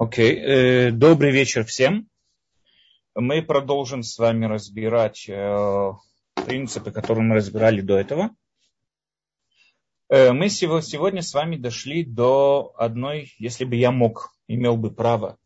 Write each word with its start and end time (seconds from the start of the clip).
Окей, 0.00 0.38
okay. 0.38 0.90
добрый 0.92 1.32
вечер 1.32 1.64
всем. 1.64 2.08
Мы 3.16 3.42
продолжим 3.42 4.04
с 4.04 4.16
вами 4.16 4.44
разбирать 4.44 5.28
э, 5.28 5.92
принципы, 6.34 6.92
которые 6.92 7.24
мы 7.24 7.34
разбирали 7.34 7.80
до 7.80 7.98
этого. 7.98 8.30
Э, 10.08 10.30
мы 10.30 10.50
сегодня 10.50 11.20
с 11.20 11.34
вами 11.34 11.56
дошли 11.56 12.04
до 12.04 12.72
одной, 12.76 13.34
если 13.38 13.64
бы 13.64 13.74
я 13.74 13.90
мог, 13.90 14.32
имел 14.46 14.76
бы 14.76 14.92
право 14.92 15.36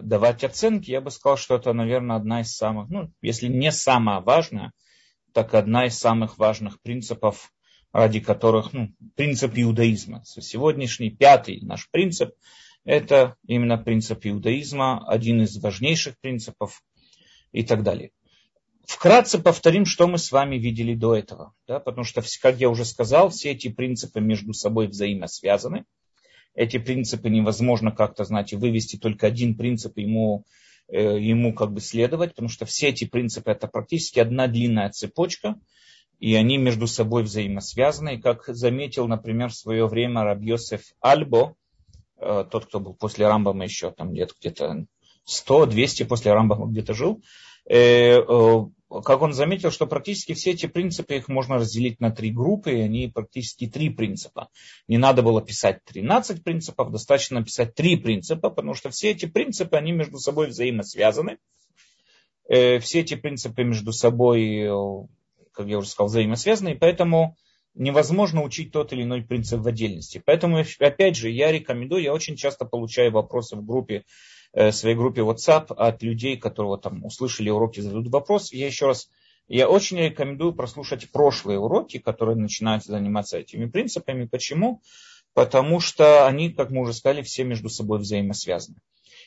давать 0.00 0.44
оценки, 0.44 0.92
я 0.92 1.00
бы 1.00 1.10
сказал, 1.10 1.36
что 1.36 1.56
это, 1.56 1.72
наверное, 1.72 2.14
одна 2.14 2.42
из 2.42 2.54
самых, 2.54 2.88
ну, 2.88 3.12
если 3.20 3.48
не 3.48 3.72
самая 3.72 4.20
важная, 4.20 4.70
так 5.32 5.54
одна 5.54 5.86
из 5.86 5.98
самых 5.98 6.38
важных 6.38 6.80
принципов, 6.82 7.52
ради 7.90 8.20
которых, 8.20 8.72
ну, 8.72 8.90
принцип 9.16 9.54
иудаизма. 9.56 10.22
Сегодняшний 10.24 11.10
пятый 11.10 11.62
наш 11.62 11.90
принцип– 11.90 12.30
это 12.84 13.36
именно 13.46 13.78
принцип 13.78 14.26
иудаизма, 14.26 15.04
один 15.06 15.42
из 15.42 15.56
важнейших 15.58 16.18
принципов 16.20 16.82
и 17.52 17.62
так 17.62 17.82
далее. 17.82 18.10
Вкратце 18.84 19.38
повторим, 19.38 19.84
что 19.84 20.08
мы 20.08 20.18
с 20.18 20.32
вами 20.32 20.56
видели 20.56 20.94
до 20.94 21.14
этого. 21.14 21.54
Да, 21.68 21.78
потому 21.78 22.04
что, 22.04 22.22
как 22.40 22.58
я 22.58 22.68
уже 22.68 22.84
сказал, 22.84 23.30
все 23.30 23.52
эти 23.52 23.68
принципы 23.68 24.20
между 24.20 24.52
собой 24.52 24.88
взаимосвязаны. 24.88 25.84
Эти 26.54 26.78
принципы 26.78 27.30
невозможно 27.30 27.92
как-то, 27.92 28.24
знаете, 28.24 28.56
вывести 28.56 28.96
только 28.96 29.26
один 29.26 29.56
принцип 29.56 29.96
ему, 29.96 30.44
э, 30.88 31.18
ему 31.18 31.54
как 31.54 31.72
бы 31.72 31.80
следовать, 31.80 32.30
потому 32.30 32.48
что 32.48 32.66
все 32.66 32.88
эти 32.88 33.06
принципы 33.06 33.52
это 33.52 33.68
практически 33.68 34.18
одна 34.18 34.48
длинная 34.48 34.90
цепочка, 34.90 35.54
и 36.18 36.34
они 36.34 36.58
между 36.58 36.86
собой 36.86 37.22
взаимосвязаны. 37.22 38.16
И 38.16 38.20
как 38.20 38.44
заметил, 38.46 39.08
например, 39.08 39.50
в 39.50 39.56
свое 39.56 39.86
время 39.86 40.24
Рабьосеф 40.24 40.82
Альбо, 41.00 41.56
тот, 42.22 42.66
кто 42.66 42.80
был 42.80 42.94
после 42.94 43.26
Рамбама 43.26 43.64
еще 43.64 43.90
там 43.90 44.12
где-то 44.12 44.34
где 44.40 44.86
100-200 45.28 46.04
после 46.06 46.32
Рамбама 46.32 46.66
где-то 46.66 46.94
жил, 46.94 47.22
э, 47.68 48.18
э, 48.18 48.60
как 49.04 49.22
он 49.22 49.32
заметил, 49.32 49.70
что 49.70 49.86
практически 49.86 50.34
все 50.34 50.50
эти 50.50 50.66
принципы, 50.66 51.16
их 51.16 51.28
можно 51.28 51.56
разделить 51.56 52.00
на 52.00 52.10
три 52.10 52.30
группы, 52.30 52.72
и 52.72 52.80
они 52.80 53.08
практически 53.08 53.66
три 53.66 53.88
принципа. 53.88 54.48
Не 54.88 54.98
надо 54.98 55.22
было 55.22 55.40
писать 55.40 55.82
13 55.84 56.42
принципов, 56.42 56.90
достаточно 56.90 57.40
написать 57.40 57.74
три 57.74 57.96
принципа, 57.96 58.50
потому 58.50 58.74
что 58.74 58.90
все 58.90 59.10
эти 59.10 59.26
принципы, 59.26 59.76
они 59.76 59.92
между 59.92 60.18
собой 60.18 60.48
взаимосвязаны. 60.48 61.38
Все 62.44 63.00
эти 63.00 63.14
принципы 63.14 63.62
между 63.62 63.92
собой, 63.92 64.68
как 65.52 65.68
я 65.68 65.78
уже 65.78 65.88
сказал, 65.88 66.08
взаимосвязаны, 66.08 66.70
и 66.70 66.78
поэтому 66.78 67.36
невозможно 67.74 68.42
учить 68.42 68.72
тот 68.72 68.92
или 68.92 69.02
иной 69.02 69.22
принцип 69.22 69.60
в 69.60 69.66
отдельности. 69.66 70.22
Поэтому, 70.24 70.64
опять 70.78 71.16
же, 71.16 71.30
я 71.30 71.52
рекомендую, 71.52 72.02
я 72.02 72.12
очень 72.12 72.36
часто 72.36 72.64
получаю 72.64 73.12
вопросы 73.12 73.56
в 73.56 73.64
группе, 73.64 74.04
э, 74.52 74.70
в 74.70 74.74
своей 74.74 74.96
группе 74.96 75.22
WhatsApp 75.22 75.72
от 75.74 76.02
людей, 76.02 76.36
которые 76.36 76.78
там 76.78 77.04
услышали 77.04 77.50
уроки, 77.50 77.80
задают 77.80 78.08
вопрос. 78.08 78.52
Я 78.52 78.66
еще 78.66 78.86
раз, 78.86 79.08
я 79.48 79.68
очень 79.68 79.98
рекомендую 79.98 80.52
прослушать 80.52 81.10
прошлые 81.10 81.58
уроки, 81.58 81.98
которые 81.98 82.36
начинают 82.36 82.84
заниматься 82.84 83.38
этими 83.38 83.66
принципами. 83.66 84.26
Почему? 84.26 84.82
Потому 85.34 85.80
что 85.80 86.26
они, 86.26 86.50
как 86.50 86.70
мы 86.70 86.82
уже 86.82 86.92
сказали, 86.92 87.22
все 87.22 87.44
между 87.44 87.70
собой 87.70 87.98
взаимосвязаны. 87.98 88.76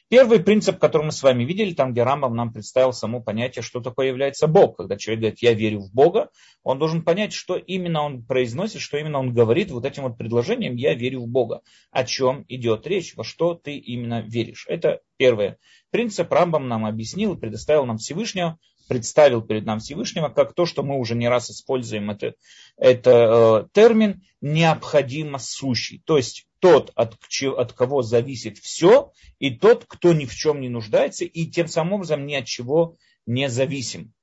Первый 0.07 0.39
принцип, 0.39 0.77
который 0.77 1.07
мы 1.07 1.11
с 1.11 1.23
вами 1.23 1.43
видели, 1.45 1.73
там, 1.73 1.91
где 1.91 2.03
Рамбам 2.03 2.35
нам 2.35 2.53
представил 2.53 2.93
само 2.93 3.21
понятие, 3.21 3.63
что 3.63 3.81
такое 3.81 4.07
является 4.07 4.45
Бог. 4.45 4.77
Когда 4.77 4.97
человек 4.97 5.21
говорит, 5.21 5.39
я 5.41 5.53
верю 5.53 5.79
в 5.79 5.91
Бога, 5.91 6.29
он 6.61 6.77
должен 6.77 7.01
понять, 7.01 7.33
что 7.33 7.55
именно 7.55 8.03
он 8.03 8.23
произносит, 8.23 8.81
что 8.81 8.97
именно 8.97 9.17
он 9.17 9.33
говорит 9.33 9.71
вот 9.71 9.83
этим 9.83 10.03
вот 10.03 10.15
предложением, 10.15 10.75
я 10.75 10.93
верю 10.93 11.21
в 11.21 11.27
Бога. 11.27 11.61
О 11.89 12.03
чем 12.03 12.45
идет 12.49 12.85
речь, 12.85 13.15
во 13.15 13.23
что 13.23 13.55
ты 13.55 13.77
именно 13.77 14.21
веришь. 14.21 14.65
Это 14.69 15.01
первый 15.17 15.55
принцип. 15.89 16.31
Рамбам 16.31 16.67
нам 16.67 16.85
объяснил 16.85 17.35
предоставил 17.35 17.85
нам 17.85 17.97
Всевышнего, 17.97 18.59
представил 18.87 19.41
перед 19.41 19.65
нам 19.65 19.79
Всевышнего, 19.79 20.29
как 20.29 20.53
то, 20.53 20.67
что 20.67 20.83
мы 20.83 20.99
уже 20.99 21.15
не 21.15 21.27
раз 21.27 21.49
используем 21.49 22.11
это, 22.11 22.35
это 22.77 23.65
э, 23.65 23.67
термин, 23.73 24.21
необходимо 24.41 25.39
сущий. 25.39 26.03
То 26.05 26.17
есть 26.17 26.45
тот, 26.65 26.91
от, 26.95 27.15
от 27.57 27.73
кого 27.73 28.01
зависит 28.01 28.57
все, 28.57 29.11
и 29.37 29.51
тот, 29.51 29.85
кто 29.87 30.13
ни 30.13 30.25
в 30.25 30.33
чем 30.33 30.61
не 30.61 30.69
нуждается, 30.69 31.23
и 31.23 31.45
тем 31.45 31.67
самым 31.67 31.93
образом 31.93 32.25
ни 32.25 32.33
от 32.33 32.45
чего 32.45 32.95
не 33.27 33.49
зависим. 33.49 34.14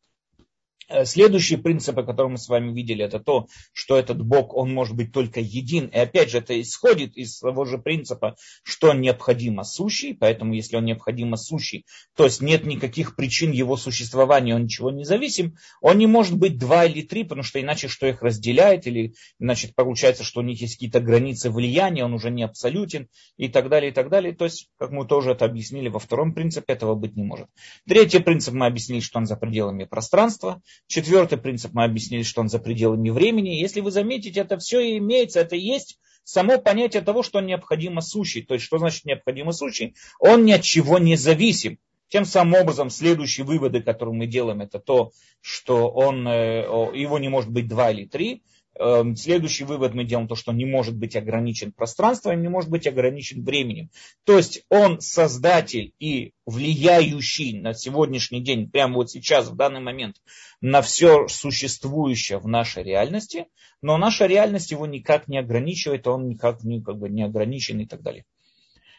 Э, 0.92 1.04
следующий 1.06 1.56
принцип, 1.56 1.96
который 1.96 2.28
мы 2.28 2.38
с 2.38 2.48
вами 2.48 2.72
видели, 2.72 3.04
это 3.04 3.18
то, 3.18 3.46
что 3.72 3.96
этот 3.96 4.22
Бог, 4.22 4.54
он 4.54 4.72
может 4.72 4.94
быть 4.94 5.12
только 5.12 5.40
един. 5.40 5.86
И 5.86 5.96
опять 5.96 6.30
же, 6.30 6.38
это 6.38 6.60
исходит 6.60 7.16
из 7.16 7.38
того 7.38 7.64
же 7.64 7.78
принципа, 7.78 8.36
что 8.62 8.92
необходимо 8.92 9.64
сущий. 9.64 10.14
Поэтому, 10.14 10.54
если 10.54 10.76
он 10.76 10.84
необходимо 10.84 11.36
сущий, 11.36 11.86
то 12.14 12.24
есть 12.24 12.42
нет 12.42 12.66
никаких 12.66 13.16
причин 13.16 13.52
его 13.52 13.76
существования, 13.76 14.54
он 14.54 14.64
ничего 14.64 14.90
не 14.90 15.04
зависим, 15.04 15.56
он 15.80 15.98
не 15.98 16.06
может 16.06 16.36
быть 16.36 16.58
два 16.58 16.84
или 16.84 17.02
три, 17.02 17.24
потому 17.24 17.42
что 17.42 17.60
иначе 17.60 17.88
что 17.88 18.06
их 18.06 18.22
разделяет, 18.22 18.86
или 18.86 19.14
иначе 19.38 19.72
получается, 19.74 20.24
что 20.24 20.40
у 20.40 20.42
них 20.42 20.60
есть 20.60 20.74
какие-то 20.74 21.00
границы 21.00 21.50
влияния, 21.50 22.04
он 22.04 22.12
уже 22.12 22.30
не 22.30 22.42
абсолютен 22.42 23.08
и 23.36 23.48
так 23.48 23.68
далее, 23.68 23.90
и 23.90 23.94
так 23.94 24.10
далее. 24.10 24.34
То 24.34 24.44
есть, 24.44 24.68
как 24.78 24.90
мы 24.90 25.06
тоже 25.06 25.32
это 25.32 25.46
объяснили 25.46 25.88
во 25.88 25.98
втором 25.98 26.34
принципе, 26.34 26.74
этого 26.74 26.94
быть 26.94 27.16
не 27.16 27.22
может. 27.22 27.48
Третий 27.88 28.18
принцип 28.18 28.54
мы 28.54 28.66
объяснили, 28.66 29.00
что 29.00 29.18
он 29.18 29.26
за 29.26 29.36
пределами 29.36 29.84
пространства. 29.84 30.60
Четвертый 30.86 31.38
принцип 31.38 31.72
мы 31.72 31.84
объяснили, 31.84 32.22
что 32.22 32.40
он 32.40 32.48
за 32.48 32.58
пределами 32.58 33.10
времени. 33.10 33.50
Если 33.50 33.80
вы 33.80 33.90
заметите, 33.90 34.40
это 34.40 34.58
все 34.58 34.96
имеется, 34.98 35.40
это 35.40 35.56
есть 35.56 35.98
само 36.24 36.58
понятие 36.58 37.02
того, 37.02 37.22
что 37.22 37.38
он 37.38 37.46
необходимо 37.46 38.00
сущий. 38.00 38.42
То 38.42 38.54
есть, 38.54 38.66
что 38.66 38.78
значит 38.78 39.04
необходимо 39.04 39.52
сущий? 39.52 39.94
Он 40.18 40.44
ни 40.44 40.52
от 40.52 40.62
чего 40.62 40.98
не 40.98 41.16
зависим. 41.16 41.78
Тем 42.08 42.26
самым 42.26 42.60
образом, 42.60 42.90
следующие 42.90 43.46
выводы, 43.46 43.80
которые 43.80 44.14
мы 44.14 44.26
делаем, 44.26 44.60
это 44.60 44.78
то, 44.78 45.12
что 45.40 45.88
он, 45.88 46.28
э, 46.28 46.60
его 46.94 47.18
не 47.18 47.30
может 47.30 47.50
быть 47.50 47.68
два 47.68 47.90
или 47.90 48.04
три. 48.04 48.42
Эм, 48.78 49.16
следующий 49.16 49.64
вывод 49.64 49.92
мы 49.92 50.04
делаем 50.04 50.28
то, 50.28 50.34
что 50.34 50.50
не 50.52 50.64
может 50.64 50.96
быть 50.96 51.14
ограничен 51.14 51.72
пространством, 51.72 52.40
не 52.40 52.48
может 52.48 52.70
быть 52.70 52.86
ограничен 52.86 53.44
временем. 53.44 53.90
То 54.24 54.38
есть 54.38 54.64
он 54.70 55.00
создатель 55.00 55.92
и 55.98 56.32
влияющий 56.46 57.60
на 57.60 57.74
сегодняшний 57.74 58.40
день, 58.40 58.70
прямо 58.70 58.94
вот 58.94 59.10
сейчас, 59.10 59.48
в 59.48 59.56
данный 59.56 59.80
момент, 59.80 60.16
на 60.62 60.80
все 60.80 61.28
существующее 61.28 62.38
в 62.38 62.48
нашей 62.48 62.82
реальности, 62.82 63.46
но 63.82 63.98
наша 63.98 64.24
реальность 64.26 64.70
его 64.70 64.86
никак 64.86 65.28
не 65.28 65.36
ограничивает, 65.38 66.06
он 66.06 66.28
никак 66.28 66.64
не, 66.64 66.80
как 66.80 66.98
бы, 66.98 67.10
не 67.10 67.24
ограничен 67.24 67.78
и 67.80 67.86
так 67.86 68.00
далее. 68.00 68.24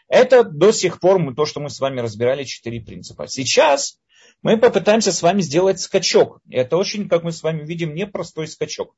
Это 0.06 0.44
до 0.44 0.70
сих 0.70 1.00
пор 1.00 1.18
мы, 1.18 1.34
то, 1.34 1.46
что 1.46 1.58
мы 1.58 1.68
с 1.68 1.80
вами 1.80 1.98
разбирали, 1.98 2.44
четыре 2.44 2.80
принципа. 2.80 3.26
Сейчас 3.26 3.98
мы 4.42 4.58
попытаемся 4.58 5.10
с 5.10 5.22
вами 5.22 5.40
сделать 5.40 5.80
скачок. 5.80 6.40
Это 6.50 6.76
очень, 6.76 7.08
как 7.08 7.24
мы 7.24 7.32
с 7.32 7.42
вами 7.42 7.64
видим, 7.64 7.94
непростой 7.94 8.46
скачок. 8.46 8.94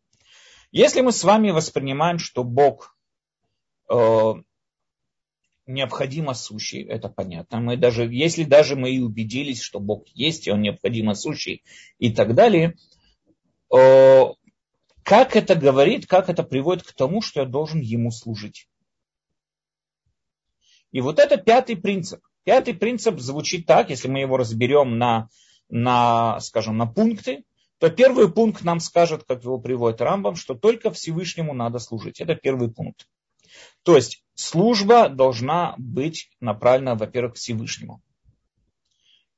Если 0.76 1.00
мы 1.00 1.10
с 1.10 1.25
вами 1.25 1.53
воспринимаем, 1.53 2.19
что 2.19 2.44
Бог 2.44 2.94
э, 3.88 4.34
необходимо 5.66 6.34
сущий, 6.34 6.82
это 6.82 7.09
понятно. 7.09 7.60
Мы 7.60 7.78
даже, 7.78 8.04
если 8.04 8.44
даже 8.44 8.76
мы 8.76 8.91
и 8.91 9.00
убедились, 9.00 9.62
что 9.62 9.81
Бог 9.81 10.06
есть, 10.09 10.47
и 10.47 10.50
Он 10.50 10.60
необходимо 10.60 11.15
сущий 11.15 11.65
и 11.98 12.12
так 12.12 12.34
далее, 12.34 12.76
э, 13.75 14.22
как 15.03 15.34
это 15.34 15.54
говорит, 15.54 16.06
как 16.06 16.28
это 16.28 16.42
приводит 16.42 16.82
к 16.82 16.92
тому, 16.92 17.22
что 17.22 17.41
я 17.41 17.47
должен 17.47 17.81
Ему 17.81 18.10
служить. 18.10 18.69
И 20.92 21.00
вот 21.00 21.19
это 21.19 21.38
пятый 21.38 21.78
принцип. 21.78 22.20
Пятый 22.44 22.75
принцип 22.75 23.19
звучит 23.19 23.65
так, 23.65 23.88
если 23.88 24.09
мы 24.09 24.19
его 24.19 24.36
разберем 24.36 24.98
на, 24.98 25.31
на 25.70 26.38
скажем, 26.41 26.76
на 26.76 26.84
пункты, 26.84 27.44
то 27.78 27.91
первый 27.91 28.31
пункт 28.31 28.64
нам 28.64 28.81
скажет, 28.81 29.25
как 29.25 29.44
его 29.44 29.59
приводит 29.59 30.00
Рамбам, 30.00 30.37
что 30.37 30.54
только 30.54 30.91
Всевышнему 30.91 31.53
надо 31.53 31.78
служить. 31.78 32.20
Это 32.20 32.34
первый 32.34 32.70
пункт. 32.70 33.06
То 33.82 33.97
есть 33.97 34.25
служба 34.34 35.09
должна 35.09 35.75
быть 35.78 36.31
направлена, 36.41 36.94
во-первых, 36.94 37.36
Всевышнему. 37.36 38.03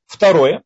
Второе. 0.07 0.63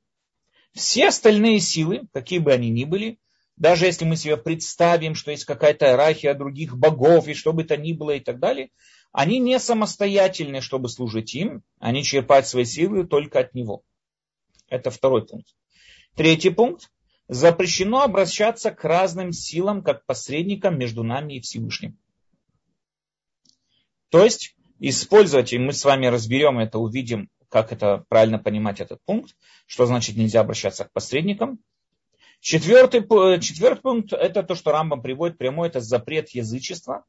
Все 0.73 1.09
остальные 1.09 1.61
силы, 1.61 2.03
какие 2.13 2.39
бы 2.39 2.53
они 2.53 2.71
ни 2.71 2.85
были, 2.85 3.19
даже 3.57 3.87
если 3.87 4.05
мы 4.05 4.17
себе 4.17 4.37
представим, 4.37 5.15
что 5.15 5.31
есть 5.31 5.45
какая-то 5.45 5.87
иерархия 5.87 6.35
других 6.35 6.77
богов 6.77 7.29
и 7.29 7.35
что 7.35 7.53
бы 7.53 7.65
то 7.65 7.77
ни 7.77 7.93
было 7.93 8.13
и 8.13 8.21
так 8.21 8.39
далее, 8.39 8.71
они 9.13 9.39
не 9.39 9.59
самостоятельны, 9.59 10.61
чтобы 10.63 10.89
служить 10.89 11.35
им, 11.35 11.63
они 11.79 12.03
черпают 12.03 12.47
свои 12.47 12.65
силы 12.65 13.07
только 13.07 13.41
от 13.41 13.55
него. 13.55 13.83
Это 14.69 14.91
второй 14.91 15.27
пункт. 15.27 15.55
Третий 16.15 16.51
пункт 16.51 16.91
запрещено 17.33 18.03
обращаться 18.03 18.71
к 18.71 18.85
разным 18.85 19.33
силам, 19.33 19.83
как 19.83 20.05
посредникам 20.05 20.79
между 20.79 21.03
нами 21.03 21.35
и 21.35 21.41
Всевышним. 21.41 21.99
То 24.11 24.23
есть 24.23 24.55
использовать, 24.79 25.55
и 25.55 25.59
мы 25.59 25.73
с 25.73 25.85
вами 25.85 26.07
разберем 26.07 26.59
это, 26.59 26.79
увидим, 26.79 27.31
как 27.49 27.73
это 27.73 28.05
правильно 28.09 28.39
понимать 28.39 28.81
этот 28.81 29.01
пункт, 29.07 29.35
что 29.67 29.87
значит 29.87 30.17
нельзя 30.17 30.41
обращаться 30.41 30.85
к 30.85 30.93
посредникам. 30.93 31.59
Четвертый, 32.41 33.01
четвертый 33.41 33.81
пункт– 33.81 34.13
это 34.13 34.43
то, 34.43 34.55
что 34.55 34.73
Рамбам 34.73 35.01
приводит 35.01 35.39
прямой, 35.39 35.69
это 35.69 35.81
запрет 35.81 36.31
язычества. 36.31 37.07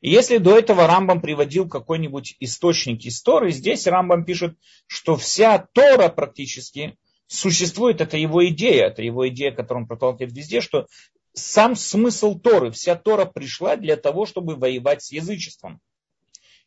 И 0.00 0.10
если 0.10 0.38
до 0.38 0.58
этого 0.58 0.88
Рамбам 0.88 1.20
приводил 1.20 1.68
какой-нибудь 1.68 2.36
источник 2.40 3.04
из 3.04 3.22
Торы, 3.22 3.52
здесь 3.52 3.86
Рамбам 3.86 4.24
пишет, 4.24 4.56
что 4.88 5.16
вся 5.16 5.58
Тора 5.74 6.08
практически 6.08 6.98
существует, 7.30 8.00
это 8.00 8.16
его 8.16 8.46
идея, 8.48 8.86
это 8.86 9.02
его 9.02 9.28
идея, 9.28 9.52
которую 9.52 9.84
он 9.84 9.88
проталкивает 9.88 10.36
везде, 10.36 10.60
что 10.60 10.88
сам 11.32 11.76
смысл 11.76 12.36
Торы, 12.38 12.72
вся 12.72 12.96
Тора 12.96 13.24
пришла 13.24 13.76
для 13.76 13.96
того, 13.96 14.26
чтобы 14.26 14.56
воевать 14.56 15.04
с 15.04 15.12
язычеством. 15.12 15.80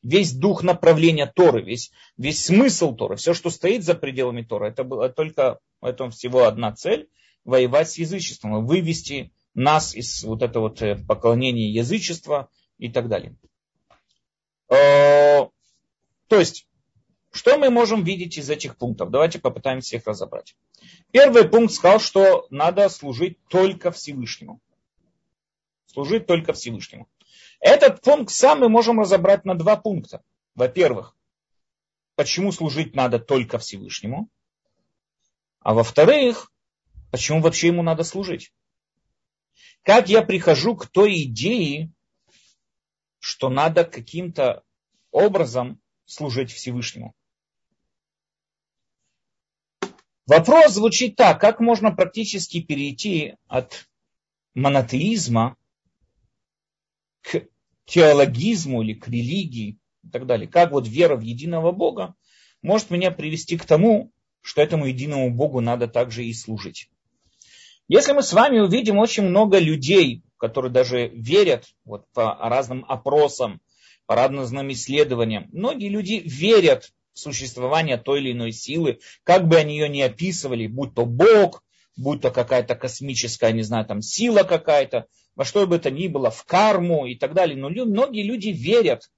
Весь 0.02 0.32
дух 0.32 0.64
направления 0.64 1.32
Торы, 1.34 1.62
весь, 1.62 1.92
весь 2.18 2.46
смысл 2.46 2.96
Торы, 2.96 3.18
все, 3.18 3.34
что 3.34 3.50
стоит 3.50 3.84
за 3.84 3.94
пределами 3.94 4.42
Торы, 4.42 4.70
это 4.70 4.86
было 4.86 5.10
только 5.10 5.60
это 5.82 6.10
всего 6.10 6.46
одна 6.46 6.72
цель– 6.72 7.10
воевать 7.44 7.92
с 7.92 7.98
язычеством, 7.98 8.66
вывести 8.66 9.34
нас 9.54 9.94
из 9.94 10.24
вот 10.24 10.42
этого 10.42 10.70
вот 10.70 10.82
э, 10.82 10.96
поклонения 10.96 11.70
язычества 11.70 12.50
и 12.78 12.90
так 12.90 13.10
далее. 13.10 13.36
Э, 14.70 15.48
то 16.30 16.40
есть, 16.40 16.68
что 17.34 17.58
мы 17.58 17.72
можем 17.72 18.04
видеть 18.04 18.38
из 18.38 18.52
этих 18.52 18.78
пунктов? 18.78 19.10
Давайте 19.10 19.40
попытаемся 19.40 19.96
их 19.96 20.06
разобрать. 20.06 20.56
Первый 21.12 21.50
пункт 21.50 21.74
сказал, 21.74 22.00
что 22.00 22.46
надо 22.52 22.88
служить 22.90 23.40
только 23.50 23.92
Всевышнему. 23.92 24.62
Служить 25.88 26.28
только 26.28 26.54
Всевышнему. 26.54 27.08
Этот 27.60 28.02
пункт 28.02 28.32
сам 28.32 28.60
мы 28.60 28.70
можем 28.70 29.00
разобрать 29.00 29.46
на 29.46 29.56
два 29.56 29.78
пункта. 29.78 30.22
Во-первых, 30.54 31.18
почему 32.16 32.52
служить 32.52 32.94
надо 32.94 33.18
только 33.18 33.58
Всевышнему. 33.58 34.30
А 35.60 35.74
во-вторых, 35.74 36.52
почему 37.10 37.42
вообще 37.42 37.68
ему 37.68 37.82
надо 37.82 38.04
служить. 38.04 38.54
Как 39.82 40.08
я 40.08 40.22
прихожу 40.22 40.76
к 40.76 40.86
той 40.86 41.24
идее, 41.24 41.92
что 43.18 43.50
надо 43.50 43.86
каким-то 43.86 44.62
образом 45.10 45.82
служить 46.06 46.52
Всевышнему. 46.52 47.16
Вопрос 50.26 50.74
звучит 50.74 51.16
так, 51.18 51.42
как 51.42 51.60
можно 51.60 51.92
практически 51.92 52.62
перейти 52.62 53.36
от 53.48 53.90
монотеизма 54.54 55.58
к 57.22 57.46
теологизму 57.86 58.84
или 58.84 58.94
к 58.94 59.08
религии 59.08 59.78
и 60.04 60.10
так 60.10 60.26
далее. 60.26 60.48
Как 60.48 60.72
вот 60.72 60.88
вера 60.88 61.18
в 61.18 61.22
единого 61.22 61.72
Бога 61.72 62.16
может 62.62 62.90
меня 62.90 63.12
привести 63.12 63.58
к 63.58 63.66
тому, 63.66 64.12
что 64.42 64.62
этому 64.62 64.86
единому 64.86 65.30
Богу 65.30 65.60
надо 65.60 65.88
также 65.88 66.26
и 66.26 66.34
служить. 66.34 66.90
Если 67.90 68.14
мы 68.14 68.24
с 68.24 68.32
вами 68.32 68.60
увидим 68.60 68.98
очень 68.98 69.24
много 69.24 69.60
людей, 69.60 70.24
которые 70.38 70.72
даже 70.72 71.10
верят 71.10 71.66
вот, 71.84 72.06
по 72.14 72.36
разным 72.36 72.86
опросам, 72.88 73.62
по 74.06 74.16
разным 74.16 74.72
исследованиям, 74.72 75.50
многие 75.52 75.90
люди 75.90 76.22
верят 76.26 76.94
существования 77.14 77.98
той 77.98 78.22
или 78.22 78.32
иной 78.32 78.52
силы, 78.52 79.00
как 79.24 79.48
бы 79.48 79.58
они 79.58 79.78
ее 79.78 79.90
ни 79.90 80.02
описывали, 80.02 80.68
будь 80.68 80.94
то 80.94 81.06
Бог, 81.06 81.64
будь 81.96 82.22
то 82.22 82.32
какая-то 82.32 82.76
космическая, 82.76 83.52
не 83.52 83.64
знаю, 83.64 83.86
там 83.86 84.02
сила 84.02 84.44
какая-то, 84.44 85.08
во 85.36 85.46
что 85.46 85.66
бы 85.68 85.78
это 85.78 85.92
ни 85.92 86.08
было, 86.08 86.32
в 86.32 86.44
карму 86.46 87.06
и 87.06 87.16
так 87.16 87.34
далее. 87.34 87.58
Но 87.58 87.70
многие 87.70 88.24
люди 88.24 88.50
верят, 88.50 89.10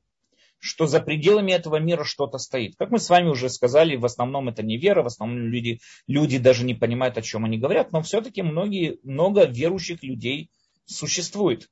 что 0.59 0.87
за 0.87 0.99
пределами 0.99 1.51
этого 1.51 1.77
мира 1.77 2.03
что-то 2.03 2.37
стоит. 2.37 2.75
Как 2.77 2.89
мы 2.89 2.99
с 2.99 3.09
вами 3.09 3.29
уже 3.29 3.49
сказали, 3.49 3.95
в 3.95 4.05
основном 4.05 4.49
это 4.49 4.63
не 4.63 4.77
вера, 4.77 5.03
в 5.03 5.07
основном 5.07 5.47
люди, 5.47 5.79
люди 6.07 6.37
даже 6.37 6.63
не 6.63 6.73
понимают, 6.73 7.17
о 7.17 7.21
чем 7.21 7.45
они 7.45 7.57
говорят, 7.57 7.91
но 7.91 8.01
все-таки 8.01 8.41
многие, 8.41 8.97
много 9.03 9.45
верующих 9.45 10.01
людей 10.03 10.49
существует. 10.85 11.69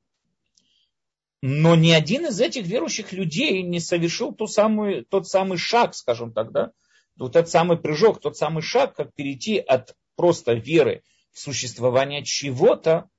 Но 1.46 1.74
ни 1.74 1.90
один 1.90 2.24
из 2.24 2.40
этих 2.40 2.64
верующих 2.64 3.12
людей 3.12 3.60
не 3.60 3.78
совершил 3.78 4.32
ту 4.32 4.46
самую, 4.46 5.04
тот 5.04 5.28
самый 5.28 5.58
шаг, 5.58 5.94
скажем 5.94 6.32
так, 6.32 6.52
да? 6.52 6.72
Вот 7.16 7.36
этот 7.36 7.50
самый 7.50 7.76
прыжок, 7.76 8.18
тот 8.18 8.34
самый 8.38 8.62
шаг, 8.62 8.96
как 8.96 9.12
перейти 9.12 9.58
от 9.58 9.94
просто 10.16 10.54
веры 10.54 11.02
в 11.32 11.38
существование 11.38 12.24
чего-то, 12.24 13.10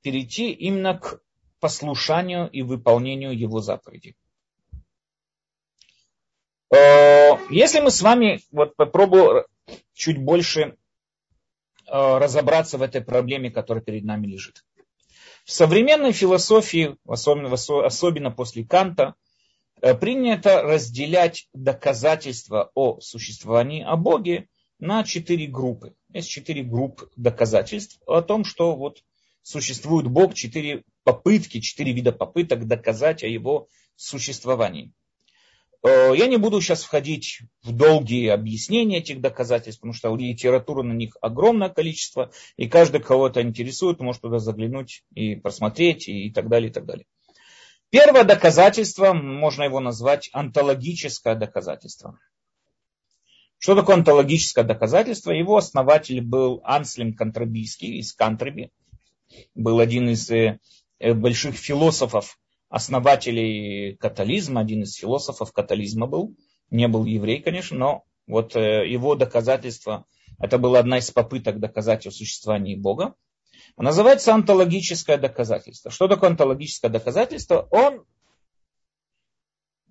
перейти 0.00 0.50
именно 0.50 0.96
к 0.96 1.20
послушанию 1.60 2.48
и 2.48 2.62
выполнению 2.62 3.38
его 3.38 3.60
заповедей. 3.60 4.16
Э, 6.74 7.32
если 7.50 7.80
мы 7.80 7.90
с 7.90 8.00
вами 8.00 8.40
вот 8.50 8.76
попробуем 8.76 9.44
чуть 9.92 10.16
больше 10.16 10.62
э, 10.62 10.72
разобраться 11.86 12.78
в 12.78 12.82
этой 12.82 13.02
проблеме, 13.02 13.50
которая 13.50 13.84
перед 13.84 14.04
нами 14.04 14.26
лежит. 14.26 14.64
В 15.46 15.52
современной 15.52 16.10
философии, 16.10 16.96
особенно, 17.06 17.54
особенно 17.54 18.32
после 18.32 18.64
Канта, 18.64 19.14
э, 19.80 19.94
принято 19.94 20.60
разделять 20.62 21.48
доказательства 21.54 22.72
о 22.74 22.98
существовании 23.00 23.84
о 23.84 23.94
Боге 23.96 24.48
на 24.80 25.04
четыре 25.04 25.46
группы. 25.46 25.94
Есть 26.12 26.30
четыре 26.30 26.64
группы 26.64 27.10
доказательств 27.14 28.00
о 28.08 28.22
том, 28.22 28.44
что 28.44 28.74
вот 28.74 29.04
существует 29.42 30.08
Бог, 30.08 30.34
четыре 30.34 30.82
попытки, 31.04 31.60
четыре 31.60 31.92
вида 31.92 32.10
попыток 32.10 32.66
доказать 32.66 33.22
о 33.22 33.28
его 33.28 33.68
существовании. 33.94 34.92
Э, 35.82 36.12
я 36.14 36.26
не 36.26 36.36
буду 36.36 36.60
сейчас 36.60 36.84
входить 36.84 37.40
в 37.62 37.72
долгие 37.72 38.28
объяснения 38.28 38.98
этих 38.98 39.20
доказательств, 39.20 39.80
потому 39.80 39.94
что 39.94 40.14
литературы 40.14 40.82
на 40.82 40.92
них 40.92 41.16
огромное 41.20 41.68
количество, 41.68 42.30
и 42.56 42.68
каждый, 42.68 43.00
кого 43.00 43.28
это 43.28 43.42
интересует, 43.42 44.00
может 44.00 44.22
туда 44.22 44.38
заглянуть 44.38 45.04
и 45.14 45.36
просмотреть, 45.36 46.08
и 46.08 46.30
так 46.30 46.48
далее, 46.48 46.70
и 46.70 46.72
так 46.72 46.86
далее. 46.86 47.06
Первое 47.90 48.24
доказательство, 48.24 49.12
можно 49.12 49.62
его 49.62 49.80
назвать 49.80 50.28
антологическое 50.32 51.34
доказательство. 51.34 52.18
Что 53.58 53.74
такое 53.74 53.96
антологическое 53.96 54.64
доказательство? 54.64 55.30
Его 55.30 55.56
основатель 55.56 56.20
был 56.20 56.60
Анслим 56.64 57.14
Контрабийский 57.14 57.98
из 57.98 58.12
Кантреби. 58.12 58.70
Был 59.54 59.78
один 59.78 60.10
из 60.10 60.30
э, 60.30 60.58
больших 61.00 61.56
философов 61.56 62.38
основателей 62.76 63.96
католизма, 63.96 64.60
один 64.60 64.82
из 64.82 64.94
философов 64.94 65.50
католизма 65.50 66.06
был, 66.06 66.36
не 66.70 66.88
был 66.88 67.06
еврей, 67.06 67.40
конечно, 67.40 67.78
но 67.78 68.04
вот 68.26 68.54
э, 68.54 68.86
его 68.86 69.14
доказательство, 69.14 70.04
это 70.38 70.58
была 70.58 70.80
одна 70.80 70.98
из 70.98 71.10
попыток 71.10 71.58
доказать 71.58 72.06
о 72.06 72.10
существовании 72.10 72.74
Бога. 72.76 73.14
Называется 73.78 74.34
антологическое 74.34 75.16
доказательство. 75.16 75.90
Что 75.90 76.06
такое 76.06 76.28
антологическое 76.30 76.90
доказательство? 76.90 77.66
Он 77.70 78.04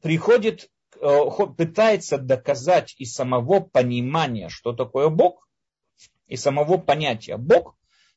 приходит, 0.03 0.69
э, 1.01 1.19
пытается 1.57 2.19
доказать 2.19 2.93
из 2.99 3.15
самого 3.15 3.61
понимания, 3.61 4.49
что 4.49 4.73
такое 4.73 5.09
Бог, 5.09 5.49
и 6.27 6.37
самого 6.37 6.77
понятия 6.77 7.37
Бог, 7.37 7.75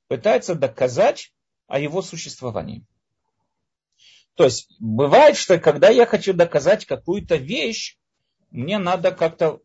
пытается 0.09 0.55
доказать 0.55 1.33
о 1.69 1.79
его 1.79 2.03
существовании. 2.03 2.85
То 4.39 4.45
есть 4.45 4.69
бывает, 4.79 5.37
что 5.37 5.59
когда 5.59 5.89
я 5.89 6.07
хочу 6.07 6.33
доказать 6.33 6.87
какую-то 6.87 7.35
вещь, 7.35 7.97
мне 8.53 8.79
надо 8.79 9.11
как-то 9.11 9.59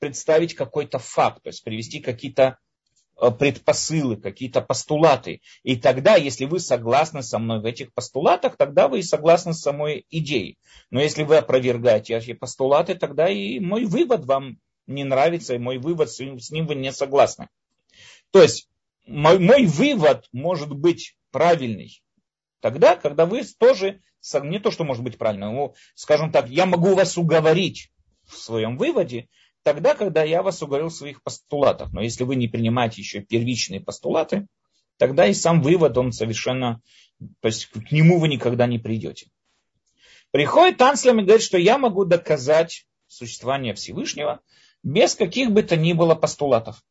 представить 0.00 0.54
какой-то 0.54 0.98
факт, 0.98 1.44
то 1.44 1.48
есть 1.50 1.62
привести 1.62 2.00
какие-то 2.00 2.58
э, 3.22 3.30
предпосылы, 3.30 4.16
какие-то 4.16 4.62
постулаты. 4.62 5.42
И 5.62 5.76
тогда, 5.76 6.16
если 6.16 6.44
вы 6.44 6.58
согласны 6.58 7.22
со 7.22 7.38
мной 7.38 7.60
в 7.60 7.64
этих 7.64 7.94
постулатах, 7.94 8.56
тогда 8.56 8.88
вы 8.88 8.98
и 8.98 9.04
согласны 9.04 9.54
с 9.54 9.60
самой 9.60 10.06
идеей. 10.10 10.58
Но 10.90 11.00
если 11.00 11.22
вы 11.22 11.36
опровергаете 11.36 12.14
эти 12.14 12.32
постулаты, 12.32 12.96
тогда 12.96 13.28
и 13.28 13.60
мой 13.60 13.84
вывод 13.84 14.24
вам 14.24 14.58
не 14.88 15.04
нравится, 15.04 15.54
и 15.54 15.58
мой 15.58 15.78
вывод, 15.78 16.10
с 16.10 16.18
ним 16.18 16.66
вы 16.66 16.74
не 16.74 16.90
согласны. 16.90 17.48
То 18.32 18.42
есть 18.42 18.68
мой, 19.06 19.38
мой 19.38 19.66
вывод 19.66 20.26
может 20.32 20.74
быть 20.74 21.16
правильный, 21.30 22.02
Тогда, 22.60 22.96
когда 22.96 23.26
вы 23.26 23.42
тоже, 23.58 24.00
не 24.42 24.58
то, 24.58 24.70
что 24.70 24.84
может 24.84 25.02
быть 25.02 25.18
правильно, 25.18 25.50
но, 25.50 25.74
скажем 25.94 26.30
так, 26.30 26.48
я 26.48 26.66
могу 26.66 26.94
вас 26.94 27.16
уговорить 27.16 27.90
в 28.26 28.36
своем 28.36 28.76
выводе, 28.76 29.28
тогда, 29.62 29.94
когда 29.94 30.22
я 30.22 30.42
вас 30.42 30.62
уговорил 30.62 30.88
в 30.88 30.94
своих 30.94 31.22
постулатах. 31.22 31.92
Но 31.92 32.02
если 32.02 32.24
вы 32.24 32.36
не 32.36 32.48
принимаете 32.48 33.00
еще 33.00 33.20
первичные 33.20 33.80
постулаты, 33.80 34.46
тогда 34.98 35.26
и 35.26 35.34
сам 35.34 35.62
вывод, 35.62 35.96
он 35.96 36.12
совершенно, 36.12 36.80
то 37.40 37.46
есть 37.48 37.66
к 37.66 37.90
нему 37.90 38.18
вы 38.18 38.28
никогда 38.28 38.66
не 38.66 38.78
придете. 38.78 39.30
Приходит 40.30 40.80
Анслем 40.80 41.20
и 41.20 41.24
говорит, 41.24 41.42
что 41.42 41.58
я 41.58 41.78
могу 41.78 42.04
доказать 42.04 42.86
существование 43.08 43.74
Всевышнего 43.74 44.40
без 44.82 45.14
каких 45.14 45.50
бы 45.50 45.62
то 45.62 45.76
ни 45.76 45.92
было 45.92 46.14
постулатов. 46.14 46.82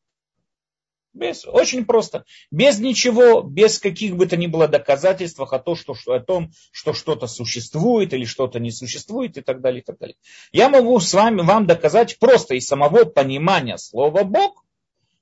Без, 1.14 1.46
очень 1.46 1.86
просто. 1.86 2.24
Без 2.52 2.80
ничего, 2.80 3.42
без 3.42 3.80
каких 3.80 4.16
бы 4.16 4.28
то 4.28 4.38
ни 4.38 4.48
было 4.48 4.68
доказательств 4.68 5.40
о, 5.40 5.60
том, 5.60 5.76
что, 5.76 5.96
о 6.08 6.20
том, 6.20 6.52
что 6.72 6.94
что-то 6.94 7.26
существует 7.28 8.14
или 8.14 8.26
что-то 8.26 8.60
не 8.60 8.72
существует 8.72 9.38
и 9.38 9.42
так 9.42 9.62
далее, 9.62 9.82
и 9.82 9.84
так 9.84 9.98
далее. 9.98 10.16
Я 10.52 10.70
могу 10.70 11.00
с 11.00 11.14
вами 11.14 11.42
вам 11.42 11.66
доказать 11.66 12.20
просто 12.20 12.56
из 12.56 12.68
самого 12.68 13.06
понимания 13.06 13.78
слова 13.78 14.24
Бог, 14.24 14.64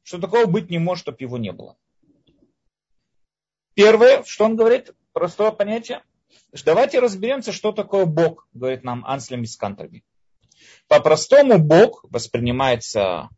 что 0.03 0.19
такого 0.19 0.45
быть 0.45 0.69
не 0.69 0.77
может, 0.77 1.03
чтобы 1.03 1.17
его 1.21 1.37
не 1.37 1.53
было. 1.53 1.77
Первое, 3.73 4.23
что 4.23 4.45
он 4.45 4.55
говорит, 4.55 4.91
простое 5.13 5.51
понятие, 5.51 6.03
давайте 6.65 6.99
разберемся, 6.99 7.51
что 7.53 7.71
такое 7.71 8.05
Бог, 8.05 8.47
говорит 8.53 8.83
нам 8.83 9.05
Анслем 9.05 9.43
из 9.43 9.55
Кантаби. 9.55 10.03
По-простому 10.87 11.59
Бог 11.59 12.03
воспринимается 12.09 13.29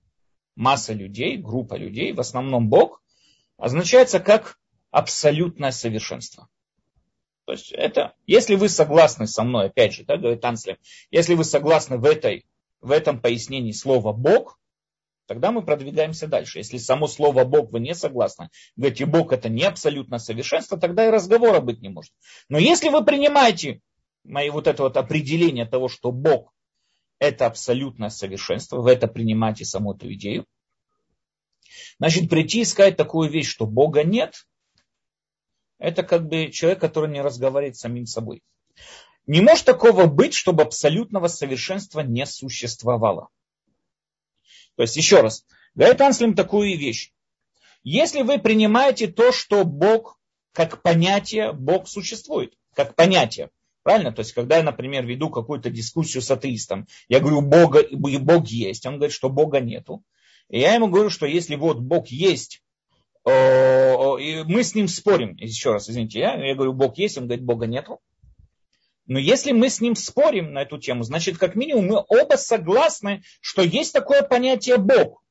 масса 0.60 0.94
людей, 0.94 1.38
группа 1.38 1.76
людей, 1.76 2.12
в 2.12 2.20
основном 2.20 2.68
Бог, 2.68 3.02
означается 3.58 4.20
как 4.20 4.60
абсолютное 4.92 5.72
совершенство. 5.72 6.50
То 7.46 7.54
есть 7.54 7.72
это, 7.72 8.14
если 8.28 8.56
вы 8.56 8.68
согласны 8.68 9.26
со 9.26 9.44
мной, 9.44 9.68
опять 9.68 9.94
же, 9.94 10.04
да, 10.04 10.18
говорит 10.18 10.44
Анслем, 10.44 10.78
если 11.12 11.34
вы 11.34 11.46
согласны 11.46 11.98
в, 11.98 12.06
этой, 12.06 12.46
в 12.82 12.92
этом 12.92 13.22
пояснении 13.22 13.72
слова 13.72 14.12
Бог, 14.12 14.60
тогда 15.28 15.52
мы 15.52 15.64
продвигаемся 15.64 16.28
дальше. 16.28 16.60
Если 16.60 16.78
само 16.78 17.08
слово 17.08 17.46
Бог 17.46 17.72
вы 17.72 17.80
не 17.80 17.96
согласны, 17.96 18.50
говорите, 18.76 19.06
Бог 19.06 19.32
это 19.32 19.48
не 19.48 19.64
абсолютное 19.64 20.20
совершенство, 20.20 20.78
тогда 20.78 21.08
и 21.08 21.10
разговора 21.10 21.62
быть 21.62 21.82
не 21.82 21.90
может. 21.90 22.12
Но 22.50 22.58
если 22.58 22.90
вы 22.90 23.06
принимаете 23.06 23.80
мои 24.26 24.50
вот 24.50 24.68
это 24.68 24.84
вот 24.84 24.98
определение 24.98 25.66
того, 25.66 25.88
что 25.88 26.12
Бог 26.12 26.54
это 27.20 27.46
абсолютное 27.46 28.10
совершенство, 28.10 28.82
вы 28.82 28.92
это 28.92 29.08
принимаете 29.08 29.66
саму 29.66 29.94
эту 29.94 30.12
идею, 30.14 30.46
значит, 32.00 32.30
прийти 32.30 32.62
и 32.62 32.66
сказать 32.66 32.98
такую 32.98 33.30
вещь, 33.30 33.50
что 33.50 33.66
Бога 33.66 34.04
нет, 34.04 34.48
это 35.78 36.04
как 36.04 36.28
бы 36.28 36.50
человек, 36.52 36.80
который 36.80 37.10
не 37.10 37.22
разговаривает 37.22 37.78
с 37.78 37.82
самим 37.82 38.06
собой. 38.06 38.42
Не 39.26 39.42
может 39.42 39.66
такого 39.66 40.08
быть, 40.08 40.34
чтобы 40.34 40.64
абсолютного 40.64 41.28
совершенства 41.28 42.00
не 42.00 42.26
существовало. 42.26 43.30
То 44.76 44.84
есть, 44.84 44.96
еще 44.96 45.22
раз, 45.22 45.46
говорит 45.76 46.02
Анслим 46.02 46.36
такую 46.36 46.78
вещь. 46.78 47.14
Если 47.84 48.24
вы 48.24 48.40
принимаете 48.40 49.08
то, 49.08 49.32
что 49.32 49.64
Бог 49.64 50.20
как 50.52 50.82
понятие, 50.82 51.54
Бог 51.54 51.88
существует, 51.88 52.54
как 52.74 52.96
понятие, 52.96 53.50
Правильно? 53.90 54.12
То 54.12 54.20
есть, 54.20 54.34
когда 54.34 54.58
я, 54.58 54.62
например, 54.62 55.04
веду 55.04 55.32
какую-то 55.32 55.72
дискуссию 55.72 56.22
с 56.22 56.30
атеистом, 56.30 56.86
я 57.08 57.20
говорю, 57.20 57.42
Бога, 57.42 57.84
Бог 57.90 58.46
есть, 58.46 58.86
он 58.86 58.98
говорит, 58.98 59.16
что 59.16 59.30
Бога 59.30 59.62
нету. 59.62 60.04
И 60.48 60.60
я 60.60 60.76
ему 60.76 60.90
говорю, 60.90 61.10
что 61.10 61.26
если 61.26 61.56
вот 61.56 61.80
Бог 61.80 62.10
есть, 62.10 62.62
и 63.26 64.44
мы 64.46 64.64
с 64.64 64.76
ним 64.76 64.88
спорим, 64.88 65.36
еще 65.38 65.72
раз, 65.72 65.90
извините, 65.90 66.20
я, 66.20 66.36
я 66.36 66.54
говорю, 66.54 66.74
Бог 66.74 67.00
есть, 67.00 67.18
он 67.18 67.26
говорит, 67.26 67.44
Бога 67.44 67.66
нету. 67.66 68.00
Но 69.08 69.18
если 69.18 69.54
мы 69.54 69.72
с 69.72 69.82
ним 69.82 69.96
спорим 69.96 70.54
на 70.54 70.62
эту 70.62 70.78
тему, 70.78 71.02
значит, 71.02 71.40
как 71.40 71.56
минимум, 71.56 71.88
мы 71.88 72.06
оба 72.10 72.36
согласны, 72.36 73.24
что 73.42 73.64
есть 73.64 73.92
такое 73.92 74.22
понятие 74.22 74.78
Бог. 74.78 75.24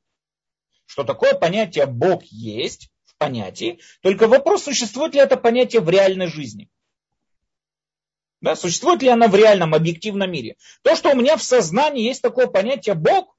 Что 0.85 1.05
такое 1.05 1.35
понятие 1.35 1.87
Бог 1.87 2.25
есть 2.25 2.91
в 3.05 3.17
понятии, 3.19 3.79
только 4.03 4.27
вопрос, 4.27 4.65
существует 4.65 5.15
ли 5.15 5.21
это 5.21 5.37
понятие 5.37 5.81
в 5.81 5.89
реальной 5.89 6.27
жизни. 6.27 6.69
Да, 8.41 8.55
существует 8.55 9.03
ли 9.03 9.09
она 9.09 9.29
в 9.29 9.35
реальном, 9.35 9.75
объективном 9.75 10.31
мире? 10.31 10.57
То, 10.83 10.95
что 10.95 11.11
у 11.11 11.17
меня 11.17 11.37
в 11.37 11.43
сознании 11.43 12.05
есть 12.05 12.23
такое 12.23 12.47
понятие 12.47 12.95
Бог, 12.95 13.37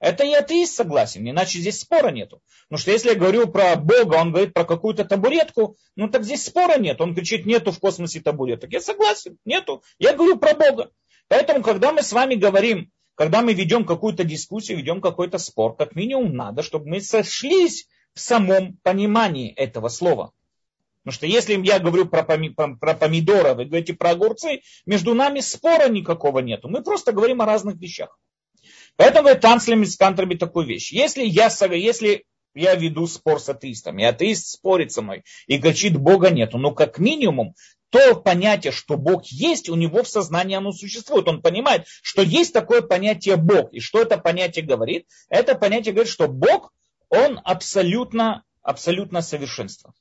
это 0.00 0.24
и 0.24 0.32
атеист 0.32 0.74
согласен, 0.74 1.28
иначе 1.28 1.58
здесь 1.58 1.80
спора 1.80 2.10
нету. 2.10 2.40
Потому 2.68 2.80
что 2.80 2.90
если 2.90 3.10
я 3.10 3.14
говорю 3.14 3.46
про 3.46 3.76
Бога, 3.76 4.14
он 4.16 4.32
говорит 4.32 4.54
про 4.54 4.64
какую-то 4.64 5.04
табуретку, 5.04 5.76
ну 5.94 6.08
так 6.08 6.24
здесь 6.24 6.44
спора 6.44 6.78
нет. 6.78 7.00
Он 7.02 7.14
кричит, 7.14 7.44
нету 7.44 7.70
в 7.70 7.78
космосе 7.78 8.20
табуреток. 8.20 8.72
Я 8.72 8.80
согласен, 8.80 9.36
нету. 9.44 9.82
Я 9.98 10.14
говорю 10.14 10.38
про 10.38 10.54
Бога. 10.54 10.90
Поэтому, 11.28 11.62
когда 11.62 11.92
мы 11.92 12.02
с 12.02 12.12
вами 12.12 12.34
говорим, 12.34 12.90
когда 13.14 13.42
мы 13.42 13.52
ведем 13.52 13.84
какую-то 13.84 14.24
дискуссию, 14.24 14.78
ведем 14.78 15.02
какой-то 15.02 15.36
спор, 15.36 15.76
как 15.76 15.94
минимум 15.94 16.34
надо, 16.34 16.62
чтобы 16.62 16.88
мы 16.88 17.02
сошлись 17.02 17.86
в 18.14 18.20
самом 18.20 18.78
понимании 18.82 19.52
этого 19.52 19.88
слова. 19.88 20.32
Потому 21.02 21.14
что 21.14 21.26
если 21.26 21.60
я 21.64 21.78
говорю 21.78 22.06
про, 22.06 22.22
поми, 22.22 22.50
про, 22.50 22.76
про 22.76 22.94
помидоры, 22.94 23.54
вы 23.54 23.64
говорите 23.64 23.94
про 23.94 24.10
огурцы, 24.10 24.60
между 24.84 25.14
нами 25.14 25.40
спора 25.40 25.88
никакого 25.88 26.40
нету. 26.40 26.68
Мы 26.68 26.82
просто 26.82 27.12
говорим 27.12 27.40
о 27.40 27.46
разных 27.46 27.76
вещах. 27.76 28.18
Поэтому 28.96 29.22
говорит 29.22 29.40
Танцлем 29.40 29.82
из 29.82 29.96
Кантраби 29.96 30.34
такую 30.34 30.66
вещь. 30.66 30.92
Если 30.92 31.24
я, 31.24 31.50
если 31.72 32.24
я 32.54 32.74
веду 32.74 33.06
спор 33.06 33.40
с 33.40 33.48
атеистом, 33.48 33.98
и 33.98 34.04
атеист 34.04 34.46
спорит 34.46 34.92
со 34.92 35.00
мной 35.00 35.24
и 35.46 35.58
кричит, 35.58 35.96
Бога 35.96 36.30
нету, 36.30 36.58
но 36.58 36.72
как 36.72 36.98
минимум 36.98 37.54
то 37.90 38.14
понятие, 38.14 38.72
что 38.72 38.96
Бог 38.96 39.26
есть, 39.26 39.68
у 39.68 39.74
него 39.74 40.02
в 40.02 40.08
сознании 40.08 40.56
оно 40.56 40.72
существует. 40.72 41.26
Он 41.28 41.42
понимает, 41.42 41.86
что 42.02 42.22
есть 42.22 42.52
такое 42.52 42.82
понятие 42.82 43.36
Бог. 43.36 43.72
И 43.72 43.80
что 43.80 44.00
это 44.00 44.16
понятие 44.16 44.64
говорит? 44.64 45.06
Это 45.28 45.56
понятие 45.56 45.92
говорит, 45.92 46.12
что 46.12 46.28
Бог, 46.28 46.72
он 47.08 47.40
абсолютно, 47.42 48.44
абсолютно 48.62 49.22
совершенство. 49.22 49.92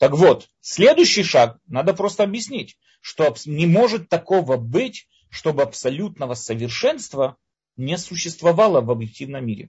Так 0.00 0.12
вот, 0.12 0.48
следующий 0.62 1.22
шаг 1.22 1.58
надо 1.66 1.92
просто 1.92 2.22
объяснить, 2.22 2.78
что 3.02 3.36
не 3.44 3.66
может 3.66 4.08
такого 4.08 4.56
быть, 4.56 5.06
чтобы 5.28 5.62
абсолютного 5.62 6.32
совершенства 6.32 7.36
не 7.76 7.98
существовало 7.98 8.80
в 8.80 8.90
объективном 8.90 9.44
мире. 9.44 9.68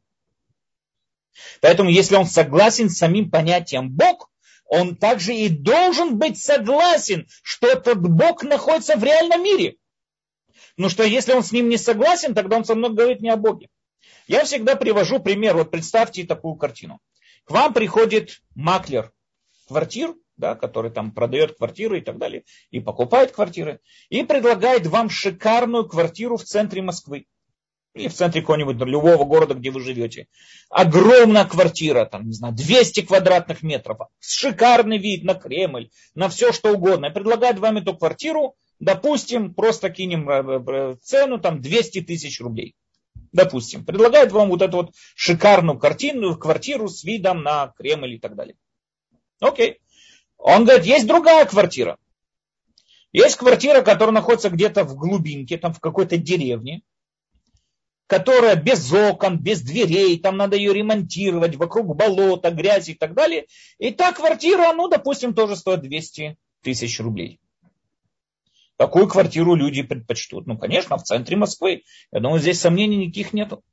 Поэтому, 1.60 1.90
если 1.90 2.16
он 2.16 2.28
согласен 2.28 2.90
с 2.90 2.98
самим 2.98 3.30
понятием 3.30 3.92
Бог, 3.92 4.32
он 4.64 4.96
также 4.96 5.36
и 5.36 5.50
должен 5.50 6.18
быть 6.18 6.42
согласен, 6.42 7.28
что 7.44 7.68
этот 7.68 8.00
Бог 8.00 8.44
находится 8.44 8.96
в 8.96 9.04
реальном 9.04 9.44
мире. 9.44 9.76
Но 10.78 10.88
что 10.88 11.04
если 11.04 11.34
он 11.34 11.44
с 11.44 11.52
ним 11.52 11.68
не 11.68 11.78
согласен, 11.78 12.34
тогда 12.34 12.56
он 12.56 12.64
со 12.64 12.76
мной 12.76 12.94
говорит 12.94 13.20
не 13.20 13.30
о 13.30 13.36
Боге. 13.36 13.68
Я 14.28 14.46
всегда 14.46 14.78
привожу 14.78 15.20
пример. 15.20 15.58
Вот 15.58 15.72
представьте 15.72 16.24
такую 16.26 16.56
картину. 16.56 17.02
К 17.44 17.52
вам 17.52 17.74
приходит 17.74 18.42
маклер 18.56 19.12
квартир, 19.72 20.14
да, 20.36 20.56
который 20.56 20.92
там 20.92 21.12
продает 21.12 21.58
квартиры 21.58 22.00
и 22.00 22.02
так 22.02 22.18
далее, 22.18 22.44
и 22.72 22.82
покупает 22.82 23.32
квартиры, 23.32 23.80
и 24.10 24.24
предлагает 24.24 24.86
вам 24.86 25.10
шикарную 25.10 25.88
квартиру 25.88 26.36
в 26.36 26.44
центре 26.44 26.82
Москвы. 26.82 27.26
Или 27.94 28.08
в 28.08 28.14
центре 28.14 28.42
какого-нибудь 28.42 28.78
любого 28.78 29.24
города, 29.26 29.54
где 29.54 29.70
вы 29.70 29.82
живете. 29.82 30.28
Огромная 30.70 31.46
квартира, 31.46 32.06
там, 32.06 32.26
не 32.26 32.34
знаю, 32.34 32.54
200 32.54 33.02
квадратных 33.02 33.64
метров, 33.64 34.00
шикарный 34.20 34.98
вид 34.98 35.24
на 35.24 35.36
Кремль, 35.36 35.90
на 36.16 36.30
все 36.30 36.52
что 36.52 36.74
угодно. 36.74 37.08
И 37.08 37.14
предлагает 37.14 37.60
вам 37.60 37.78
эту 37.78 37.96
квартиру, 37.96 38.56
допустим, 38.80 39.54
просто 39.54 39.90
кинем 39.90 40.30
э, 40.30 40.64
э, 40.68 40.96
цену, 41.02 41.38
там, 41.40 41.62
200 41.62 42.02
тысяч 42.02 42.40
рублей. 42.40 42.76
Допустим. 43.34 43.86
Предлагает 43.86 44.32
вам 44.32 44.50
вот 44.50 44.62
эту 44.62 44.78
вот 44.78 44.92
шикарную 45.16 45.78
картину, 45.78 46.38
квартиру 46.38 46.88
с 46.88 47.04
видом 47.04 47.44
на 47.44 47.74
Кремль 47.78 48.14
и 48.14 48.20
так 48.20 48.36
далее. 48.36 48.56
Окей. 49.42 49.80
Он 50.38 50.64
говорит, 50.64 50.86
есть 50.86 51.08
другая 51.08 51.46
квартира. 51.46 51.98
Есть 53.12 53.36
квартира, 53.36 53.82
которая 53.82 54.14
находится 54.14 54.50
где-то 54.50 54.86
в 54.86 54.96
глубинке, 54.96 55.58
там 55.58 55.74
в 55.74 55.80
какой-то 55.80 56.18
деревне, 56.18 56.82
которая 58.08 58.56
без 58.56 58.92
окон, 58.94 59.38
без 59.38 59.62
дверей, 59.62 60.18
там 60.20 60.38
надо 60.38 60.56
ее 60.56 60.74
ремонтировать, 60.74 61.58
вокруг 61.58 61.96
болота, 61.96 62.52
грязи 62.52 62.92
и 62.92 62.96
так 62.96 63.14
далее. 63.14 63.48
И 63.80 63.92
та 63.92 64.14
квартира, 64.14 64.72
ну, 64.74 64.88
допустим, 64.88 65.34
тоже 65.34 65.58
стоит 65.58 65.82
200 65.82 66.38
тысяч 66.62 67.00
рублей. 67.00 67.40
Какую 68.78 69.08
квартиру 69.08 69.56
люди 69.56 69.84
предпочтут? 69.84 70.48
Ну, 70.48 70.58
конечно, 70.58 70.98
в 70.98 71.04
центре 71.04 71.36
Москвы. 71.36 71.84
Я 72.12 72.20
думаю, 72.20 72.40
здесь 72.40 72.60
сомнений 72.60 72.98
никаких 72.98 73.34
нету. 73.34 73.64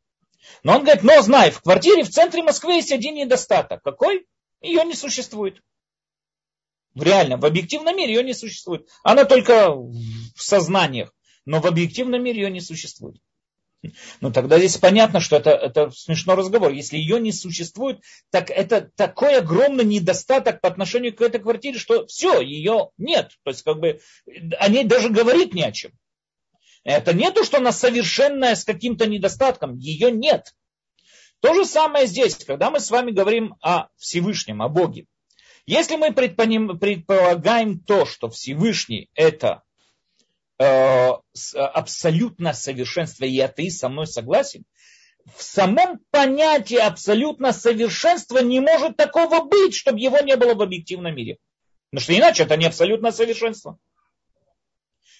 Но 0.63 0.77
он 0.77 0.83
говорит, 0.83 1.03
но 1.03 1.21
знай, 1.23 1.51
в 1.51 1.63
квартире 1.63 2.05
в 2.05 2.11
центре 2.11 2.43
Москвы 2.43 2.75
есть 2.75 2.93
один 2.93 3.15
недостаток. 3.15 3.83
Какой? 3.83 4.27
Ее 4.61 4.85
не 4.85 4.95
существует. 4.95 5.63
В 6.95 7.03
реальном, 7.03 7.41
в 7.41 7.47
объективном 7.47 7.97
мире 7.97 8.15
ее 8.15 8.25
не 8.25 8.35
существует. 8.35 8.89
Она 9.05 9.25
только 9.25 9.73
в 9.73 10.43
сознаниях, 10.43 11.15
но 11.45 11.61
в 11.61 11.67
объективном 11.67 12.23
мире 12.23 12.43
ее 12.43 12.51
не 12.51 12.61
существует. 12.61 13.21
Ну 14.21 14.33
тогда 14.33 14.59
здесь 14.59 14.77
понятно, 14.77 15.21
что 15.21 15.37
это, 15.37 15.51
это 15.51 15.91
смешной 15.91 16.35
разговор. 16.37 16.73
Если 16.73 16.97
ее 16.97 17.21
не 17.21 17.31
существует, 17.31 18.01
так 18.31 18.51
это 18.51 18.91
такой 18.97 19.39
огромный 19.39 19.85
недостаток 19.85 20.61
по 20.61 20.69
отношению 20.69 21.15
к 21.15 21.21
этой 21.21 21.41
квартире, 21.41 21.79
что 21.79 22.07
все, 22.07 22.41
ее 22.41 22.91
нет. 22.99 23.31
То 23.45 23.51
есть 23.51 23.63
как 23.63 23.79
бы 23.79 24.01
о 24.59 24.69
ней 24.69 24.85
даже 24.85 25.11
говорить 25.11 25.55
не 25.55 25.63
о 25.63 25.71
чем. 25.71 25.93
Это 26.83 27.13
не 27.13 27.31
то, 27.31 27.45
что 27.45 27.59
она 27.59 27.71
совершенная 27.71 28.57
с 28.57 28.65
каким-то 28.65 29.07
недостатком, 29.07 29.77
ее 29.77 30.11
нет. 30.11 30.55
То 31.41 31.55
же 31.55 31.65
самое 31.65 32.07
здесь, 32.07 32.37
когда 32.45 32.71
мы 32.71 32.81
с 32.81 32.91
вами 32.91 33.13
говорим 33.13 33.55
о 33.61 33.89
Всевышнем, 33.97 34.61
о 34.61 34.69
Боге. 34.69 35.07
Если 35.67 35.97
мы 35.97 36.13
предполагаем 36.13 37.79
то, 37.81 38.07
что 38.07 38.31
Всевышний 38.31 39.11
это 39.15 39.63
э, 40.59 41.13
абсолютное 41.55 42.55
совершенство, 42.55 43.25
и 43.25 43.47
ты 43.49 43.71
со 43.71 43.89
мной 43.89 44.07
согласен, 44.07 44.65
в 45.37 45.43
самом 45.43 46.01
понятии 46.11 46.79
абсолютно 46.79 47.53
совершенства 47.53 48.39
не 48.39 48.61
может 48.61 48.97
такого 48.97 49.45
быть, 49.45 49.75
чтобы 49.75 50.01
его 50.01 50.19
не 50.21 50.37
было 50.37 50.55
в 50.55 50.63
объективном 50.63 51.15
мире. 51.15 51.39
Потому 51.91 52.03
что 52.03 52.17
иначе 52.17 52.43
это 52.45 52.57
не 52.57 52.67
абсолютное 52.67 53.13
совершенство. 53.13 53.79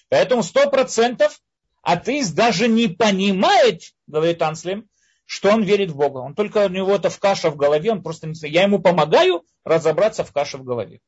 Поэтому 0.09 0.41
сто 0.43 0.69
процентов 0.69 1.39
атеист 1.83 2.33
даже 2.33 2.67
не 2.67 2.87
понимает, 2.87 3.81
говорит 4.07 4.41
Анслем, 4.41 4.89
что 5.29 5.51
он 5.51 5.61
верит 5.61 5.91
в 5.91 5.95
Бога. 5.95 6.17
Он 6.17 6.33
только 6.33 6.65
у 6.65 6.69
него 6.69 6.95
это 6.95 7.11
в 7.11 7.19
каша 7.19 7.51
в 7.51 7.55
голове, 7.55 7.91
он 7.91 8.01
просто 8.01 8.25
не 8.25 8.33
Я 8.49 8.63
ему 8.63 8.79
помогаю 8.79 9.43
разобраться 9.63 10.23
в 10.23 10.31
каше 10.31 10.57
в 10.57 10.63
голове. 10.63 11.01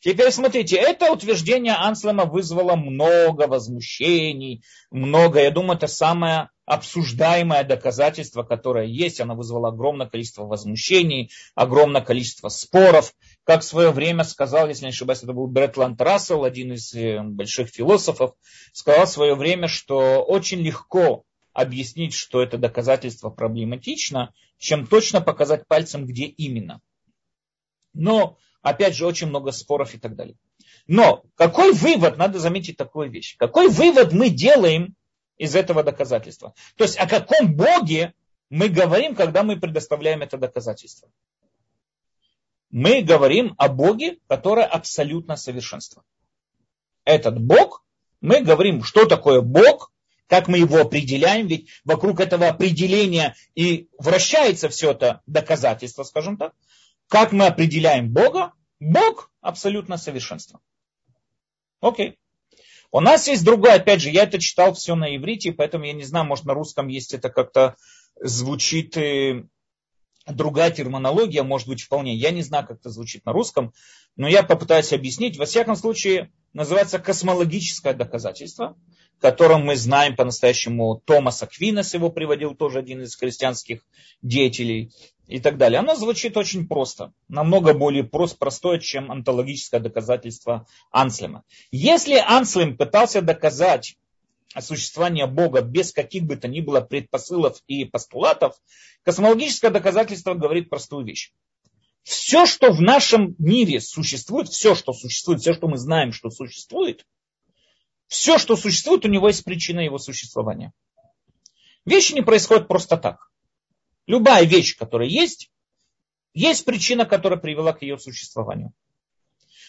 Теперь 0.00 0.30
смотрите, 0.32 0.76
это 0.76 1.10
утверждение 1.10 1.72
Анслема 1.72 2.26
вызвало 2.26 2.76
много 2.76 3.46
возмущений, 3.46 4.62
много, 4.90 5.40
я 5.40 5.50
думаю, 5.50 5.78
это 5.78 5.86
самое 5.86 6.50
обсуждаемое 6.66 7.64
доказательство, 7.64 8.42
которое 8.42 8.84
есть, 8.84 9.22
оно 9.22 9.34
вызвало 9.34 9.68
огромное 9.68 10.08
количество 10.08 10.44
возмущений, 10.44 11.30
огромное 11.54 12.02
количество 12.02 12.50
споров. 12.50 13.14
Как 13.44 13.62
в 13.62 13.64
свое 13.64 13.92
время 13.92 14.24
сказал, 14.24 14.68
если 14.68 14.84
не 14.84 14.90
ошибаюсь, 14.90 15.22
это 15.22 15.32
был 15.32 15.46
Бретланд 15.46 15.98
Рассел, 16.02 16.44
один 16.44 16.74
из 16.74 16.92
э, 16.92 17.22
больших 17.22 17.68
философов, 17.68 18.32
сказал 18.74 19.06
в 19.06 19.10
свое 19.10 19.34
время, 19.34 19.68
что 19.68 20.22
очень 20.22 20.60
легко 20.60 21.24
объяснить, 21.54 22.12
что 22.12 22.42
это 22.42 22.58
доказательство 22.58 23.30
проблематично, 23.30 24.34
чем 24.58 24.86
точно 24.86 25.22
показать 25.22 25.66
пальцем, 25.66 26.04
где 26.04 26.24
именно. 26.24 26.80
Но, 27.94 28.36
опять 28.60 28.94
же, 28.96 29.06
очень 29.06 29.28
много 29.28 29.52
споров 29.52 29.94
и 29.94 29.98
так 29.98 30.16
далее. 30.16 30.36
Но 30.86 31.24
какой 31.36 31.72
вывод, 31.72 32.18
надо 32.18 32.40
заметить 32.40 32.76
такую 32.76 33.10
вещь, 33.10 33.36
какой 33.38 33.68
вывод 33.68 34.12
мы 34.12 34.28
делаем 34.28 34.96
из 35.38 35.54
этого 35.54 35.82
доказательства. 35.82 36.54
То 36.76 36.84
есть 36.84 36.98
о 36.98 37.08
каком 37.08 37.54
Боге 37.56 38.12
мы 38.50 38.68
говорим, 38.68 39.14
когда 39.14 39.42
мы 39.42 39.58
предоставляем 39.58 40.22
это 40.22 40.36
доказательство. 40.36 41.08
Мы 42.70 43.02
говорим 43.02 43.54
о 43.58 43.68
Боге, 43.68 44.18
который 44.26 44.64
абсолютно 44.64 45.36
совершенство. 45.36 46.02
Этот 47.04 47.40
Бог, 47.40 47.84
мы 48.20 48.40
говорим, 48.40 48.82
что 48.82 49.06
такое 49.06 49.40
Бог, 49.40 49.92
как 50.28 50.48
мы 50.48 50.58
его 50.58 50.80
определяем, 50.80 51.46
ведь 51.46 51.68
вокруг 51.84 52.20
этого 52.20 52.48
определения 52.48 53.34
и 53.54 53.88
вращается 53.98 54.68
все 54.68 54.92
это 54.92 55.20
доказательство, 55.26 56.02
скажем 56.02 56.36
так. 56.36 56.54
Как 57.08 57.32
мы 57.32 57.46
определяем 57.46 58.12
Бога? 58.12 58.52
Бог 58.80 59.30
абсолютно 59.40 59.96
совершенство. 59.96 60.60
Окей. 61.80 62.18
У 62.90 63.00
нас 63.00 63.26
есть 63.28 63.44
другое, 63.44 63.74
опять 63.74 64.00
же, 64.00 64.10
я 64.10 64.22
это 64.22 64.38
читал 64.38 64.72
все 64.72 64.94
на 64.94 65.16
иврите, 65.16 65.52
поэтому 65.52 65.84
я 65.84 65.92
не 65.92 66.04
знаю, 66.04 66.26
может 66.26 66.44
на 66.44 66.54
русском 66.54 66.88
есть 66.88 67.12
это 67.12 67.28
как-то 67.28 67.76
звучит 68.20 68.96
э, 68.96 69.44
другая 70.26 70.70
терминология, 70.70 71.42
может 71.42 71.68
быть 71.68 71.82
вполне. 71.82 72.14
Я 72.14 72.30
не 72.30 72.42
знаю, 72.42 72.66
как 72.66 72.78
это 72.78 72.90
звучит 72.90 73.24
на 73.26 73.32
русском, 73.32 73.72
но 74.16 74.28
я 74.28 74.42
попытаюсь 74.42 74.92
объяснить. 74.92 75.36
Во 75.36 75.44
всяком 75.44 75.76
случае, 75.76 76.30
называется 76.52 76.98
космологическое 76.98 77.94
доказательство, 77.94 78.76
которым 79.20 79.64
мы 79.64 79.76
знаем 79.76 80.16
по-настоящему 80.16 81.02
Томас 81.04 81.42
Аквинес, 81.42 81.94
его 81.94 82.10
приводил 82.10 82.54
тоже 82.54 82.78
один 82.78 83.02
из 83.02 83.16
христианских 83.16 83.80
деятелей 84.22 84.92
и 85.26 85.40
так 85.40 85.56
далее. 85.56 85.80
Оно 85.80 85.94
звучит 85.94 86.36
очень 86.36 86.68
просто, 86.68 87.12
намного 87.28 87.74
более 87.74 88.04
прост, 88.04 88.38
простое, 88.38 88.78
чем 88.78 89.10
онтологическое 89.10 89.80
доказательство 89.80 90.66
Анслема. 90.90 91.44
Если 91.70 92.16
Анслем 92.16 92.76
пытался 92.76 93.22
доказать 93.22 93.96
существование 94.60 95.26
Бога 95.26 95.62
без 95.62 95.92
каких 95.92 96.24
бы 96.24 96.36
то 96.36 96.48
ни 96.48 96.60
было 96.60 96.80
предпосылов 96.80 97.62
и 97.66 97.84
постулатов, 97.84 98.54
космологическое 99.02 99.70
доказательство 99.70 100.34
говорит 100.34 100.70
простую 100.70 101.04
вещь. 101.04 101.32
Все, 102.02 102.44
что 102.44 102.70
в 102.70 102.82
нашем 102.82 103.34
мире 103.38 103.80
существует, 103.80 104.48
все, 104.48 104.74
что 104.74 104.92
существует, 104.92 105.40
все, 105.40 105.54
что 105.54 105.68
мы 105.68 105.78
знаем, 105.78 106.12
что 106.12 106.30
существует, 106.30 107.06
все, 108.08 108.38
что 108.38 108.56
существует, 108.56 109.04
у 109.04 109.08
него 109.08 109.28
есть 109.28 109.44
причина 109.44 109.80
его 109.80 109.98
существования. 109.98 110.72
Вещи 111.84 112.12
не 112.12 112.22
происходят 112.22 112.68
просто 112.68 112.96
так. 112.96 113.30
Любая 114.06 114.44
вещь, 114.44 114.76
которая 114.76 115.08
есть, 115.08 115.50
есть 116.34 116.64
причина, 116.64 117.06
которая 117.06 117.38
привела 117.38 117.72
к 117.72 117.82
ее 117.82 117.98
существованию. 117.98 118.72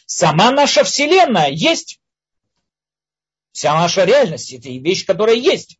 Сама 0.05 0.51
наша 0.51 0.83
Вселенная 0.83 1.49
есть. 1.49 2.01
Вся 3.51 3.73
наша 3.73 4.03
реальность– 4.03 4.51
это 4.53 4.69
вещь, 4.69 5.05
которая 5.05 5.35
есть. 5.35 5.79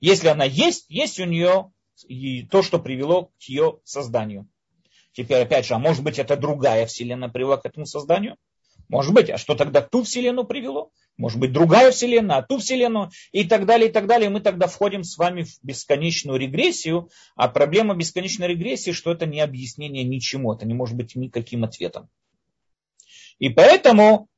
Если 0.00 0.28
она 0.28 0.44
есть, 0.44 0.86
есть 0.88 1.18
у 1.18 1.24
нее 1.24 1.72
и 2.06 2.44
то, 2.46 2.62
что 2.62 2.78
привело 2.78 3.32
к 3.38 3.42
ее 3.42 3.80
созданию. 3.84 4.48
Теперь, 5.12 5.42
опять 5.42 5.66
же, 5.66 5.74
а 5.74 5.78
может 5.78 6.04
быть, 6.04 6.20
это 6.20 6.36
другая 6.36 6.86
Вселенная 6.86 7.28
привела 7.28 7.56
к 7.56 7.66
этому 7.66 7.86
созданию? 7.86 8.36
Может 8.88 9.12
быть, 9.12 9.28
а 9.28 9.36
что 9.36 9.54
тогда 9.54 9.82
ту 9.82 10.02
Вселенную 10.02 10.46
привело? 10.46 10.90
Может 11.18 11.38
быть, 11.38 11.52
другая 11.52 11.90
Вселенная, 11.90 12.38
а 12.38 12.42
ту 12.42 12.58
Вселенную 12.58 13.10
и 13.32 13.44
так 13.44 13.66
далее, 13.66 13.90
и 13.90 13.92
так 13.92 14.06
далее. 14.06 14.30
Мы 14.30 14.40
тогда 14.40 14.66
входим 14.66 15.04
с 15.04 15.18
вами 15.18 15.42
в 15.42 15.58
бесконечную 15.62 16.38
регрессию, 16.38 17.10
а 17.36 17.48
проблема 17.48 17.94
бесконечной 17.94 18.48
регрессии, 18.48 18.92
что 18.92 19.12
это 19.12 19.26
не 19.26 19.40
объяснение 19.40 20.04
ничему, 20.04 20.54
это 20.54 20.66
не 20.66 20.74
может 20.74 20.96
быть 20.96 21.16
никаким 21.16 21.64
ответом. 21.64 22.08
И 23.38 23.50
поэтому 23.50 24.28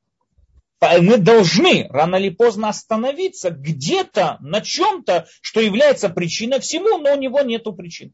мы 0.81 1.17
должны 1.17 1.87
рано 1.89 2.17
или 2.17 2.29
поздно 2.29 2.69
остановиться 2.69 3.51
где-то 3.51 4.37
на 4.41 4.61
чем-то, 4.61 5.27
что 5.41 5.61
является 5.61 6.09
причиной 6.09 6.59
всему, 6.59 6.97
но 6.97 7.13
у 7.13 7.17
него 7.17 7.41
нет 7.41 7.63
причин. 7.77 8.13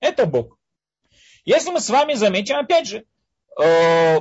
Это 0.00 0.26
Бог. 0.26 0.58
Если 1.44 1.70
мы 1.70 1.80
с 1.80 1.90
вами 1.90 2.14
заметим, 2.14 2.56
опять 2.56 2.88
же, 2.88 3.04
э, 3.62 4.20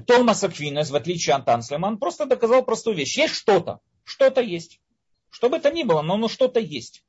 Томас 0.00 0.42
Аквинес, 0.42 0.90
в 0.90 0.96
отличие 0.96 1.36
от 1.36 1.48
Анслема, 1.48 1.88
он 1.88 1.98
просто 1.98 2.26
доказал 2.26 2.64
простую 2.64 2.96
вещь. 2.96 3.18
Есть 3.18 3.34
что-то. 3.34 3.80
Что-то 4.04 4.40
есть. 4.40 4.80
Что 5.30 5.48
бы 5.48 5.56
это 5.56 5.70
ни 5.70 5.82
было, 5.82 6.02
но, 6.02 6.16
но 6.16 6.28
что-то 6.28 6.60
есть. 6.60 7.04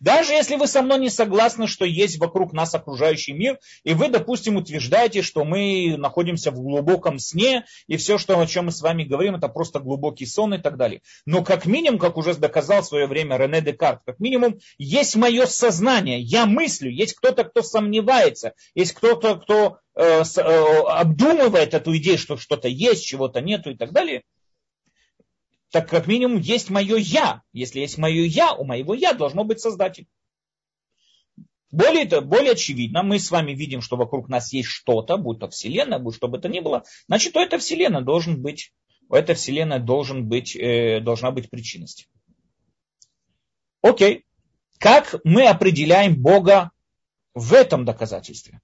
Даже 0.00 0.32
если 0.32 0.56
вы 0.56 0.66
со 0.66 0.82
мной 0.82 0.98
не 1.00 1.10
согласны, 1.10 1.66
что 1.66 1.84
есть 1.84 2.18
вокруг 2.18 2.52
нас 2.52 2.74
окружающий 2.74 3.32
мир, 3.32 3.58
и 3.82 3.94
вы, 3.94 4.08
допустим, 4.08 4.56
утверждаете, 4.56 5.22
что 5.22 5.44
мы 5.44 5.96
находимся 5.96 6.50
в 6.50 6.60
глубоком 6.60 7.18
сне, 7.18 7.64
и 7.86 7.96
все, 7.96 8.18
что, 8.18 8.38
о 8.38 8.46
чем 8.46 8.66
мы 8.66 8.72
с 8.72 8.80
вами 8.80 9.04
говорим, 9.04 9.34
это 9.34 9.48
просто 9.48 9.80
глубокий 9.80 10.26
сон 10.26 10.54
и 10.54 10.58
так 10.58 10.76
далее. 10.76 11.02
Но 11.26 11.42
как 11.42 11.66
минимум, 11.66 11.98
как 11.98 12.16
уже 12.16 12.34
доказал 12.34 12.82
в 12.82 12.86
свое 12.86 13.06
время 13.06 13.36
Рене 13.36 13.60
Декарт, 13.60 14.00
как 14.06 14.20
минимум, 14.20 14.58
есть 14.78 15.16
мое 15.16 15.46
сознание, 15.46 16.20
я 16.20 16.46
мыслю, 16.46 16.90
есть 16.90 17.14
кто-то, 17.14 17.44
кто 17.44 17.62
сомневается, 17.62 18.52
есть 18.74 18.92
кто-то, 18.92 19.36
кто 19.36 19.78
э, 19.96 20.22
э, 20.22 20.42
обдумывает 20.86 21.74
эту 21.74 21.96
идею, 21.96 22.18
что 22.18 22.36
что-то 22.36 22.68
есть, 22.68 23.04
чего-то 23.04 23.40
нету 23.40 23.70
и 23.70 23.76
так 23.76 23.92
далее– 23.92 24.22
так 25.70 25.88
как 25.88 26.06
минимум 26.06 26.38
есть 26.38 26.70
мое 26.70 26.96
я. 26.96 27.42
Если 27.52 27.80
есть 27.80 27.98
мое 27.98 28.24
я, 28.24 28.54
у 28.54 28.64
моего 28.64 28.94
я 28.94 29.12
должно 29.12 29.44
быть 29.44 29.60
создатель. 29.60 30.06
Более, 31.70 32.22
более 32.22 32.52
очевидно, 32.52 33.02
мы 33.02 33.18
с 33.18 33.30
вами 33.30 33.52
видим, 33.52 33.82
что 33.82 33.96
вокруг 33.96 34.28
нас 34.28 34.52
есть 34.54 34.68
что-то, 34.68 35.18
будь 35.18 35.40
то 35.40 35.48
Вселенная, 35.48 35.98
будь 35.98 36.14
что 36.14 36.28
бы 36.28 36.38
то 36.38 36.48
ни 36.48 36.60
было, 36.60 36.84
значит, 37.08 37.36
у 37.36 37.40
этой 37.40 37.58
Вселенной 37.58 38.02
должен 38.02 38.40
быть, 38.40 38.72
у 39.10 39.14
этой 39.14 39.34
Вселенной 39.34 39.78
должен 39.78 40.26
быть, 40.26 40.56
э, 40.56 41.00
должна 41.00 41.30
быть 41.30 41.50
причинность. 41.50 42.08
Окей. 43.82 44.24
Как 44.78 45.16
мы 45.24 45.46
определяем 45.46 46.20
Бога 46.20 46.70
в 47.34 47.52
этом 47.52 47.84
доказательстве? 47.84 48.60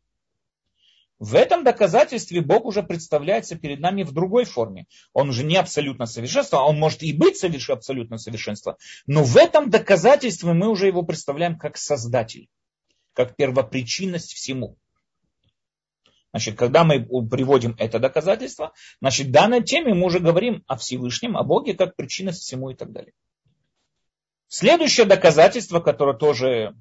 В 1.21 1.37
этом 1.37 1.63
доказательстве 1.63 2.41
Бог 2.41 2.65
уже 2.65 2.83
представляется 2.83 3.57
перед 3.57 3.81
нами 3.81 4.03
в 4.03 4.13
другой 4.13 4.45
форме. 4.45 4.87
Он 5.13 5.29
уже 5.29 5.45
не 5.45 5.57
абсолютно 5.57 6.07
совершенство, 6.07 6.59
а 6.59 6.65
он 6.65 6.79
может 6.79 7.03
и 7.03 7.13
быть 7.13 7.37
соверш... 7.37 7.71
абсолютно 7.71 8.19
совершенство. 8.19 8.77
Но 9.07 9.23
в 9.23 9.37
этом 9.37 9.71
доказательстве 9.71 10.53
мы 10.53 10.69
уже 10.69 10.89
его 10.89 11.03
представляем 11.03 11.57
как 11.57 11.77
создатель, 11.77 12.49
как 13.13 13.37
первопричинность 13.37 14.33
всему. 14.33 14.77
Значит, 16.33 16.59
когда 16.59 16.83
мы 16.83 17.01
приводим 17.29 17.77
это 17.79 18.01
доказательство, 18.01 18.73
значит, 19.01 19.29
в 19.29 19.31
данной 19.31 19.63
теме 19.63 19.95
мы 19.95 20.07
уже 20.07 20.19
говорим 20.19 20.65
о 20.67 20.77
Всевышнем, 20.77 21.37
о 21.37 21.45
Боге 21.45 21.75
как 21.75 21.95
причинность 21.95 22.43
всему 22.43 22.71
и 22.71 22.75
так 22.75 22.91
далее. 22.91 23.13
Следующее 24.49 25.07
доказательство, 25.07 25.79
которое 25.79 26.17
тоже 26.17 26.75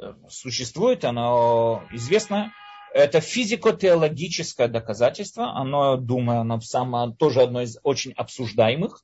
э, 0.00 0.14
существует, 0.28 1.04
оно 1.04 1.84
известно, 1.92 2.52
это 2.94 3.20
физико-теологическое 3.20 4.68
доказательство. 4.68 5.54
Оно, 5.54 5.96
думаю, 5.96 6.40
оно 6.40 6.60
само, 6.60 7.12
тоже 7.12 7.42
одно 7.42 7.62
из 7.62 7.78
очень 7.82 8.12
обсуждаемых. 8.12 9.02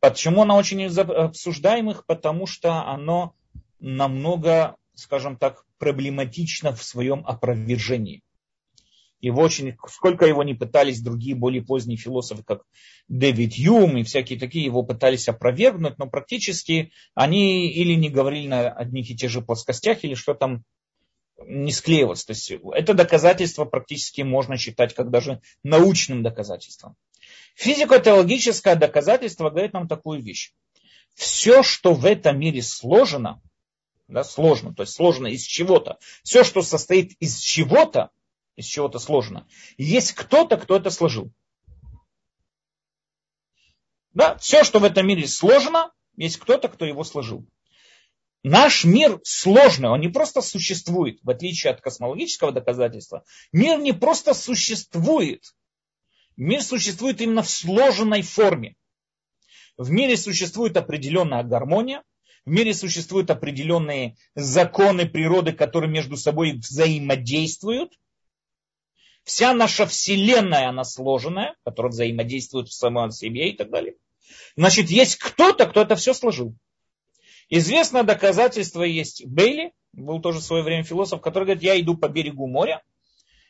Почему 0.00 0.42
оно 0.42 0.56
очень 0.56 0.84
обсуждаемых? 0.86 2.06
Потому 2.06 2.46
что 2.46 2.86
оно 2.86 3.34
намного, 3.78 4.76
скажем 4.94 5.36
так, 5.36 5.64
проблематично 5.78 6.74
в 6.74 6.82
своем 6.82 7.24
опровержении. 7.26 8.22
Его 9.20 9.42
очень, 9.42 9.76
сколько 9.88 10.24
его 10.24 10.42
не 10.42 10.54
пытались 10.54 11.02
другие 11.02 11.34
более 11.34 11.62
поздние 11.62 11.98
философы, 11.98 12.42
как 12.42 12.62
Дэвид 13.08 13.52
Юм 13.54 13.98
и 13.98 14.02
всякие 14.02 14.38
такие, 14.38 14.64
его 14.64 14.82
пытались 14.82 15.28
опровергнуть, 15.28 15.98
но 15.98 16.08
практически 16.08 16.92
они 17.14 17.70
или 17.70 17.94
не 17.94 18.08
говорили 18.08 18.48
на 18.48 18.70
одних 18.70 19.10
и 19.10 19.16
тех 19.16 19.30
же 19.30 19.42
плоскостях, 19.42 20.04
или 20.04 20.14
что 20.14 20.32
там 20.32 20.62
не 21.46 21.72
склеиваться. 21.72 22.26
То 22.26 22.32
есть 22.32 22.52
это 22.74 22.94
доказательство 22.94 23.64
практически 23.64 24.22
можно 24.22 24.56
считать 24.56 24.94
как 24.94 25.10
даже 25.10 25.40
научным 25.62 26.22
доказательством. 26.22 26.96
Физико-теологическое 27.54 28.76
доказательство 28.76 29.50
говорит 29.50 29.72
нам 29.72 29.88
такую 29.88 30.22
вещь. 30.22 30.52
Все, 31.14 31.62
что 31.62 31.92
в 31.94 32.06
этом 32.06 32.38
мире 32.38 32.62
сложено, 32.62 33.42
да, 34.08 34.24
сложно, 34.24 34.74
то 34.74 34.82
есть 34.82 34.94
сложно 34.94 35.26
из 35.26 35.42
чего-то, 35.42 35.98
все, 36.22 36.44
что 36.44 36.62
состоит 36.62 37.12
из 37.20 37.38
чего-то, 37.38 38.10
из 38.56 38.66
чего-то 38.66 38.98
сложно, 38.98 39.46
есть 39.76 40.12
кто-то, 40.12 40.56
кто 40.56 40.76
это 40.76 40.90
сложил. 40.90 41.32
Да, 44.12 44.36
все, 44.38 44.64
что 44.64 44.78
в 44.78 44.84
этом 44.84 45.06
мире 45.06 45.26
сложно, 45.26 45.92
есть 46.16 46.38
кто-то, 46.38 46.68
кто 46.68 46.84
его 46.84 47.04
сложил. 47.04 47.46
Наш 48.42 48.84
мир 48.84 49.20
сложный, 49.22 49.90
он 49.90 50.00
не 50.00 50.08
просто 50.08 50.40
существует, 50.40 51.18
в 51.22 51.28
отличие 51.28 51.72
от 51.72 51.82
космологического 51.82 52.52
доказательства. 52.52 53.24
Мир 53.52 53.78
не 53.78 53.92
просто 53.92 54.32
существует. 54.32 55.44
Мир 56.36 56.62
существует 56.62 57.20
именно 57.20 57.42
в 57.42 57.50
сложенной 57.50 58.22
форме. 58.22 58.76
В 59.76 59.90
мире 59.90 60.16
существует 60.16 60.76
определенная 60.78 61.42
гармония, 61.42 62.02
в 62.46 62.50
мире 62.50 62.72
существуют 62.72 63.30
определенные 63.30 64.16
законы 64.34 65.06
природы, 65.06 65.52
которые 65.52 65.90
между 65.90 66.16
собой 66.16 66.52
взаимодействуют. 66.52 67.92
Вся 69.24 69.52
наша 69.52 69.86
Вселенная, 69.86 70.70
она 70.70 70.84
сложенная, 70.84 71.56
которая 71.62 71.92
взаимодействует 71.92 72.68
в 72.68 72.72
самом 72.72 73.10
себе 73.10 73.50
и 73.50 73.56
так 73.56 73.70
далее. 73.70 73.96
Значит, 74.56 74.90
есть 74.90 75.16
кто-то, 75.16 75.66
кто 75.66 75.82
это 75.82 75.96
все 75.96 76.14
сложил. 76.14 76.56
Известное 77.50 78.04
доказательство 78.04 78.84
есть 78.84 79.26
Бейли, 79.26 79.72
был 79.92 80.20
тоже 80.20 80.38
в 80.38 80.44
свое 80.44 80.62
время 80.62 80.84
философ, 80.84 81.20
который 81.20 81.44
говорит, 81.44 81.64
я 81.64 81.78
иду 81.80 81.96
по 81.96 82.08
берегу 82.08 82.46
моря 82.46 82.82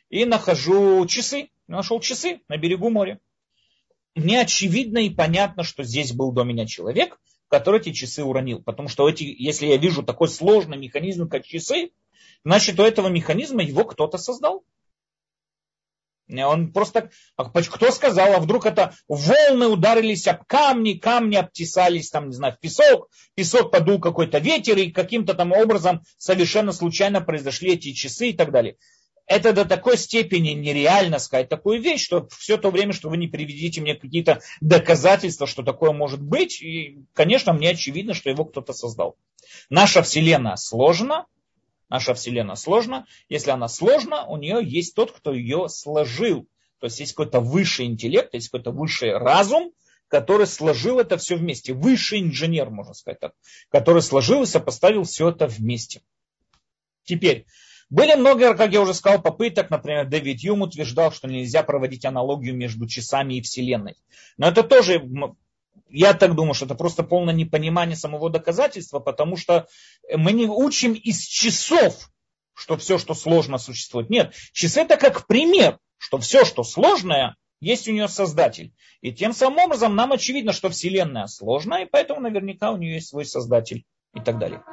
и 0.09 0.25
нахожу 0.25 1.05
часы. 1.05 1.49
Нашел 1.67 1.99
часы 1.99 2.41
на 2.47 2.57
берегу 2.57 2.89
моря. 2.89 3.19
Мне 4.15 4.41
очевидно 4.41 4.97
и 4.97 5.11
понятно, 5.11 5.63
что 5.63 5.83
здесь 5.83 6.13
был 6.13 6.31
до 6.31 6.43
меня 6.43 6.65
человек, 6.65 7.19
который 7.47 7.79
эти 7.79 7.93
часы 7.93 8.23
уронил. 8.23 8.61
Потому 8.63 8.89
что 8.89 9.07
эти, 9.07 9.23
если 9.23 9.67
я 9.67 9.77
вижу 9.77 10.01
такой 10.01 10.27
сложный 10.29 10.77
механизм, 10.77 11.29
как 11.29 11.45
часы, 11.45 11.91
значит, 12.43 12.79
у 12.79 12.83
этого 12.83 13.07
механизма 13.07 13.63
его 13.63 13.85
кто-то 13.85 14.17
создал. 14.17 14.65
Он 16.39 16.71
просто, 16.71 17.09
а 17.35 17.45
кто 17.45 17.91
сказал, 17.91 18.33
а 18.33 18.39
вдруг 18.39 18.65
это 18.65 18.93
волны 19.07 19.67
ударились 19.67 20.27
об 20.27 20.45
камни, 20.45 20.93
камни 20.93 21.35
обтесались 21.35 22.09
там, 22.09 22.29
не 22.29 22.35
знаю, 22.35 22.53
в 22.53 22.59
песок, 22.59 23.09
песок 23.35 23.71
подул 23.71 23.99
какой-то 23.99 24.39
ветер, 24.39 24.77
и 24.77 24.91
каким-то 24.91 25.33
там 25.33 25.51
образом 25.51 26.01
совершенно 26.17 26.71
случайно 26.71 27.21
произошли 27.21 27.73
эти 27.73 27.93
часы 27.93 28.29
и 28.29 28.33
так 28.33 28.51
далее. 28.51 28.77
Это 29.27 29.53
до 29.53 29.65
такой 29.65 29.97
степени 29.97 30.49
нереально 30.49 31.19
сказать 31.19 31.47
такую 31.47 31.81
вещь, 31.81 32.03
что 32.03 32.27
все 32.37 32.57
то 32.57 32.69
время, 32.69 32.91
что 32.91 33.09
вы 33.09 33.17
не 33.17 33.27
приведите 33.27 33.79
мне 33.79 33.95
какие-то 33.95 34.41
доказательства, 34.59 35.47
что 35.47 35.63
такое 35.63 35.91
может 35.91 36.21
быть, 36.21 36.61
и, 36.61 37.05
конечно, 37.13 37.53
мне 37.53 37.69
очевидно, 37.69 38.13
что 38.13 38.29
его 38.29 38.45
кто-то 38.45 38.73
создал. 38.73 39.15
Наша 39.69 40.01
Вселенная 40.01 40.55
сложна, 40.57 41.27
Наша 41.91 42.13
Вселенная 42.13 42.55
сложна. 42.55 43.05
Если 43.27 43.51
она 43.51 43.67
сложна, 43.67 44.25
у 44.25 44.37
нее 44.37 44.61
есть 44.63 44.95
тот, 44.95 45.11
кто 45.11 45.33
ее 45.33 45.67
сложил. 45.67 46.47
То 46.79 46.85
есть 46.85 47.01
есть 47.01 47.11
какой-то 47.11 47.41
высший 47.41 47.85
интеллект, 47.85 48.33
есть 48.33 48.47
какой-то 48.47 48.71
высший 48.71 49.17
разум, 49.17 49.73
который 50.07 50.47
сложил 50.47 50.99
это 50.99 51.17
все 51.17 51.35
вместе. 51.35 51.73
Высший 51.73 52.21
инженер, 52.21 52.69
можно 52.69 52.93
сказать 52.93 53.19
так, 53.19 53.33
который 53.69 54.01
сложил 54.01 54.41
и 54.43 54.45
сопоставил 54.45 55.03
все 55.03 55.31
это 55.31 55.47
вместе. 55.47 56.01
Теперь, 57.03 57.45
были 57.89 58.15
много, 58.15 58.55
как 58.55 58.71
я 58.71 58.79
уже 58.79 58.93
сказал, 58.93 59.21
попыток, 59.21 59.69
например, 59.69 60.07
Дэвид 60.07 60.39
Юм 60.39 60.61
утверждал, 60.61 61.11
что 61.11 61.27
нельзя 61.27 61.61
проводить 61.61 62.05
аналогию 62.05 62.55
между 62.55 62.87
часами 62.87 63.33
и 63.33 63.41
Вселенной. 63.41 63.97
Но 64.37 64.47
это 64.47 64.63
тоже 64.63 65.03
я 65.91 66.13
так 66.13 66.35
думаю, 66.35 66.53
что 66.53 66.65
это 66.65 66.75
просто 66.75 67.03
полное 67.03 67.33
непонимание 67.33 67.95
самого 67.95 68.29
доказательства, 68.29 68.99
потому 68.99 69.37
что 69.37 69.67
мы 70.15 70.31
не 70.31 70.45
учим 70.45 70.93
из 70.93 71.21
часов, 71.25 72.09
что 72.53 72.77
все, 72.77 72.97
что 72.97 73.13
сложно, 73.13 73.57
существует. 73.57 74.09
Нет, 74.09 74.33
часы 74.53 74.81
это 74.81 74.97
как 74.97 75.27
пример, 75.27 75.79
что 75.97 76.17
все, 76.17 76.45
что 76.45 76.63
сложное, 76.63 77.35
есть 77.59 77.87
у 77.87 77.91
нее 77.91 78.07
создатель. 78.07 78.73
И 79.01 79.11
тем 79.11 79.33
самым 79.33 79.59
образом 79.65 79.95
нам 79.95 80.11
очевидно, 80.11 80.51
что 80.51 80.69
Вселенная 80.69 81.27
сложная, 81.27 81.83
и 81.83 81.89
поэтому 81.89 82.21
наверняка 82.21 82.71
у 82.71 82.77
нее 82.77 82.95
есть 82.95 83.09
свой 83.09 83.25
создатель 83.25 83.85
и 84.15 84.19
так 84.19 84.39
далее. 84.39 84.63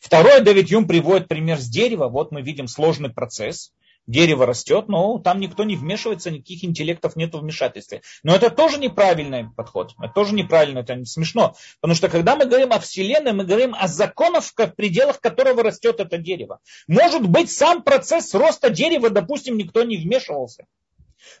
Второе, 0.00 0.40
Дэвид 0.40 0.70
Юм 0.70 0.86
приводит 0.86 1.26
пример 1.26 1.58
с 1.58 1.66
дерева. 1.68 2.08
Вот 2.08 2.30
мы 2.30 2.42
видим 2.42 2.68
сложный 2.68 3.10
процесс 3.10 3.72
дерево 4.06 4.46
растет, 4.46 4.88
но 4.88 5.18
там 5.18 5.40
никто 5.40 5.64
не 5.64 5.76
вмешивается, 5.76 6.30
никаких 6.30 6.64
интеллектов 6.64 7.16
нет 7.16 7.34
вмешательства. 7.34 8.00
Но 8.22 8.34
это 8.34 8.50
тоже 8.50 8.78
неправильный 8.78 9.46
подход. 9.56 9.94
Это 10.00 10.12
тоже 10.12 10.34
неправильно, 10.34 10.80
это 10.80 10.94
не 10.94 11.06
смешно. 11.06 11.54
Потому 11.80 11.94
что 11.94 12.08
когда 12.08 12.36
мы 12.36 12.46
говорим 12.46 12.72
о 12.72 12.78
Вселенной, 12.80 13.32
мы 13.32 13.44
говорим 13.44 13.74
о 13.74 13.88
законах, 13.88 14.44
в 14.44 14.74
пределах 14.76 15.20
которого 15.20 15.62
растет 15.62 16.00
это 16.00 16.18
дерево. 16.18 16.60
Может 16.86 17.28
быть, 17.28 17.50
сам 17.50 17.82
процесс 17.82 18.34
роста 18.34 18.70
дерева, 18.70 19.10
допустим, 19.10 19.56
никто 19.56 19.84
не 19.84 19.96
вмешивался. 19.96 20.66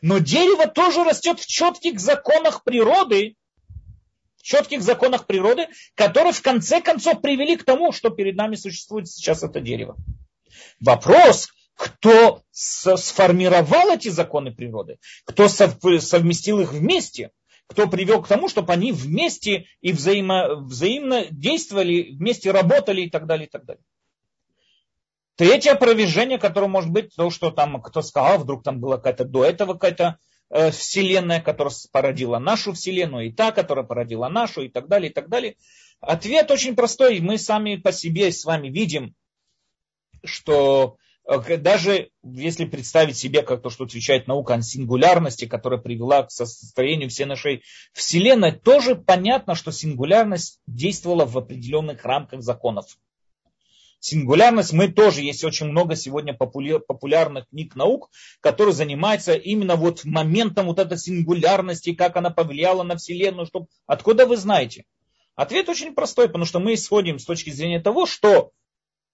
Но 0.00 0.18
дерево 0.18 0.66
тоже 0.66 1.04
растет 1.04 1.40
в 1.40 1.46
четких 1.46 2.00
законах 2.00 2.64
природы, 2.64 3.36
в 4.36 4.42
четких 4.42 4.82
законах 4.82 5.26
природы, 5.26 5.68
которые 5.94 6.32
в 6.32 6.42
конце 6.42 6.80
концов 6.80 7.20
привели 7.20 7.56
к 7.56 7.64
тому, 7.64 7.92
что 7.92 8.10
перед 8.10 8.36
нами 8.36 8.56
существует 8.56 9.08
сейчас 9.08 9.42
это 9.42 9.60
дерево. 9.60 9.96
Вопрос, 10.80 11.48
кто 11.74 12.42
сформировал 12.52 13.90
эти 13.90 14.08
законы 14.08 14.52
природы, 14.52 14.98
кто 15.24 15.48
совместил 15.48 16.60
их 16.60 16.72
вместе, 16.72 17.30
кто 17.66 17.88
привел 17.88 18.22
к 18.22 18.28
тому, 18.28 18.48
чтобы 18.48 18.72
они 18.72 18.92
вместе 18.92 19.66
и 19.80 19.92
взаимо, 19.92 20.56
взаимно 20.56 21.26
действовали, 21.30 22.14
вместе 22.14 22.50
работали 22.50 23.02
и 23.02 23.10
так 23.10 23.26
далее, 23.26 23.46
и 23.46 23.50
так 23.50 23.64
далее. 23.64 23.82
Третье 25.36 25.72
опровержение, 25.72 26.38
которое 26.38 26.68
может 26.68 26.90
быть, 26.90 27.14
то, 27.16 27.30
что 27.30 27.50
там 27.50 27.82
кто 27.82 28.02
сказал, 28.02 28.38
вдруг 28.38 28.62
там 28.62 28.80
была 28.80 28.98
какая-то 28.98 29.24
до 29.24 29.44
этого 29.44 29.72
какая-то 29.72 30.18
э, 30.50 30.70
вселенная, 30.70 31.40
которая 31.40 31.74
породила 31.90 32.38
нашу 32.38 32.72
вселенную, 32.72 33.26
и 33.26 33.32
та, 33.32 33.50
которая 33.50 33.84
породила 33.84 34.28
нашу, 34.28 34.62
и 34.62 34.68
так 34.68 34.86
далее, 34.86 35.10
и 35.10 35.12
так 35.12 35.28
далее. 35.28 35.56
Ответ 36.00 36.50
очень 36.52 36.76
простой. 36.76 37.18
Мы 37.18 37.38
сами 37.38 37.76
по 37.76 37.90
себе 37.90 38.30
с 38.30 38.44
вами 38.44 38.68
видим, 38.68 39.14
что 40.22 40.98
даже 41.26 42.10
если 42.22 42.66
представить 42.66 43.16
себе, 43.16 43.42
как 43.42 43.62
то, 43.62 43.70
что 43.70 43.84
отвечает 43.84 44.26
наука 44.26 44.54
о 44.54 44.62
сингулярности, 44.62 45.46
которая 45.46 45.80
привела 45.80 46.24
к 46.24 46.30
состоянию 46.30 47.08
всей 47.08 47.24
нашей 47.24 47.62
Вселенной, 47.92 48.52
тоже 48.52 48.94
понятно, 48.94 49.54
что 49.54 49.72
сингулярность 49.72 50.60
действовала 50.66 51.24
в 51.24 51.36
определенных 51.38 52.04
рамках 52.04 52.42
законов. 52.42 52.98
Сингулярность, 54.00 54.74
мы 54.74 54.88
тоже, 54.88 55.22
есть 55.22 55.44
очень 55.44 55.64
много 55.66 55.96
сегодня 55.96 56.34
популярных 56.34 57.48
книг 57.48 57.74
наук, 57.74 58.10
которые 58.40 58.74
занимаются 58.74 59.32
именно 59.32 59.76
вот 59.76 60.04
моментом 60.04 60.66
вот 60.66 60.78
этой 60.78 60.98
сингулярности, 60.98 61.94
как 61.94 62.16
она 62.16 62.28
повлияла 62.28 62.82
на 62.82 62.98
Вселенную, 62.98 63.46
что... 63.46 63.66
откуда 63.86 64.26
вы 64.26 64.36
знаете? 64.36 64.84
Ответ 65.36 65.70
очень 65.70 65.94
простой, 65.94 66.26
потому 66.26 66.44
что 66.44 66.60
мы 66.60 66.74
исходим 66.74 67.18
с 67.18 67.24
точки 67.24 67.48
зрения 67.48 67.80
того, 67.80 68.04
что 68.04 68.52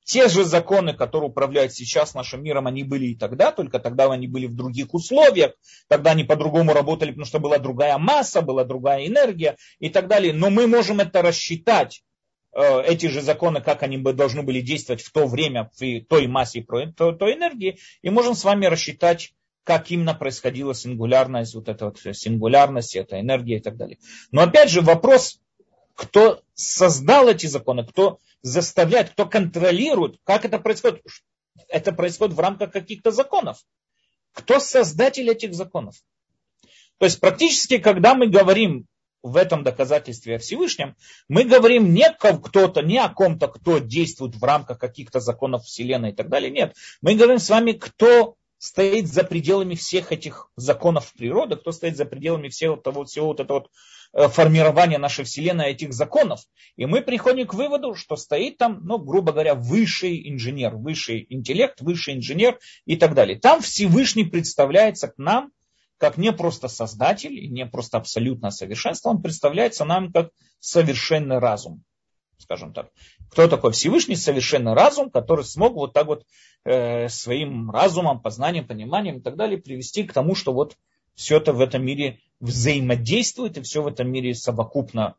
те 0.05 0.29
же 0.29 0.45
законы, 0.45 0.95
которые 0.95 1.31
управляют 1.31 1.73
сейчас 1.73 2.15
нашим 2.15 2.43
миром, 2.43 2.67
они 2.67 2.83
были 2.83 3.07
и 3.07 3.17
тогда, 3.17 3.53
только 3.53 3.79
тогда 3.79 4.11
они 4.11 4.27
были 4.27 4.47
в 4.47 4.55
других 4.55 4.95
условиях, 4.95 5.53
тогда 5.89 6.13
они 6.13 6.25
по-другому 6.25 6.73
работали, 6.73 7.11
потому 7.11 7.27
что 7.27 7.39
была 7.39 7.59
другая 7.59 7.97
масса, 7.99 8.43
была 8.43 8.65
другая 8.65 9.07
энергия 9.07 9.57
и 9.79 9.89
так 9.89 10.09
далее. 10.09 10.33
Но 10.33 10.51
мы 10.51 10.67
можем 10.67 11.01
это 11.01 11.23
рассчитать, 11.23 12.03
э, 12.53 12.83
эти 12.83 13.07
же 13.07 13.21
законы, 13.21 13.61
как 13.61 13.83
они 13.83 13.99
бы 13.99 14.13
должны 14.13 14.43
были 14.43 14.61
действовать 14.61 15.03
в 15.03 15.13
то 15.13 15.27
время, 15.27 15.71
в 15.77 16.01
той 16.09 16.27
массе, 16.27 16.63
той, 16.63 16.93
той 16.93 17.35
энергии, 17.35 17.79
и 18.03 18.11
можем 18.11 18.35
с 18.35 18.45
вами 18.45 18.67
рассчитать, 18.67 19.33
как 19.65 19.91
именно 19.91 20.15
происходила 20.15 20.75
сингулярность, 20.75 21.55
вот 21.55 21.69
эта 21.69 21.87
вот 21.87 21.99
сингулярность, 22.17 22.97
эта 22.97 23.21
энергия 23.21 23.59
и 23.59 23.61
так 23.61 23.77
далее. 23.77 23.99
Но 24.33 24.43
опять 24.43 24.71
же 24.71 24.81
вопрос, 24.81 25.39
кто 26.01 26.41
создал 26.55 27.29
эти 27.29 27.45
законы, 27.45 27.87
кто 27.87 28.21
заставляет, 28.41 29.11
кто 29.11 29.27
контролирует, 29.27 30.17
как 30.25 30.47
это 30.47 30.59
происходит. 30.59 31.03
Это 31.69 31.93
происходит 31.93 32.35
в 32.35 32.41
рамках 32.41 32.73
каких-то 32.73 33.11
законов. 33.11 33.59
Кто 34.33 34.61
создатель 34.61 35.29
этих 35.29 35.53
законов? 35.53 35.97
То 36.97 37.05
есть 37.05 37.21
практически, 37.21 37.77
когда 37.77 38.15
мы 38.15 38.29
говорим 38.29 38.87
в 39.23 39.37
этом 39.37 39.63
доказательстве 39.63 40.37
о 40.37 40.39
Всевышнем, 40.39 40.97
мы 41.29 41.45
говорим 41.45 41.93
не 41.93 42.11
кто-то, 42.11 42.81
не 42.81 42.97
о 42.97 43.11
ком-то, 43.11 43.49
кто 43.49 43.77
действует 43.77 44.35
в 44.37 44.43
рамках 44.43 44.79
каких-то 44.79 45.21
законов 45.21 45.65
Вселенной 45.65 46.13
и 46.13 46.15
так 46.15 46.31
далее. 46.31 46.51
Нет. 46.51 46.75
Мы 47.03 47.15
говорим 47.15 47.39
с 47.39 47.51
вами, 47.51 47.73
кто 47.73 48.37
стоит 48.57 49.07
за 49.07 49.23
пределами 49.25 49.75
всех 49.75 50.13
этих 50.13 50.51
законов 50.57 51.13
природы, 51.13 51.57
кто 51.57 51.73
стоит 51.73 51.99
за 51.99 52.07
пределами 52.07 52.49
всего 52.49 52.77
того, 52.77 53.05
всего 53.05 53.27
вот 53.27 53.41
этого 53.41 53.61
вот 53.61 53.71
формирования 54.13 54.99
нашей 54.99 55.25
Вселенной 55.25 55.71
этих 55.71 55.93
законов. 55.93 56.41
И 56.77 56.87
мы 56.87 57.01
приходим 57.01 57.47
к 57.47 57.55
выводу, 57.55 57.95
что 57.95 58.17
стоит 58.17 58.59
там, 58.59 58.81
ну, 58.85 58.99
грубо 58.99 59.33
говоря, 59.33 59.55
высший 59.55 60.29
инженер, 60.29 60.77
высший 60.77 61.27
интеллект, 61.29 61.81
высший 61.81 62.15
инженер 62.15 62.59
и 62.87 62.97
так 62.97 63.15
далее. 63.15 63.39
Там 63.39 63.61
Всевышний 63.61 64.25
представляется 64.25 65.09
к 65.09 65.19
нам 65.19 65.53
как 66.01 66.17
не 66.17 66.33
просто 66.33 66.67
создатель, 66.69 67.53
не 67.53 67.67
просто 67.67 67.99
абсолютное 67.99 68.51
совершенство, 68.51 69.11
он 69.11 69.21
представляется 69.21 69.85
нам 69.85 70.11
как 70.11 70.31
совершенный 70.59 71.39
разум, 71.39 71.85
скажем 72.39 72.73
так. 72.73 72.89
Кто 73.31 73.47
такой 73.49 73.73
Всевышний 73.73 74.17
совершенный 74.17 74.73
разум, 74.73 75.11
который 75.11 75.45
смог 75.45 75.75
вот 75.75 75.93
так 75.93 76.07
вот 76.07 76.25
э, 76.65 77.09
своим 77.11 77.71
разумом, 77.71 78.23
познанием, 78.23 78.67
пониманием 78.67 79.19
и 79.19 79.21
так 79.21 79.37
далее 79.37 79.59
привести 79.59 80.03
к 80.05 80.15
тому, 80.15 80.35
что 80.35 80.55
вот 80.55 80.75
все 81.21 81.37
это 81.37 81.53
в 81.53 81.61
этом 81.61 81.85
мире 81.85 82.19
взаимодействует, 82.41 83.59
и 83.59 83.61
все 83.61 83.83
в 83.83 83.87
этом 83.87 84.11
мире 84.11 84.35
совокупно 84.35 85.17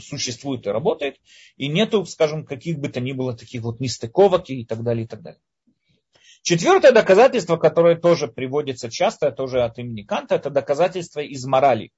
существует 0.00 0.66
и 0.66 0.70
работает, 0.70 1.16
и 1.58 1.68
нету, 1.68 2.06
скажем, 2.06 2.46
каких 2.46 2.78
бы 2.78 2.88
то 2.88 2.98
ни 2.98 3.12
было 3.12 3.36
таких 3.36 3.62
вот 3.62 3.80
нестыковок 3.80 4.48
и 4.48 4.64
так 4.64 4.82
далее, 4.82 5.04
и 5.04 5.06
так 5.06 5.20
далее. 5.20 5.40
Четвертое 6.42 6.92
доказательство, 6.92 7.58
которое 7.58 7.96
тоже 7.96 8.28
приводится 8.28 8.90
часто, 8.90 9.30
тоже 9.30 9.62
от 9.62 9.78
имени 9.78 10.02
Канта, 10.02 10.36
это 10.36 10.48
доказательство 10.48 11.20
из 11.20 11.44
морали. 11.44 11.92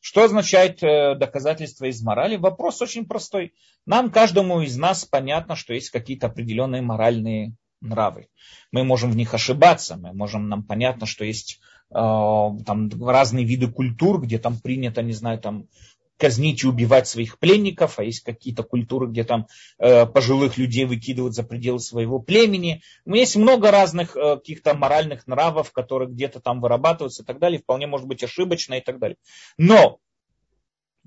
Что 0.00 0.24
означает 0.24 0.82
э, 0.82 1.14
доказательство 1.14 1.86
из 1.86 2.02
морали? 2.02 2.36
Вопрос 2.36 2.82
очень 2.82 3.06
простой. 3.06 3.54
Нам, 3.86 4.10
каждому 4.10 4.60
из 4.60 4.76
нас 4.76 5.06
понятно, 5.06 5.56
что 5.56 5.72
есть 5.72 5.88
какие-то 5.88 6.26
определенные 6.26 6.82
моральные 6.82 7.54
нравы. 7.84 8.28
Мы 8.72 8.84
можем 8.84 9.12
в 9.12 9.16
них 9.16 9.34
ошибаться, 9.34 9.96
мы 9.96 10.12
можем, 10.12 10.48
нам 10.48 10.62
понятно, 10.64 11.06
что 11.06 11.24
есть 11.24 11.60
э, 11.60 11.73
там 11.94 12.90
разные 13.06 13.44
виды 13.44 13.68
культур, 13.68 14.20
где 14.20 14.38
там 14.38 14.58
принято, 14.58 15.02
не 15.02 15.12
знаю, 15.12 15.38
там 15.38 15.68
казнить 16.16 16.62
и 16.62 16.66
убивать 16.66 17.08
своих 17.08 17.38
пленников, 17.38 17.98
а 17.98 18.04
есть 18.04 18.20
какие-то 18.20 18.62
культуры, 18.62 19.08
где 19.08 19.24
там 19.24 19.46
э, 19.78 20.06
пожилых 20.06 20.56
людей 20.58 20.84
выкидывают 20.84 21.34
за 21.34 21.42
пределы 21.42 21.80
своего 21.80 22.20
племени. 22.20 22.82
Ну, 23.04 23.16
есть 23.16 23.36
много 23.36 23.70
разных 23.70 24.16
э, 24.16 24.36
каких-то 24.36 24.74
моральных 24.74 25.26
нравов, 25.26 25.72
которые 25.72 26.08
где-то 26.08 26.40
там 26.40 26.60
вырабатываются 26.60 27.22
и 27.22 27.26
так 27.26 27.38
далее, 27.38 27.60
вполне 27.60 27.86
может 27.86 28.06
быть 28.06 28.22
ошибочно 28.22 28.74
и 28.74 28.80
так 28.80 28.98
далее. 28.98 29.16
Но, 29.58 29.98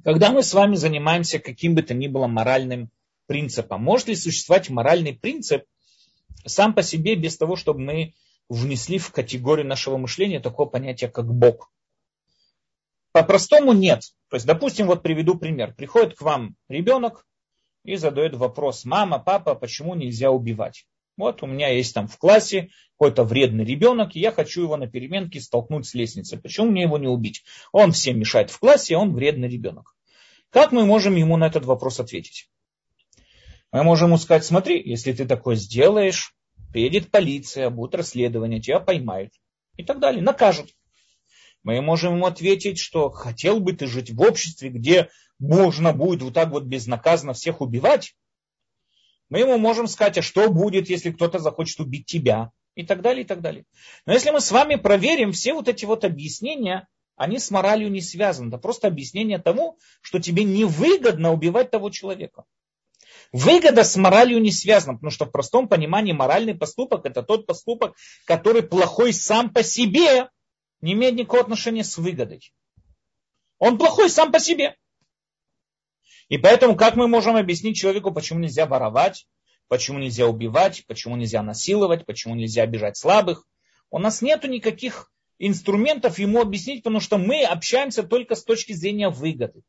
когда 0.04 0.32
мы 0.32 0.44
с 0.44 0.54
вами 0.54 0.76
занимаемся 0.76 1.40
каким 1.40 1.74
бы 1.74 1.84
то 1.84 1.94
ни 1.94 2.08
было 2.08 2.28
моральным 2.28 2.90
принципом, 3.28 3.82
может 3.84 4.10
ли 4.10 4.16
существовать 4.16 4.70
моральный 4.70 5.14
принцип 5.14 5.64
сам 6.46 6.74
по 6.74 6.84
себе 6.84 7.16
без 7.16 7.38
того, 7.38 7.56
чтобы 7.56 7.80
мы 7.80 8.14
внесли 8.50 8.98
в 8.98 9.12
категорию 9.12 9.68
нашего 9.68 9.98
мышления 9.98 10.40
такое 10.40 10.68
понятие, 10.68 11.10
как 11.10 11.34
Бог? 11.34 11.72
По-простому 13.12 13.74
нет. 13.74 14.02
То 14.30 14.36
есть, 14.36 14.46
допустим, 14.46 14.88
вот 14.88 15.02
приведу 15.02 15.36
пример. 15.36 15.74
Приходит 15.74 16.16
к 16.16 16.22
вам 16.22 16.56
ребенок 16.70 17.26
и 17.84 17.96
задает 17.96 18.36
вопрос, 18.36 18.86
мама, 18.86 19.20
папа, 19.20 19.56
почему 19.56 19.96
нельзя 19.96 20.30
убивать? 20.30 20.86
Вот 21.18 21.42
у 21.42 21.48
меня 21.48 21.70
есть 21.70 21.96
там 21.96 22.08
в 22.08 22.18
классе 22.18 22.70
какой-то 22.92 23.24
вредный 23.24 23.66
ребенок, 23.66 24.16
и 24.16 24.20
я 24.20 24.32
хочу 24.32 24.64
его 24.64 24.78
на 24.78 24.88
переменке 24.88 25.40
столкнуть 25.40 25.88
с 25.88 25.96
лестницей. 25.96 26.38
Почему 26.40 26.70
мне 26.70 26.84
его 26.84 26.98
не 26.98 27.08
убить? 27.08 27.44
Он 27.72 27.92
всем 27.92 28.20
мешает 28.20 28.52
в 28.52 28.60
классе, 28.60 28.96
он 28.96 29.14
вредный 29.14 29.48
ребенок. 29.48 29.96
Как 30.52 30.72
мы 30.72 30.86
можем 30.86 31.16
ему 31.16 31.38
на 31.38 31.48
этот 31.48 31.66
вопрос 31.66 32.00
ответить? 32.00 32.50
Мы 33.72 33.84
можем 33.84 34.10
ему 34.10 34.18
сказать, 34.18 34.46
смотри, 34.46 34.82
если 34.82 35.12
ты 35.12 35.26
такое 35.26 35.56
сделаешь, 35.56 36.36
приедет 36.78 37.10
полиция, 37.10 37.72
будет 37.72 37.96
расследование, 37.96 38.62
тебя 38.62 38.80
поймают 38.80 39.34
и 39.78 39.84
так 39.84 40.00
далее, 40.00 40.22
накажут. 40.22 40.76
Мы 41.64 41.82
можем 41.82 42.14
ему 42.14 42.28
ответить, 42.28 42.78
что 42.78 43.10
хотел 43.10 43.60
бы 43.60 43.74
ты 43.74 43.88
жить 43.88 44.12
в 44.12 44.22
обществе, 44.22 44.70
где 44.70 45.10
можно 45.40 45.92
будет 45.92 46.22
вот 46.22 46.36
так 46.36 46.52
вот 46.52 46.66
безнаказанно 46.66 47.34
всех 47.34 47.62
убивать. 47.62 48.14
Мы 49.30 49.40
ему 49.40 49.58
можем 49.58 49.88
сказать, 49.88 50.20
а 50.20 50.22
что 50.22 50.52
будет, 50.52 50.88
если 50.88 51.10
кто-то 51.10 51.40
захочет 51.40 51.80
убить 51.80 52.06
тебя? 52.06 52.52
И 52.76 52.86
так 52.86 53.02
далее, 53.02 53.24
и 53.24 53.28
так 53.28 53.42
далее. 53.42 53.66
Но 54.06 54.14
если 54.14 54.30
мы 54.30 54.40
с 54.40 54.52
вами 54.52 54.76
проверим 54.76 55.32
все 55.32 55.56
вот 55.56 55.68
эти 55.68 55.86
вот 55.86 56.06
объяснения, 56.06 56.88
они 57.16 57.40
с 57.40 57.50
моралью 57.50 57.90
не 57.90 58.02
связаны. 58.02 58.50
Это 58.50 58.60
просто 58.60 58.88
объяснение 58.88 59.40
тому, 59.40 59.80
что 60.02 60.20
тебе 60.20 60.44
невыгодно 60.44 61.34
убивать 61.34 61.72
того 61.72 61.90
человека. 61.90 62.44
Выгода 63.32 63.84
с 63.84 63.96
моралью 63.98 64.42
не 64.42 64.52
связана, 64.52 64.94
потому 64.94 65.12
что 65.12 65.26
в 65.26 65.32
простом 65.32 65.68
понимании 65.68 66.14
моральный 66.14 66.56
поступок 66.56 67.06
это 67.06 67.24
тот 67.24 67.46
поступок, 67.46 67.96
который 68.26 68.64
плохой 68.64 69.14
сам 69.14 69.52
по 69.52 69.64
себе, 69.64 70.30
не 70.82 70.94
имеет 70.94 71.16
никакого 71.16 71.44
отношения 71.44 71.84
с 71.84 71.98
выгодой. 71.98 72.54
Он 73.60 73.78
плохой 73.78 74.10
сам 74.10 74.32
по 74.32 74.40
себе. 74.40 74.76
И 76.30 76.38
поэтому 76.38 76.76
как 76.76 76.96
мы 76.96 77.08
можем 77.08 77.36
объяснить 77.36 77.78
человеку, 77.78 78.12
почему 78.12 78.40
нельзя 78.40 78.66
воровать, 78.66 79.28
почему 79.68 80.00
нельзя 80.00 80.28
убивать, 80.28 80.86
почему 80.88 81.16
нельзя 81.16 81.42
насиловать, 81.42 82.06
почему 82.06 82.36
нельзя 82.36 82.64
обижать 82.64 82.98
слабых. 82.98 83.46
У 83.90 84.00
нас 84.00 84.22
нет 84.22 84.44
никаких 84.44 85.12
инструментов 85.40 86.20
ему 86.20 86.42
объяснить, 86.42 86.84
потому 86.84 87.00
что 87.00 87.18
мы 87.18 87.44
общаемся 87.44 88.04
только 88.04 88.36
с 88.36 88.44
точки 88.44 88.74
зрения 88.74 89.10
выгоды. 89.10 89.62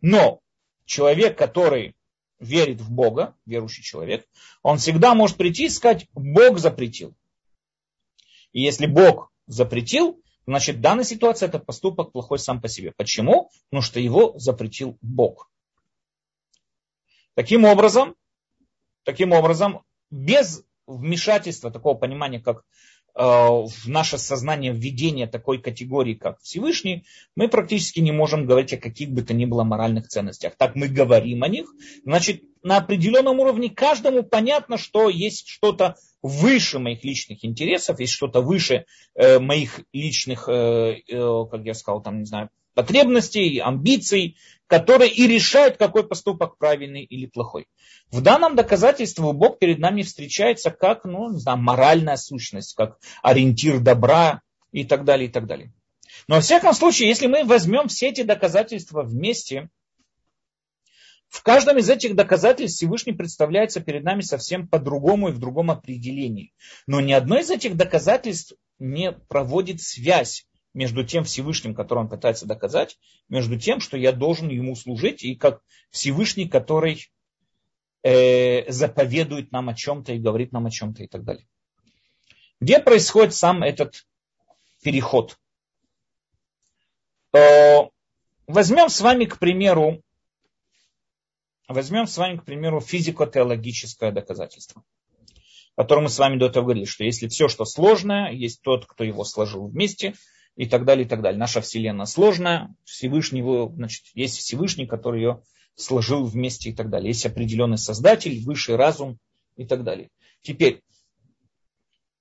Но 0.00 0.40
человек, 0.84 1.38
который 1.38 1.94
верит 2.42 2.80
в 2.80 2.90
Бога, 2.90 3.34
верующий 3.46 3.82
человек, 3.82 4.26
он 4.62 4.78
всегда 4.78 5.14
может 5.14 5.36
прийти 5.36 5.66
и 5.66 5.70
сказать, 5.70 6.06
Бог 6.12 6.58
запретил. 6.58 7.14
И 8.52 8.60
если 8.60 8.86
Бог 8.86 9.32
запретил, 9.46 10.20
значит, 10.46 10.76
в 10.76 10.80
данной 10.80 11.04
ситуации 11.04 11.46
это 11.46 11.58
поступок 11.58 12.12
плохой 12.12 12.38
сам 12.38 12.60
по 12.60 12.68
себе. 12.68 12.92
Почему? 12.96 13.50
Потому 13.70 13.82
что 13.82 14.00
его 14.00 14.38
запретил 14.38 14.98
Бог. 15.00 15.50
Таким 17.34 17.64
образом, 17.64 18.14
таким 19.04 19.32
образом, 19.32 19.82
без 20.10 20.64
вмешательства 20.86 21.70
такого 21.70 21.96
понимания, 21.96 22.40
как 22.40 22.64
в 23.14 23.86
наше 23.86 24.16
сознание 24.16 24.72
введение 24.72 25.26
такой 25.26 25.58
категории, 25.58 26.14
как 26.14 26.40
Всевышний, 26.40 27.04
мы 27.36 27.48
практически 27.48 28.00
не 28.00 28.12
можем 28.12 28.46
говорить 28.46 28.72
о 28.72 28.78
каких 28.78 29.10
бы 29.10 29.22
то 29.22 29.34
ни 29.34 29.44
было 29.44 29.64
моральных 29.64 30.08
ценностях. 30.08 30.54
Так 30.56 30.76
мы 30.76 30.88
говорим 30.88 31.42
о 31.42 31.48
них, 31.48 31.66
значит, 32.04 32.42
на 32.62 32.78
определенном 32.78 33.40
уровне 33.40 33.70
каждому 33.70 34.22
понятно, 34.22 34.78
что 34.78 35.08
есть 35.08 35.48
что-то 35.48 35.96
выше 36.22 36.78
моих 36.78 37.04
личных 37.04 37.44
интересов, 37.44 37.98
есть 38.00 38.12
что-то 38.12 38.40
выше 38.40 38.86
э, 39.14 39.38
моих 39.38 39.80
личных, 39.92 40.48
э, 40.48 41.00
э, 41.08 41.44
как 41.50 41.64
я 41.64 41.74
сказал, 41.74 42.02
там, 42.02 42.20
не 42.20 42.24
знаю, 42.24 42.50
потребностей, 42.74 43.58
амбиций, 43.58 44.36
которые 44.66 45.10
и 45.10 45.26
решают, 45.26 45.76
какой 45.76 46.06
поступок 46.06 46.56
правильный 46.56 47.04
или 47.04 47.26
плохой. 47.26 47.66
В 48.10 48.20
данном 48.20 48.56
доказательстве 48.56 49.32
Бог 49.32 49.58
перед 49.58 49.78
нами 49.78 50.02
встречается 50.02 50.70
как, 50.70 51.04
ну, 51.04 51.30
не 51.30 51.38
знаю, 51.38 51.58
моральная 51.58 52.16
сущность, 52.16 52.74
как 52.74 52.98
ориентир 53.22 53.80
добра 53.80 54.40
и 54.70 54.84
так 54.84 55.04
далее, 55.04 55.28
и 55.28 55.30
так 55.30 55.46
далее. 55.46 55.72
Но 56.28 56.36
во 56.36 56.40
всяком 56.40 56.72
случае, 56.72 57.08
если 57.08 57.26
мы 57.26 57.44
возьмем 57.44 57.88
все 57.88 58.08
эти 58.08 58.22
доказательства 58.22 59.02
вместе, 59.02 59.68
в 61.28 61.42
каждом 61.42 61.78
из 61.78 61.88
этих 61.88 62.14
доказательств 62.14 62.76
Всевышний 62.76 63.14
представляется 63.14 63.80
перед 63.80 64.04
нами 64.04 64.20
совсем 64.20 64.68
по-другому 64.68 65.30
и 65.30 65.32
в 65.32 65.38
другом 65.38 65.70
определении. 65.70 66.52
Но 66.86 67.00
ни 67.00 67.12
одно 67.12 67.38
из 67.38 67.50
этих 67.50 67.76
доказательств 67.76 68.52
не 68.78 69.12
проводит 69.12 69.80
связь 69.80 70.46
между 70.74 71.04
тем 71.04 71.24
Всевышним, 71.24 71.74
который 71.74 72.00
он 72.00 72.08
пытается 72.08 72.46
доказать, 72.46 72.98
между 73.28 73.58
тем, 73.58 73.80
что 73.80 73.96
я 73.96 74.12
должен 74.12 74.48
ему 74.48 74.74
служить, 74.74 75.22
и 75.22 75.34
как 75.34 75.62
Всевышний, 75.90 76.48
который 76.48 77.10
э, 78.02 78.70
заповедует 78.70 79.52
нам 79.52 79.68
о 79.68 79.74
чем-то 79.74 80.12
и 80.12 80.18
говорит 80.18 80.52
нам 80.52 80.66
о 80.66 80.70
чем-то 80.70 81.02
и 81.04 81.08
так 81.08 81.24
далее. 81.24 81.46
Где 82.60 82.78
происходит 82.78 83.34
сам 83.34 83.62
этот 83.62 84.06
переход? 84.82 85.38
Э, 87.34 87.88
возьмем 88.46 88.88
с 88.88 89.00
вами, 89.00 89.26
к 89.26 89.38
примеру, 89.38 90.02
возьмем 91.68 92.06
с 92.06 92.16
вами, 92.16 92.38
к 92.38 92.44
примеру, 92.44 92.80
физико-теологическое 92.80 94.12
доказательство 94.12 94.82
о 95.74 95.82
котором 95.82 96.04
мы 96.04 96.10
с 96.10 96.18
вами 96.18 96.38
до 96.38 96.46
этого 96.46 96.64
говорили, 96.64 96.84
что 96.84 97.04
если 97.04 97.28
все, 97.28 97.48
что 97.48 97.64
сложное, 97.64 98.30
есть 98.32 98.60
тот, 98.62 98.86
кто 98.86 99.04
его 99.04 99.24
сложил 99.24 99.66
вместе, 99.68 100.14
и 100.56 100.66
так 100.66 100.84
далее, 100.84 101.06
и 101.06 101.08
так 101.08 101.22
далее. 101.22 101.38
Наша 101.38 101.60
Вселенная 101.60 102.06
сложная, 102.06 102.74
Всевышнего, 102.84 103.72
значит, 103.74 104.04
есть 104.14 104.38
Всевышний, 104.38 104.86
который 104.86 105.20
ее 105.20 105.42
сложил 105.74 106.24
вместе 106.24 106.70
и 106.70 106.74
так 106.74 106.90
далее. 106.90 107.08
Есть 107.08 107.26
определенный 107.26 107.78
создатель, 107.78 108.44
высший 108.44 108.76
разум 108.76 109.18
и 109.56 109.66
так 109.66 109.84
далее. 109.84 110.10
Теперь, 110.42 110.82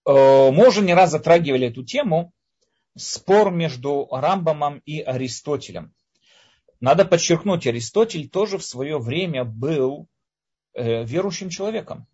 э, 0.05 0.11
мы 0.51 0.67
уже 0.67 0.81
не 0.81 0.93
раз 0.93 1.11
затрагивали 1.11 1.67
эту 1.67 1.83
тему, 1.83 2.33
спор 2.95 3.51
между 3.51 4.07
Рамбамом 4.11 4.81
и 4.85 5.01
Аристотелем. 5.01 5.93
Надо 6.79 7.05
подчеркнуть, 7.05 7.67
Аристотель 7.67 8.29
тоже 8.29 8.57
в 8.57 8.65
свое 8.65 8.97
время 8.97 9.43
был 9.43 10.07
э, 10.73 11.03
верующим 11.03 11.49
человеком. 11.49 12.07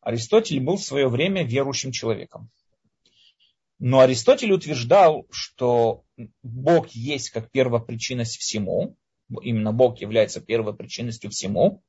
Аристотель 0.00 0.60
был 0.60 0.76
в 0.76 0.82
свое 0.82 1.08
время 1.08 1.44
верующим 1.44 1.92
человеком. 1.92 2.50
Но 3.80 4.00
Аристотель 4.00 4.52
утверждал, 4.52 5.26
что 5.30 6.04
Бог 6.42 6.90
есть 6.90 7.30
как 7.30 7.50
первопричинность 7.50 8.36
всему, 8.36 8.94
именно 9.40 9.72
Бог 9.72 10.02
является 10.02 10.42
первопричинностью 10.42 11.30
всему, 11.30 11.82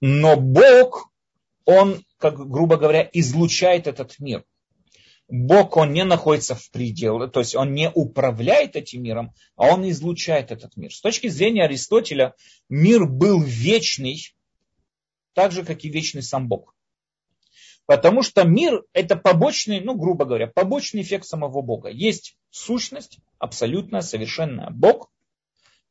но 0.00 0.36
Бог, 0.36 1.10
он, 1.64 2.04
как 2.18 2.36
грубо 2.48 2.76
говоря, 2.76 3.08
излучает 3.12 3.88
этот 3.88 4.20
мир. 4.20 4.44
Бог, 5.28 5.76
он 5.76 5.92
не 5.92 6.04
находится 6.04 6.54
в 6.54 6.70
пределе, 6.70 7.26
то 7.26 7.40
есть 7.40 7.56
он 7.56 7.74
не 7.74 7.90
управляет 7.90 8.76
этим 8.76 9.02
миром, 9.02 9.34
а 9.56 9.74
он 9.74 9.90
излучает 9.90 10.52
этот 10.52 10.76
мир. 10.76 10.94
С 10.94 11.00
точки 11.00 11.26
зрения 11.26 11.64
Аристотеля, 11.64 12.34
мир 12.68 13.06
был 13.06 13.42
вечный, 13.42 14.20
так 15.32 15.50
же, 15.50 15.64
как 15.64 15.84
и 15.84 15.88
вечный 15.88 16.22
сам 16.22 16.46
Бог. 16.46 16.75
Потому 17.86 18.22
что 18.22 18.44
мир– 18.44 18.82
это 18.92 19.16
побочный, 19.16 19.80
ну, 19.80 19.94
грубо 19.94 20.24
говоря, 20.24 20.48
побочный 20.48 21.02
эффект 21.02 21.26
самого 21.26 21.62
Бога. 21.62 21.88
Есть 21.88 22.36
сущность, 22.50 23.18
абсолютная, 23.38 24.00
совершенная 24.00 24.70
Бог, 24.70 25.10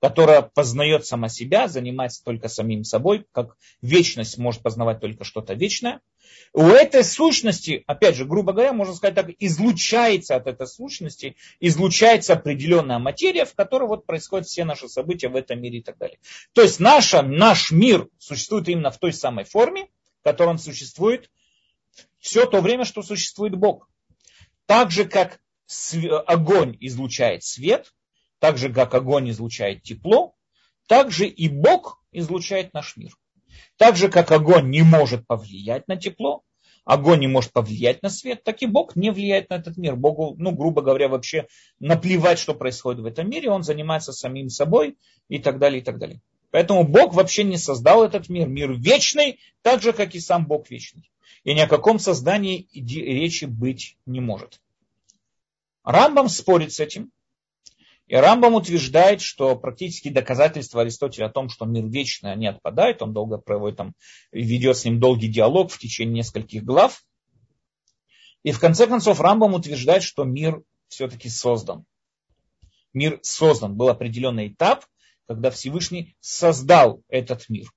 которая 0.01 0.41
познает 0.41 1.05
сама 1.05 1.29
себя, 1.29 1.67
занимается 1.67 2.23
только 2.23 2.49
самим 2.49 2.84
собой, 2.84 3.25
как 3.31 3.55
вечность 3.81 4.38
может 4.38 4.62
познавать 4.62 4.99
только 4.99 5.23
что-то 5.23 5.53
вечное. 5.53 6.01
У 6.53 6.63
этой 6.63 7.03
сущности, 7.03 7.84
опять 7.88 8.15
же, 8.15 8.25
грубо 8.25 8.51
говоря, 8.51 8.73
можно 8.73 8.93
сказать 8.93 9.15
так, 9.15 9.29
излучается 9.39 10.36
от 10.36 10.47
этой 10.47 10.67
сущности, 10.67 11.38
излучается 11.60 12.34
определенная 12.34 12.99
материя, 12.99 13.45
в 13.45 13.55
которой 13.55 13.88
вот 13.88 14.05
происходят 14.05 14.47
все 14.47 14.65
наши 14.65 14.89
события 14.89 15.29
в 15.29 15.36
этом 15.36 15.62
мире 15.62 15.79
и 15.79 15.84
так 15.84 15.97
далее. 15.97 16.19
То 16.53 16.62
есть 16.62 16.79
наша, 16.79 17.21
наш 17.21 17.71
мир 17.71 18.08
существует 18.17 18.67
именно 18.67 18.91
в 18.91 18.99
той 18.99 19.13
самой 19.13 19.45
форме, 19.45 19.88
в 20.19 20.23
которой 20.23 20.49
он 20.49 20.60
существует 20.60 21.29
все 22.25 22.47
то 22.47 22.59
время, 22.59 22.85
что 22.85 23.03
существует 23.03 23.55
Бог. 23.55 23.88
Так 24.65 24.89
же, 24.89 25.05
как 25.05 25.39
огонь 26.25 26.75
излучает 26.79 27.43
свет, 27.43 27.93
так 28.39 28.57
же, 28.57 28.73
как 28.73 28.95
огонь 28.95 29.29
излучает 29.29 29.83
тепло, 29.83 30.33
так 30.88 31.11
же 31.11 31.27
и 31.27 31.47
Бог 31.47 32.01
излучает 32.11 32.73
наш 32.73 32.97
мир. 32.97 33.11
Так 33.77 33.95
же, 33.95 34.09
как 34.09 34.31
огонь 34.31 34.71
не 34.71 34.81
может 34.81 35.27
повлиять 35.27 35.88
на 35.88 35.97
тепло, 35.97 36.41
огонь 36.83 37.19
не 37.19 37.27
может 37.27 37.53
повлиять 37.53 38.01
на 38.01 38.09
свет, 38.09 38.43
так 38.43 38.59
и 38.63 38.65
Бог 38.65 38.95
не 38.95 39.11
влияет 39.11 39.51
на 39.51 39.57
этот 39.57 39.77
мир. 39.77 39.95
Богу, 39.95 40.33
ну, 40.39 40.51
грубо 40.51 40.81
говоря, 40.81 41.09
вообще 41.09 41.45
наплевать, 41.79 42.39
что 42.39 42.55
происходит 42.55 43.01
в 43.01 43.05
этом 43.05 43.29
мире, 43.29 43.51
он 43.51 43.61
занимается 43.61 44.13
самим 44.13 44.49
собой 44.49 44.97
и 45.29 45.38
так 45.38 45.59
далее, 45.59 45.81
и 45.81 45.83
так 45.83 45.99
далее. 45.99 46.21
Поэтому 46.56 46.88
Бог 46.88 47.13
вообще 47.13 47.44
не 47.44 47.58
создал 47.58 48.06
этот 48.06 48.30
мир. 48.30 48.48
Мир 48.48 48.72
вечный, 48.72 49.41
так 49.62 49.82
же, 49.82 49.91
как 49.91 50.15
и 50.15 50.22
сам 50.22 50.48
Бог 50.48 50.70
вечный. 50.70 51.12
И 51.44 51.54
ни 51.54 51.60
о 51.60 51.68
каком 51.68 52.00
создании 52.00 52.70
речи 52.72 53.44
быть 53.44 53.98
не 54.06 54.22
может. 54.22 54.62
Рамбам 55.84 56.30
спорит 56.30 56.72
с 56.72 56.80
этим. 56.80 57.12
И 58.08 58.15
Рамбам 58.15 58.54
утверждает, 58.54 59.20
что 59.20 59.58
практически 59.58 60.08
доказательства 60.08 60.84
Аристотеля 60.84 61.26
о 61.26 61.30
том, 61.30 61.50
что 61.50 61.65
мир 61.65 61.88
вечный, 61.88 62.32
они 62.32 62.48
отпадают. 62.48 63.02
Он 63.02 63.12
долго 63.12 63.38
проводит 63.38 63.78
там, 63.78 63.94
ведет 64.32 64.78
с 64.78 64.86
ним 64.86 65.02
долгий 65.02 65.28
диалог 65.28 65.74
в 65.74 65.78
течение 65.78 66.20
нескольких 66.20 66.63
глав. 66.63 67.04
И 68.44 68.54
в 68.54 68.62
конце 68.62 68.88
концов 68.88 69.20
Рамбам 69.20 69.56
утверждает, 69.56 70.04
что 70.04 70.24
мир 70.24 70.62
все-таки 70.88 71.28
создан. 71.28 71.84
Мир 72.94 73.20
создан. 73.24 73.76
Был 73.76 73.89
определенный 73.89 74.48
этап, 74.48 74.86
когда 75.27 75.49
Всевышний 75.49 76.15
создал 76.19 77.01
этот 77.07 77.49
мир. 77.49 77.71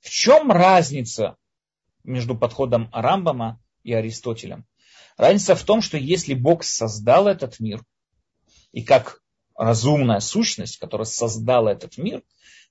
В 0.00 0.10
чем 0.10 0.50
разница 0.50 1.36
между 2.04 2.36
подходом 2.36 2.88
Рамбама 2.92 3.60
и 3.82 3.92
Аристотелем? 3.92 4.64
Разница 5.16 5.54
в 5.56 5.64
том, 5.64 5.82
что 5.82 5.96
если 5.96 6.34
Бог 6.34 6.64
создал 6.64 7.26
этот 7.26 7.60
мир– 7.60 7.82
и 8.72 8.82
как 8.82 9.20
разумная 9.56 10.20
сущность, 10.20 10.78
которая 10.78 11.06
создала 11.06 11.72
этот 11.72 11.98
мир, 11.98 12.22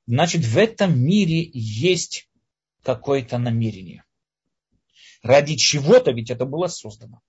значит 0.05 0.43
в 0.45 0.57
этом 0.57 0.99
мире 0.99 1.49
есть 1.53 2.29
какое-то 2.83 3.37
намерение. 3.37 4.03
Ради 5.21 5.55
чего-то 5.55 6.11
ведь 6.11 6.29
это 6.29 6.45
было 6.45 6.67
создано. 6.67 7.21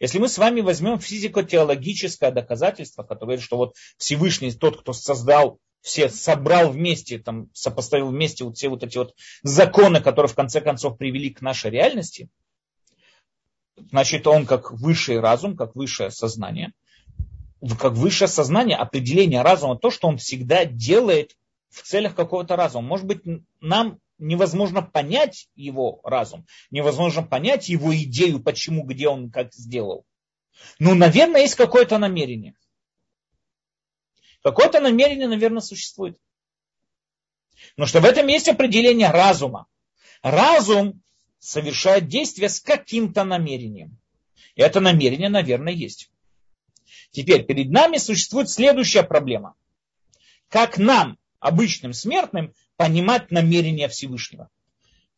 Если 0.00 0.18
мы 0.18 0.28
с 0.28 0.38
вами 0.38 0.60
возьмем 0.60 0.98
физико-теологическое 0.98 2.32
доказательство, 2.32 3.02
которое 3.02 3.26
говорит, 3.26 3.44
что 3.44 3.56
вот 3.56 3.76
Всевышний 3.96 4.50
тот, 4.52 4.80
кто 4.80 4.92
создал 4.92 5.60
все, 5.84 6.08
собрал 6.08 6.70
вместе, 6.70 7.18
там, 7.18 7.50
сопоставил 7.52 8.08
вместе 8.08 8.42
вот 8.42 8.56
все 8.56 8.68
вот 8.68 8.82
эти 8.82 8.98
вот 8.98 9.14
законы, 9.42 10.00
которые 10.00 10.30
в 10.30 10.34
конце 10.34 10.60
концов 10.60 10.98
привели 10.98 11.30
к 11.30 11.42
нашей 11.42 11.70
реальности, 11.70 12.28
значит, 13.76 14.26
он 14.26 14.46
как 14.46 14.72
высший 14.72 15.20
разум, 15.20 15.56
как 15.56 15.76
высшее 15.76 16.10
сознание– 16.10 16.72
как 17.78 17.94
высшее 17.94 18.28
сознание, 18.28 18.76
определение 18.76 19.42
разума, 19.42 19.78
то, 19.78 19.90
что 19.90 20.08
он 20.08 20.18
всегда 20.18 20.64
делает 20.66 21.36
в 21.70 21.82
целях 21.82 22.14
какого-то 22.14 22.56
разума. 22.56 22.86
Может 22.86 23.06
быть, 23.06 23.22
нам 23.60 23.98
невозможно 24.18 24.82
понять 24.82 25.48
его 25.54 26.00
разум, 26.04 26.46
невозможно 26.70 27.22
понять 27.22 27.68
его 27.68 27.96
идею, 27.96 28.40
почему, 28.42 28.84
где 28.84 29.08
он 29.08 29.30
как 29.30 29.54
сделал. 29.54 30.04
Ну, 30.78 30.94
наверное, 30.94 31.42
есть 31.42 31.54
какое-то 31.54 31.98
намерение. 31.98 32.54
Какое-то 34.44 34.78
намерение, 34.78 35.26
наверное, 35.26 35.62
существует. 35.62 36.18
Но 37.78 37.86
что 37.86 38.00
в 38.00 38.04
этом 38.04 38.26
есть 38.26 38.46
определение 38.46 39.10
разума. 39.10 39.66
Разум 40.22 41.02
совершает 41.38 42.08
действие 42.08 42.50
с 42.50 42.60
каким-то 42.60 43.24
намерением. 43.24 43.96
И 44.54 44.60
это 44.60 44.80
намерение, 44.80 45.30
наверное, 45.30 45.72
есть. 45.72 46.10
Теперь 47.10 47.44
перед 47.46 47.70
нами 47.70 47.96
существует 47.96 48.50
следующая 48.50 49.02
проблема. 49.02 49.54
Как 50.50 50.76
нам, 50.76 51.18
обычным 51.40 51.94
смертным, 51.94 52.52
понимать 52.76 53.30
намерения 53.30 53.88
Всевышнего? 53.88 54.50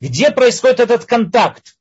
Где 0.00 0.30
происходит 0.30 0.78
этот 0.78 1.04
контакт? 1.04 1.76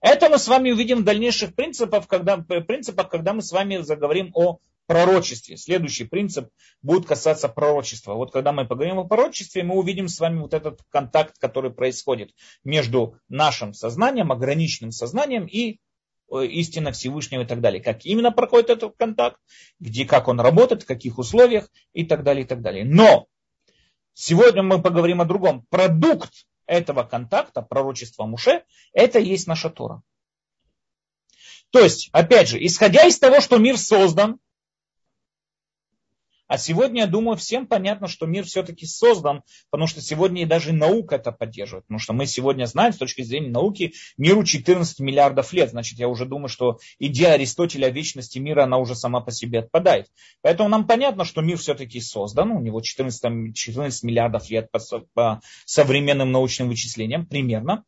Это 0.00 0.28
мы 0.28 0.38
с 0.38 0.46
вами 0.46 0.70
увидим 0.70 1.00
в 1.00 1.04
дальнейших 1.04 1.52
принципах, 1.56 2.06
когда, 2.06 2.36
принципах, 2.38 3.08
когда 3.08 3.32
мы 3.32 3.42
с 3.42 3.50
вами 3.50 3.78
заговорим 3.78 4.30
о 4.34 4.60
пророчестве. 4.86 5.56
Следующий 5.56 6.04
принцип 6.04 6.48
будет 6.82 7.06
касаться 7.06 7.48
пророчества. 7.48 8.14
Вот 8.14 8.32
когда 8.32 8.52
мы 8.52 8.66
поговорим 8.66 8.98
о 8.98 9.04
пророчестве, 9.04 9.62
мы 9.62 9.76
увидим 9.76 10.08
с 10.08 10.18
вами 10.20 10.40
вот 10.40 10.54
этот 10.54 10.80
контакт, 10.90 11.36
который 11.38 11.72
происходит 11.72 12.30
между 12.64 13.18
нашим 13.28 13.74
сознанием, 13.74 14.32
ограниченным 14.32 14.92
сознанием 14.92 15.46
и 15.46 15.80
Э, 16.28 16.44
истина 16.44 16.90
Всевышнего 16.92 17.42
и 17.42 17.46
так 17.46 17.60
далее. 17.60 17.82
Как 17.82 18.04
именно 18.04 18.32
проходит 18.32 18.70
этот 18.70 18.96
контакт, 18.96 19.40
где, 19.78 20.04
как 20.04 20.26
он 20.28 20.40
работает, 20.40 20.82
в 20.82 20.86
каких 20.86 21.18
условиях 21.18 21.70
и 21.92 22.04
так 22.04 22.24
далее, 22.24 22.44
и 22.44 22.48
так 22.48 22.62
далее. 22.62 22.84
Но 22.84 23.26
сегодня 24.12 24.62
мы 24.62 24.82
поговорим 24.82 25.20
о 25.20 25.24
другом. 25.24 25.64
Продукт 25.70 26.32
этого 26.66 27.04
контакта, 27.04 27.62
пророчества 27.62 28.24
Муше, 28.24 28.64
это 28.92 29.20
и 29.20 29.28
есть 29.28 29.46
наша 29.46 29.70
Тора. 29.70 30.02
То 31.70 31.80
есть, 31.80 32.08
опять 32.12 32.48
же, 32.48 32.64
исходя 32.64 33.06
из 33.06 33.18
того, 33.18 33.40
что 33.40 33.58
мир 33.58 33.78
создан, 33.78 34.38
а 36.48 36.58
сегодня, 36.58 37.02
я 37.02 37.06
думаю, 37.06 37.36
всем 37.36 37.66
понятно, 37.66 38.06
что 38.06 38.26
мир 38.26 38.44
все-таки 38.44 38.86
создан, 38.86 39.42
потому 39.70 39.88
что 39.88 40.00
сегодня 40.00 40.42
и 40.42 40.46
даже 40.46 40.72
наука 40.72 41.16
это 41.16 41.32
поддерживает. 41.32 41.86
Потому 41.86 41.98
что 41.98 42.12
мы 42.12 42.26
сегодня 42.26 42.66
знаем, 42.66 42.92
с 42.92 42.98
точки 42.98 43.22
зрения 43.22 43.50
науки, 43.50 43.94
миру 44.16 44.44
14 44.44 45.00
миллиардов 45.00 45.52
лет. 45.52 45.70
Значит, 45.70 45.98
я 45.98 46.08
уже 46.08 46.24
думаю, 46.24 46.48
что 46.48 46.78
идея 46.98 47.32
Аристотеля 47.32 47.86
о 47.86 47.90
вечности 47.90 48.38
мира, 48.38 48.64
она 48.64 48.78
уже 48.78 48.94
сама 48.94 49.20
по 49.20 49.32
себе 49.32 49.60
отпадает. 49.60 50.08
Поэтому 50.42 50.68
нам 50.68 50.86
понятно, 50.86 51.24
что 51.24 51.40
мир 51.40 51.58
все-таки 51.58 52.00
создан. 52.00 52.52
У 52.52 52.60
него 52.60 52.80
14, 52.80 53.54
14 53.54 54.02
миллиардов 54.04 54.48
лет 54.48 54.70
по, 54.70 54.78
по 55.14 55.40
современным 55.64 56.30
научным 56.30 56.68
вычислениям 56.68 57.26
примерно. 57.26 57.84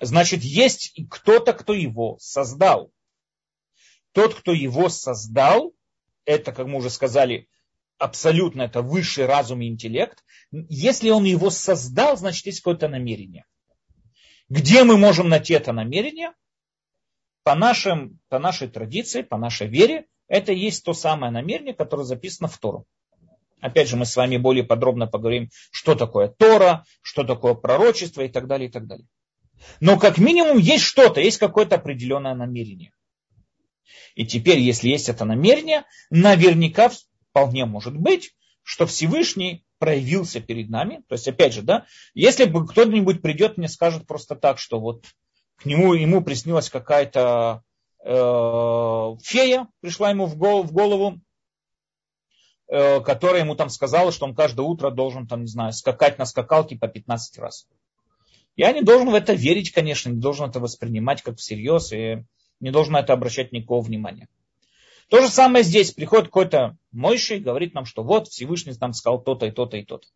Значит, 0.00 0.42
есть 0.42 0.94
кто-то, 1.10 1.52
кто 1.52 1.74
его 1.74 2.16
создал. 2.20 2.92
Тот, 4.12 4.34
кто 4.34 4.52
его 4.52 4.88
создал, 4.88 5.72
это, 6.24 6.52
как 6.52 6.66
мы 6.66 6.78
уже 6.78 6.90
сказали, 6.90 7.48
абсолютно 8.00 8.62
это 8.62 8.82
высший 8.82 9.26
разум 9.26 9.60
и 9.60 9.68
интеллект. 9.68 10.24
Если 10.50 11.10
он 11.10 11.24
его 11.24 11.50
создал, 11.50 12.16
значит 12.16 12.46
есть 12.46 12.60
какое-то 12.60 12.88
намерение. 12.88 13.44
Где 14.48 14.82
мы 14.82 14.96
можем 14.96 15.28
найти 15.28 15.52
это 15.52 15.72
намерение? 15.72 16.32
По, 17.44 17.54
нашим, 17.54 18.18
по 18.28 18.38
нашей 18.38 18.68
традиции, 18.68 19.22
по 19.22 19.36
нашей 19.36 19.68
вере, 19.68 20.06
это 20.28 20.52
есть 20.52 20.84
то 20.84 20.92
самое 20.92 21.30
намерение, 21.30 21.74
которое 21.74 22.04
записано 22.04 22.48
в 22.48 22.58
Тору. 22.58 22.86
Опять 23.60 23.88
же, 23.88 23.96
мы 23.96 24.06
с 24.06 24.16
вами 24.16 24.38
более 24.38 24.64
подробно 24.64 25.06
поговорим, 25.06 25.50
что 25.70 25.94
такое 25.94 26.28
Тора, 26.28 26.84
что 27.02 27.24
такое 27.24 27.54
пророчество 27.54 28.22
и 28.22 28.28
так 28.28 28.46
далее, 28.46 28.68
и 28.68 28.72
так 28.72 28.86
далее. 28.86 29.06
Но 29.80 29.98
как 29.98 30.16
минимум 30.18 30.58
есть 30.58 30.84
что-то, 30.84 31.20
есть 31.20 31.38
какое-то 31.38 31.76
определенное 31.76 32.34
намерение. 32.34 32.92
И 34.14 34.26
теперь, 34.26 34.58
если 34.58 34.88
есть 34.88 35.08
это 35.08 35.24
намерение, 35.24 35.84
наверняка 36.10 36.90
вполне 37.30 37.64
может 37.64 37.96
быть, 37.96 38.34
что 38.62 38.86
Всевышний 38.86 39.64
проявился 39.78 40.40
перед 40.40 40.68
нами. 40.68 41.02
То 41.08 41.14
есть, 41.14 41.26
опять 41.26 41.54
же, 41.54 41.62
да, 41.62 41.86
если 42.14 42.44
бы 42.44 42.66
кто-нибудь 42.66 43.22
придет 43.22 43.56
мне 43.56 43.68
скажет 43.68 44.06
просто 44.06 44.36
так, 44.36 44.58
что 44.58 44.78
вот 44.78 45.06
к 45.56 45.64
нему, 45.64 45.94
ему 45.94 46.22
приснилась 46.22 46.70
какая-то 46.70 47.62
э, 48.04 49.16
фея, 49.22 49.68
пришла 49.80 50.10
ему 50.10 50.26
в 50.26 50.36
голову, 50.36 50.62
в 50.62 50.72
голову 50.72 51.20
э, 52.68 53.00
которая 53.00 53.42
ему 53.42 53.54
там 53.54 53.70
сказала, 53.70 54.12
что 54.12 54.26
он 54.26 54.34
каждое 54.34 54.62
утро 54.66 54.90
должен, 54.90 55.26
там, 55.26 55.42
не 55.42 55.48
знаю, 55.48 55.72
скакать 55.72 56.18
на 56.18 56.26
скакалке 56.26 56.76
по 56.76 56.88
15 56.88 57.38
раз. 57.38 57.66
Я 58.56 58.72
не 58.72 58.82
должен 58.82 59.10
в 59.10 59.14
это 59.14 59.32
верить, 59.32 59.70
конечно, 59.70 60.10
не 60.10 60.20
должен 60.20 60.48
это 60.48 60.60
воспринимать 60.60 61.22
как 61.22 61.38
всерьез 61.38 61.92
и 61.92 62.24
не 62.60 62.70
должен 62.70 62.92
на 62.92 63.00
это 63.00 63.12
обращать 63.12 63.52
никакого 63.52 63.82
внимания. 63.82 64.28
То 65.10 65.20
же 65.20 65.28
самое 65.28 65.64
здесь. 65.64 65.90
Приходит 65.90 66.26
какой-то 66.26 66.76
Мойши 66.92 67.36
и 67.36 67.40
говорит 67.40 67.74
нам, 67.74 67.84
что 67.84 68.04
вот 68.04 68.28
Всевышний 68.28 68.72
нам 68.80 68.92
сказал 68.92 69.20
то-то 69.20 69.46
и 69.46 69.50
то-то 69.50 69.76
и 69.76 69.84
то-то. 69.84 70.06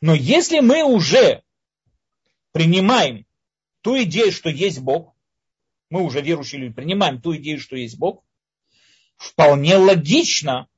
Но 0.00 0.14
если 0.14 0.60
мы 0.60 0.82
уже 0.82 1.42
принимаем 2.52 3.26
ту 3.82 4.02
идею, 4.02 4.32
что 4.32 4.48
есть 4.48 4.80
Бог, 4.80 5.14
мы 5.90 6.02
уже 6.02 6.22
верующие 6.22 6.62
люди, 6.62 6.72
принимаем 6.72 7.20
ту 7.20 7.36
идею, 7.36 7.60
что 7.60 7.76
есть 7.76 7.98
Бог, 7.98 8.24
вполне 9.16 9.76
логично, 9.76 10.68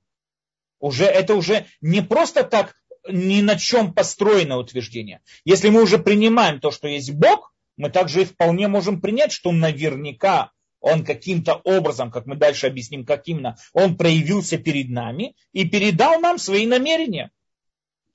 уже, 0.80 1.04
это 1.04 1.36
уже 1.36 1.66
не 1.80 2.02
просто 2.02 2.42
так 2.42 2.74
ни 3.08 3.42
на 3.42 3.56
чем 3.56 3.94
построено 3.94 4.58
утверждение. 4.58 5.20
Если 5.44 5.68
мы 5.68 5.82
уже 5.82 5.98
принимаем 5.98 6.58
то, 6.58 6.72
что 6.72 6.88
есть 6.88 7.12
Бог, 7.12 7.54
мы 7.76 7.90
также 7.90 8.22
и 8.22 8.24
вполне 8.24 8.66
можем 8.66 9.00
принять, 9.00 9.30
что 9.30 9.52
наверняка 9.52 10.50
он 10.82 11.04
каким-то 11.04 11.54
образом, 11.54 12.10
как 12.10 12.26
мы 12.26 12.36
дальше 12.36 12.66
объясним, 12.66 13.06
как 13.06 13.26
именно, 13.26 13.56
он 13.72 13.96
проявился 13.96 14.58
перед 14.58 14.90
нами 14.90 15.34
и 15.52 15.64
передал 15.64 16.20
нам 16.20 16.38
свои 16.38 16.66
намерения. 16.66 17.30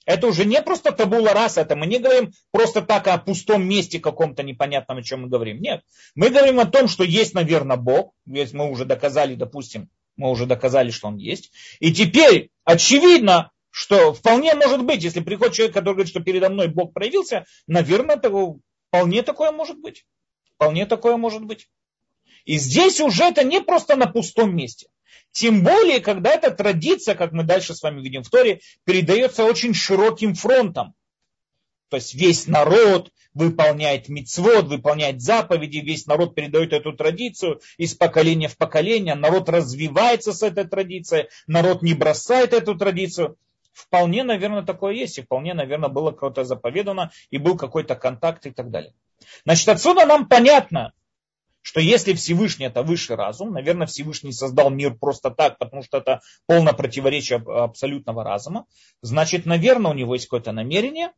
Это 0.06 0.28
уже 0.28 0.46
не 0.46 0.62
просто 0.62 0.92
табула 0.92 1.34
раса, 1.34 1.62
это 1.62 1.76
мы 1.76 1.86
не 1.86 2.00
говорим 2.00 2.32
просто 2.52 2.82
так 2.82 3.08
о 3.08 3.18
пустом 3.18 3.68
месте 3.68 4.00
каком-то 4.00 4.44
непонятном, 4.44 5.00
о 5.00 5.04
чем 5.04 5.24
мы 5.24 5.28
говорим. 5.28 5.62
Нет. 5.62 5.82
Мы 6.16 6.30
говорим 6.30 6.60
о 6.60 6.66
том, 6.66 6.88
что 6.88 7.04
есть, 7.04 7.34
наверное, 7.34 7.76
Бог. 7.76 8.14
Ведь 8.26 8.54
мы 8.54 8.70
уже 8.70 8.86
доказали, 8.86 9.36
допустим, 9.36 9.90
мы 10.16 10.30
уже 10.30 10.46
доказали, 10.46 10.92
что 10.92 11.08
он 11.08 11.18
есть. 11.18 11.52
И 11.80 11.92
теперь 11.94 12.52
очевидно, 12.64 13.52
что 13.70 14.14
вполне 14.14 14.56
может 14.56 14.84
быть, 14.84 15.04
если 15.04 15.20
приходит 15.20 15.56
человек, 15.56 15.74
который 15.74 15.96
говорит, 15.96 16.10
что 16.10 16.22
передо 16.22 16.50
мной 16.50 16.68
Бог 16.68 16.94
проявился, 16.94 17.46
наверное, 17.68 18.18
того, 18.18 18.60
вполне 18.88 19.24
такое 19.24 19.52
может 19.52 19.78
быть. 19.78 20.06
Вполне 20.56 20.86
такое 20.86 21.18
может 21.18 21.44
быть. 21.44 21.68
И 22.46 22.58
здесь 22.58 23.00
уже 23.02 23.24
это 23.24 23.44
не 23.44 23.62
просто 23.62 23.96
на 23.96 24.08
пустом 24.08 24.56
месте. 24.56 24.88
Тем 25.32 25.64
более, 25.64 26.00
когда 26.00 26.32
эта 26.32 26.52
традиция, 26.52 27.16
как 27.16 27.32
мы 27.32 27.44
дальше 27.44 27.76
с 27.76 27.84
вами 27.84 28.02
видим 28.02 28.24
в 28.24 28.30
Торе, 28.30 28.62
передается 28.86 29.44
очень 29.44 29.74
широким 29.74 30.34
фронтом. 30.34 30.96
То 31.90 31.98
есть 31.98 32.14
весь 32.16 32.48
народ 32.48 33.12
выполняет 33.34 34.10
мицвод, 34.10 34.66
выполняет 34.66 35.22
заповеди, 35.22 35.78
весь 35.78 36.08
народ 36.08 36.36
передает 36.36 36.74
эту 36.74 36.92
традицию 36.94 37.62
из 37.78 37.94
поколения 37.94 38.48
в 38.48 38.58
поколение, 38.58 39.16
народ 39.16 39.48
развивается 39.48 40.34
с 40.34 40.42
этой 40.42 40.66
традицией, 40.66 41.28
народ 41.46 41.84
не 41.84 41.94
бросает 41.94 42.54
эту 42.54 42.76
традицию. 42.76 43.38
Вполне, 43.74 44.24
наверное, 44.24 44.64
такое 44.64 44.96
есть, 44.96 45.20
и 45.20 45.22
вполне, 45.22 45.54
наверное, 45.54 45.90
было 45.90 46.12
кого-то 46.12 46.44
заповедано, 46.44 47.12
и 47.30 47.38
был 47.38 47.56
какой-то 47.58 47.96
контакт 47.96 48.48
и 48.48 48.52
так 48.52 48.72
далее. 48.72 48.94
Значит, 49.46 49.70
отсюда 49.70 50.08
нам 50.08 50.28
понятно, 50.28 50.94
что 51.68 51.82
если 51.82 52.14
Всевышний 52.14 52.68
это 52.68 52.82
высший 52.82 53.18
разум, 53.18 53.52
наверное, 53.52 53.88
Всевышний 53.88 54.32
создал 54.32 54.70
мир 54.70 54.96
просто 54.96 55.32
так, 55.32 55.58
потому 55.58 55.84
что 55.84 55.98
это 55.98 56.22
полное 56.46 56.72
противоречие 56.72 57.40
абсолютного 57.40 58.24
разума, 58.24 58.68
значит, 59.02 59.46
наверное, 59.46 59.92
у 59.92 59.94
него 59.94 60.14
есть 60.14 60.28
какое-то 60.28 60.54
намерение, 60.54 61.12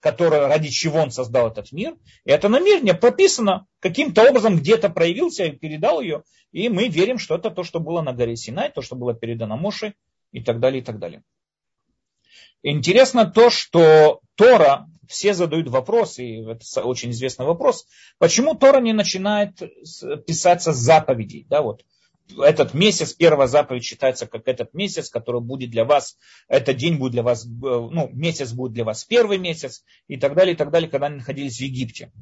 которое, 0.00 0.48
ради 0.48 0.70
чего 0.70 0.98
он 0.98 1.12
создал 1.12 1.46
этот 1.46 1.70
мир. 1.70 1.94
И 2.24 2.32
это 2.32 2.48
намерение 2.48 2.94
прописано 2.94 3.68
каким-то 3.78 4.28
образом, 4.28 4.56
где-то 4.56 4.90
проявился 4.90 5.44
и 5.44 5.52
передал 5.52 6.00
ее. 6.00 6.24
И 6.50 6.68
мы 6.68 6.88
верим, 6.88 7.20
что 7.20 7.36
это 7.36 7.52
то, 7.52 7.62
что 7.62 7.78
было 7.78 8.02
на 8.02 8.12
горе 8.12 8.34
Синай, 8.34 8.72
то, 8.72 8.82
что 8.82 8.96
было 8.96 9.14
передано 9.14 9.56
Моше 9.56 9.94
и 10.32 10.42
так 10.42 10.58
далее, 10.58 10.82
и 10.82 10.84
так 10.84 10.98
далее. 10.98 11.22
Интересно 12.64 13.24
то, 13.24 13.50
что 13.50 14.18
Тора, 14.34 14.88
все 15.08 15.34
задают 15.34 15.68
вопрос, 15.68 16.18
и 16.18 16.44
это 16.44 16.82
очень 16.82 17.10
известный 17.10 17.46
вопрос, 17.46 17.86
почему 18.18 18.54
Тора 18.54 18.80
не 18.80 18.92
начинает 18.92 19.58
писаться 20.26 20.72
с 20.72 20.76
заповедей, 20.76 21.46
да, 21.48 21.62
вот, 21.62 21.84
этот 22.38 22.72
месяц, 22.74 23.12
первая 23.12 23.46
заповедь 23.46 23.84
считается 23.84 24.26
как 24.26 24.48
этот 24.48 24.72
месяц, 24.72 25.10
который 25.10 25.40
будет 25.40 25.70
для 25.70 25.84
вас, 25.84 26.16
этот 26.48 26.76
день 26.76 26.96
будет 26.96 27.12
для 27.12 27.22
вас, 27.22 27.44
ну, 27.44 28.08
месяц 28.12 28.52
будет 28.52 28.72
для 28.72 28.84
вас 28.84 29.04
первый 29.04 29.38
месяц, 29.38 29.84
и 30.08 30.16
так 30.16 30.34
далее, 30.34 30.54
и 30.54 30.56
так 30.56 30.70
далее, 30.70 30.88
когда 30.88 31.08
они 31.08 31.16
находились 31.16 31.58
в 31.58 31.60
Египте. 31.60 32.12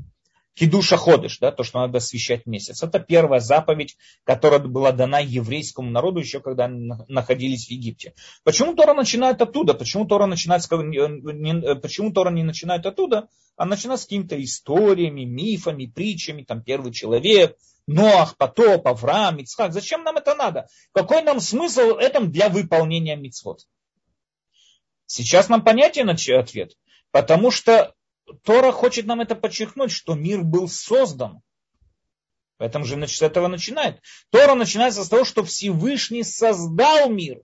Кидуша 0.55 0.99
ходишь, 0.99 1.39
да, 1.39 1.51
то, 1.51 1.63
что 1.63 1.81
надо 1.81 1.99
освещать 1.99 2.45
месяц. 2.45 2.83
Это 2.83 3.01
первая 3.01 3.41
заповедь, 3.41 3.97
которая 4.25 4.61
была 4.61 4.93
дана 4.93 5.19
еврейскому 5.19 5.91
народу 5.91 6.21
еще 6.21 6.41
когда 6.41 6.67
они 6.67 6.93
находились 7.09 7.67
в 7.67 7.71
Египте. 7.71 8.15
Почему 8.45 8.75
Тора 8.75 8.93
начинает 8.93 9.41
оттуда? 9.41 9.73
Почему 9.73 10.05
Тора 10.07 10.27
начинает, 10.27 10.63
почему 10.69 12.13
Тора 12.13 12.31
не 12.31 12.43
начинает 12.43 12.85
оттуда, 12.85 13.29
а 13.57 13.65
начинает 13.65 14.01
с 14.01 14.05
какими-то 14.05 14.43
историями, 14.43 15.25
мифами, 15.25 15.87
притчами, 15.87 16.43
там 16.43 16.63
первый 16.63 16.93
человек, 16.93 17.57
Ноах, 17.87 18.37
Потоп, 18.37 18.87
Авраам, 18.87 19.39
Ицхак. 19.39 19.73
Зачем 19.73 20.05
нам 20.05 20.17
это 20.17 20.35
надо? 20.35 20.69
Какой 20.93 21.23
нам 21.23 21.41
смысл 21.41 21.95
в 21.95 21.99
этом 21.99 22.31
для 22.31 22.49
выполнения 22.49 23.17
мицвод? 23.17 23.67
Сейчас 25.07 25.49
нам 25.49 25.63
понятен 25.63 26.09
ответ. 26.11 26.77
Потому 27.11 27.51
что 27.51 27.95
Тора 28.43 28.73
хочет 28.73 29.07
нам 29.07 29.21
это 29.21 29.35
подчеркнуть, 29.35 29.91
что 29.91 30.15
мир 30.15 30.43
был 30.43 30.69
создан. 30.69 31.43
Поэтому 32.57 32.85
же 32.85 33.07
с 33.09 33.23
этого 33.23 33.49
начинает. 33.49 34.01
Тора 34.31 34.55
начинается 34.55 35.03
с 35.03 35.09
того, 35.09 35.25
что 35.25 35.43
Всевышний 35.43 36.23
создал 36.23 37.11
мир. 37.11 37.43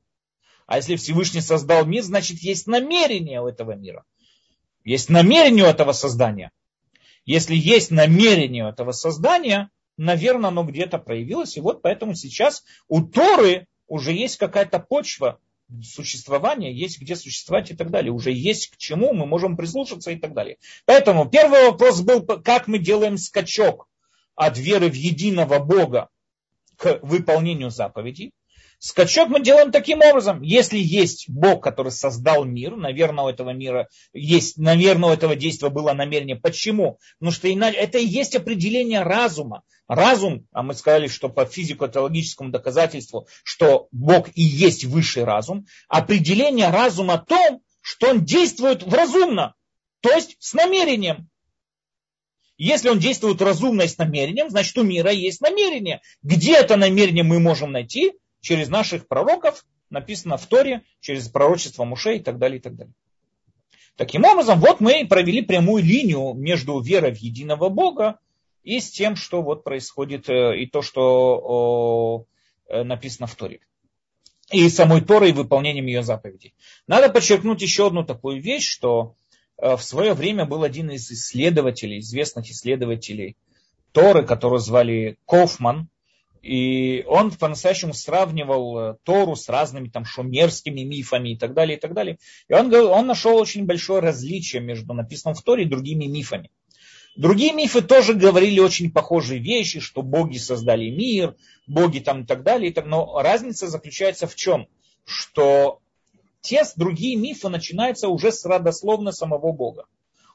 А 0.66 0.76
если 0.76 0.96
Всевышний 0.96 1.40
создал 1.40 1.84
мир, 1.86 2.02
значит 2.04 2.38
есть 2.38 2.66
намерение 2.66 3.40
у 3.40 3.48
этого 3.48 3.72
мира. 3.72 4.04
Есть 4.84 5.08
намерение 5.08 5.64
у 5.64 5.68
этого 5.68 5.92
создания. 5.92 6.52
Если 7.24 7.56
есть 7.56 7.90
намерение 7.90 8.64
у 8.64 8.68
этого 8.68 8.92
создания, 8.92 9.70
наверное, 9.96 10.48
оно 10.48 10.64
где-то 10.64 10.98
проявилось. 10.98 11.56
И 11.56 11.60
вот 11.60 11.82
поэтому 11.82 12.14
сейчас 12.14 12.64
у 12.86 13.02
Торы 13.02 13.66
уже 13.86 14.12
есть 14.12 14.36
какая-то 14.36 14.78
почва, 14.78 15.40
существования, 15.82 16.72
есть 16.72 17.00
где 17.00 17.16
существовать 17.16 17.70
и 17.70 17.76
так 17.76 17.90
далее. 17.90 18.12
Уже 18.12 18.32
есть 18.32 18.68
к 18.70 18.76
чему 18.76 19.12
мы 19.12 19.26
можем 19.26 19.56
прислушаться 19.56 20.10
и 20.10 20.16
так 20.16 20.34
далее. 20.34 20.58
Поэтому 20.84 21.28
первый 21.28 21.70
вопрос 21.70 22.00
был, 22.00 22.22
как 22.22 22.68
мы 22.68 22.78
делаем 22.78 23.18
скачок 23.18 23.88
от 24.34 24.56
веры 24.56 24.88
в 24.88 24.94
единого 24.94 25.58
Бога 25.58 26.08
к 26.76 27.00
выполнению 27.02 27.70
заповедей. 27.70 28.32
Скачок 28.80 29.28
мы 29.28 29.42
делаем 29.42 29.72
таким 29.72 30.00
образом. 30.02 30.40
Если 30.40 30.78
есть 30.78 31.28
Бог, 31.28 31.64
который 31.64 31.90
создал 31.90 32.44
мир, 32.44 32.76
наверное, 32.76 33.24
у 33.24 33.28
этого 33.28 33.50
мира 33.50 33.88
есть, 34.12 34.56
наверное, 34.56 35.10
у 35.10 35.12
этого 35.12 35.34
действия 35.34 35.68
было 35.68 35.92
намерение. 35.94 36.36
Почему? 36.36 36.98
Потому 37.18 37.32
что 37.32 37.48
это 37.48 37.98
и 37.98 38.06
есть 38.06 38.36
определение 38.36 39.02
разума. 39.02 39.62
Разум, 39.88 40.46
а 40.52 40.62
мы 40.62 40.74
сказали, 40.74 41.08
что 41.08 41.28
по 41.28 41.44
физико-теологическому 41.44 42.50
доказательству, 42.50 43.26
что 43.42 43.88
Бог 43.90 44.28
и 44.34 44.42
есть 44.42 44.84
высший 44.84 45.24
разум, 45.24 45.66
определение 45.88 46.68
разума 46.68 47.14
о 47.14 47.18
том, 47.18 47.62
что 47.80 48.10
он 48.10 48.24
действует 48.24 48.84
разумно, 48.84 49.54
то 50.00 50.10
есть 50.10 50.36
с 50.38 50.54
намерением. 50.54 51.28
Если 52.58 52.88
он 52.88 52.98
действует 52.98 53.40
разумно 53.40 53.82
и 53.82 53.88
с 53.88 53.98
намерением, 53.98 54.50
значит 54.50 54.76
у 54.78 54.82
мира 54.82 55.10
есть 55.10 55.40
намерение. 55.40 56.02
Где 56.22 56.56
это 56.56 56.76
намерение 56.76 57.24
мы 57.24 57.38
можем 57.38 57.72
найти? 57.72 58.12
через 58.40 58.68
наших 58.68 59.08
пророков, 59.08 59.64
написано 59.90 60.36
в 60.36 60.46
Торе, 60.46 60.82
через 61.00 61.28
пророчество 61.28 61.84
Муше 61.84 62.16
и 62.16 62.20
так 62.20 62.38
далее, 62.38 62.58
и 62.58 62.62
так 62.62 62.76
далее. 62.76 62.94
Таким 63.96 64.24
образом, 64.24 64.60
вот 64.60 64.80
мы 64.80 65.06
провели 65.08 65.42
прямую 65.42 65.82
линию 65.82 66.32
между 66.34 66.80
верой 66.80 67.12
в 67.12 67.18
единого 67.18 67.68
Бога 67.68 68.18
и 68.68 68.80
с 68.80 68.90
тем, 68.90 69.16
что 69.16 69.40
вот 69.40 69.64
происходит, 69.64 70.28
э, 70.28 70.58
и 70.58 70.66
то, 70.66 70.82
что 70.82 72.26
э, 72.68 72.82
написано 72.82 73.26
в 73.26 73.34
Торе. 73.34 73.60
И 74.52 74.68
самой 74.68 75.00
Торой, 75.00 75.30
и 75.30 75.32
выполнением 75.32 75.86
ее 75.86 76.02
заповедей. 76.02 76.54
Надо 76.86 77.08
подчеркнуть 77.08 77.62
еще 77.62 77.86
одну 77.86 78.04
такую 78.04 78.42
вещь, 78.42 78.68
что 78.68 79.14
э, 79.56 79.74
в 79.74 79.82
свое 79.82 80.12
время 80.12 80.44
был 80.44 80.64
один 80.64 80.90
из 80.90 81.10
исследователей, 81.10 82.00
известных 82.00 82.50
исследователей 82.50 83.38
Торы, 83.92 84.22
которого 84.26 84.58
звали 84.58 85.16
Кофман, 85.24 85.88
и 86.42 87.04
он 87.08 87.30
по-настоящему 87.30 87.94
сравнивал 87.94 88.98
Тору 89.02 89.34
с 89.34 89.48
разными 89.48 89.88
там 89.88 90.04
шумерскими 90.04 90.82
мифами 90.82 91.30
и 91.30 91.38
так 91.38 91.54
далее, 91.54 91.78
и 91.78 91.80
так 91.80 91.94
далее. 91.94 92.18
И 92.48 92.52
он, 92.52 92.72
он 92.74 93.06
нашел 93.06 93.34
очень 93.38 93.64
большое 93.64 94.02
различие 94.02 94.60
между 94.60 94.92
написанным 94.92 95.34
в 95.34 95.42
Торе 95.42 95.64
и 95.64 95.68
другими 95.68 96.04
мифами. 96.04 96.50
Другие 97.18 97.52
мифы 97.52 97.82
тоже 97.82 98.14
говорили 98.14 98.60
очень 98.60 98.92
похожие 98.92 99.40
вещи, 99.40 99.80
что 99.80 100.02
боги 100.02 100.38
создали 100.38 100.88
мир, 100.88 101.34
боги 101.66 101.98
там 101.98 102.22
и 102.22 102.24
так 102.24 102.44
далее. 102.44 102.72
Но 102.86 103.20
разница 103.20 103.66
заключается 103.66 104.28
в 104.28 104.36
чем? 104.36 104.68
Что 105.04 105.80
те 106.42 106.62
другие 106.76 107.16
мифы 107.16 107.48
начинаются 107.48 108.06
уже 108.06 108.30
с 108.30 108.44
родословно 108.44 109.10
самого 109.10 109.50
бога. 109.50 109.86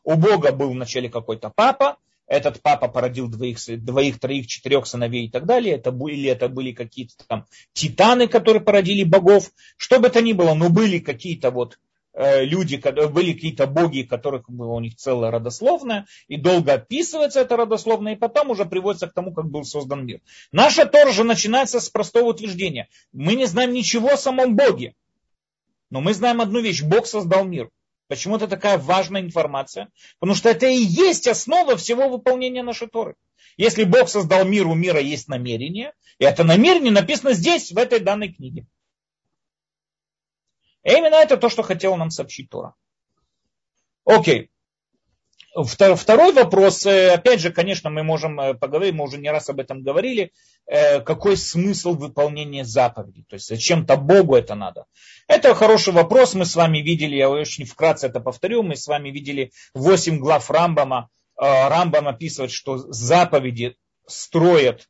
У 0.04 0.16
бога 0.16 0.52
был 0.52 0.72
вначале 0.72 1.08
какой-то 1.10 1.54
папа, 1.56 1.96
этот 2.28 2.62
папа 2.62 2.90
породил 2.90 3.30
двоих, 3.30 3.60
двоих, 3.82 4.20
троих, 4.20 4.48
четырех 4.48 4.86
сыновей 4.86 5.28
и 5.28 5.30
так 5.30 5.46
далее. 5.46 5.76
Это 5.76 5.94
были, 5.94 6.30
это 6.30 6.50
были 6.50 6.74
какие-то 6.74 7.14
там 7.26 7.46
титаны, 7.72 8.28
которые 8.28 8.62
породили 8.62 9.06
богов. 9.06 9.52
Что 9.78 10.00
бы 10.00 10.08
это 10.08 10.22
ни 10.22 10.34
было, 10.34 10.54
но 10.54 10.70
были 10.70 11.00
какие-то 11.00 11.50
вот 11.50 11.80
люди, 12.16 12.78
были 13.08 13.34
какие-то 13.34 13.68
боги, 13.68 14.04
которых 14.04 14.50
было 14.50 14.74
у 14.74 14.80
них 14.80 14.96
целое 14.96 15.32
родословное, 15.32 16.06
и 16.28 16.38
долго 16.38 16.74
описывается 16.74 17.42
это 17.42 17.58
родословное, 17.58 18.14
и 18.14 18.18
потом 18.18 18.52
уже 18.52 18.66
приводится 18.66 19.08
к 19.08 19.14
тому, 19.14 19.34
как 19.34 19.46
был 19.46 19.64
создан 19.64 20.06
мир. 20.06 20.22
Наша 20.52 20.86
Тора 20.86 21.12
же 21.12 21.24
начинается 21.24 21.80
с 21.80 21.90
простого 21.90 22.30
утверждения. 22.30 22.88
Мы 23.12 23.36
не 23.36 23.46
знаем 23.46 23.74
ничего 23.74 24.10
о 24.10 24.18
самом 24.18 24.56
Боге, 24.56 24.94
но 25.90 26.02
мы 26.02 26.14
знаем 26.14 26.42
одну 26.42 26.60
вещь. 26.60 26.84
Бог 26.84 27.08
создал 27.08 27.46
мир. 27.46 27.70
Почему 28.08 28.36
это 28.36 28.48
такая 28.48 28.78
важная 28.78 29.22
информация? 29.22 29.90
Потому 30.20 30.36
что 30.36 30.50
это 30.50 30.68
и 30.68 30.76
есть 30.76 31.28
основа 31.28 31.78
всего 31.78 32.10
выполнения 32.10 32.62
нашей 32.62 32.88
Торы. 32.88 33.16
Если 33.58 33.86
Бог 33.86 34.10
создал 34.10 34.46
мир, 34.46 34.68
у 34.68 34.76
мира 34.76 35.00
есть 35.00 35.28
намерение, 35.28 35.94
и 36.20 36.26
это 36.26 36.44
намерение 36.44 36.92
написано 36.92 37.34
здесь, 37.34 37.72
в 37.72 37.78
этой 37.78 38.00
данной 38.00 38.32
книге. 38.32 38.68
И 40.84 40.92
именно 40.92 41.16
это 41.16 41.38
то, 41.38 41.50
что 41.50 41.64
хотел 41.64 41.96
нам 41.96 42.10
сообщить 42.10 42.50
Тора. 42.50 42.76
Окей. 44.06 44.50
Второй 45.56 46.34
вопрос, 46.34 46.84
э, 46.88 47.12
опять 47.12 47.40
же, 47.40 47.52
конечно, 47.52 47.92
мы 47.92 48.02
можем 48.02 48.40
э, 48.40 48.54
поговорить, 48.56 48.96
мы 48.96 49.04
уже 49.04 49.20
не 49.20 49.30
раз 49.30 49.50
об 49.50 49.60
этом 49.60 49.84
говорили, 49.84 50.32
э, 50.66 51.00
какой 51.02 51.38
смысл 51.38 51.94
выполнения 51.94 52.66
заповедей, 52.66 53.24
то 53.30 53.36
есть 53.36 53.48
зачем-то 53.50 53.96
Богу 53.98 54.36
это 54.36 54.56
надо. 54.56 54.86
Это 55.28 55.54
хороший 55.54 55.94
вопрос, 55.94 56.34
мы 56.34 56.46
с 56.46 56.56
вами 56.56 56.80
видели, 56.80 57.18
я 57.18 57.30
очень 57.30 57.66
вкратце 57.66 58.08
это 58.08 58.20
повторю, 58.20 58.64
мы 58.64 58.76
с 58.76 58.88
вами 58.88 59.10
видели 59.10 59.52
8 59.76 60.18
глав 60.18 60.50
Рамбама, 60.50 61.10
Рамбам 61.38 62.08
описывает, 62.08 62.52
что 62.52 62.78
заповеди 62.78 63.76
строят 64.08 64.88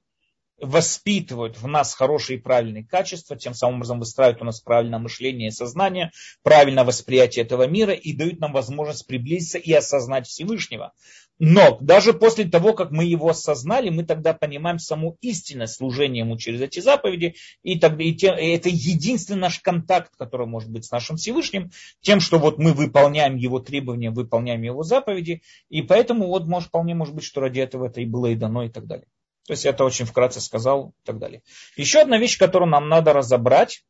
воспитывают 0.63 1.57
в 1.57 1.67
нас 1.67 1.93
хорошие 1.93 2.39
и 2.39 2.41
правильные 2.41 2.85
качества, 2.85 3.35
тем 3.35 3.53
самым 3.53 3.75
образом 3.75 3.99
выстраивают 3.99 4.41
у 4.41 4.45
нас 4.45 4.61
правильное 4.61 4.99
мышление 4.99 5.49
и 5.49 5.51
сознание, 5.51 6.11
правильное 6.41 6.83
восприятие 6.83 7.45
этого 7.45 7.67
мира 7.67 7.93
и 7.93 8.13
дают 8.13 8.39
нам 8.39 8.53
возможность 8.53 9.05
приблизиться 9.05 9.57
и 9.57 9.71
осознать 9.73 10.27
Всевышнего. 10.27 10.93
Но 11.39 11.77
даже 11.81 12.13
после 12.13 12.45
того, 12.45 12.73
как 12.73 12.91
мы 12.91 13.05
его 13.05 13.29
осознали, 13.29 13.89
мы 13.89 14.05
тогда 14.05 14.33
понимаем 14.33 14.79
саму 14.79 15.17
истинность 15.21 15.75
служения 15.75 16.19
ему 16.19 16.37
через 16.37 16.61
эти 16.61 16.79
заповеди, 16.79 17.35
и, 17.63 17.79
тогда, 17.79 18.03
и, 18.03 18.13
те, 18.13 18.27
и 18.27 18.55
это 18.55 18.69
единственный 18.69 19.39
наш 19.39 19.59
контакт, 19.59 20.11
который 20.17 20.47
может 20.47 20.69
быть 20.69 20.85
с 20.85 20.91
нашим 20.91 21.17
Всевышним, 21.17 21.71
тем, 22.01 22.19
что 22.19 22.37
вот 22.37 22.59
мы 22.59 22.73
выполняем 22.73 23.35
его 23.35 23.59
требования, 23.59 24.11
выполняем 24.11 24.61
его 24.61 24.83
заповеди, 24.83 25.41
и 25.69 25.81
поэтому 25.81 26.27
вот 26.27 26.45
может, 26.45 26.69
вполне 26.69 26.93
может 26.93 27.15
быть, 27.15 27.25
что 27.25 27.41
ради 27.41 27.59
этого 27.59 27.87
это 27.87 27.99
и 27.99 28.05
было 28.05 28.27
и 28.27 28.35
дано 28.35 28.63
и 28.63 28.69
так 28.69 28.85
далее. 28.85 29.07
То 29.45 29.53
есть 29.53 29.65
это 29.65 29.83
очень 29.83 30.05
вкратце 30.05 30.39
сказал 30.41 30.89
и 30.89 31.05
так 31.05 31.19
далее. 31.19 31.41
Еще 31.75 31.99
одна 31.99 32.17
вещь, 32.17 32.37
которую 32.37 32.69
нам 32.69 32.87
надо 32.87 33.13
разобрать, 33.13 33.83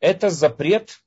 это 0.00 0.28
запрет 0.30 0.98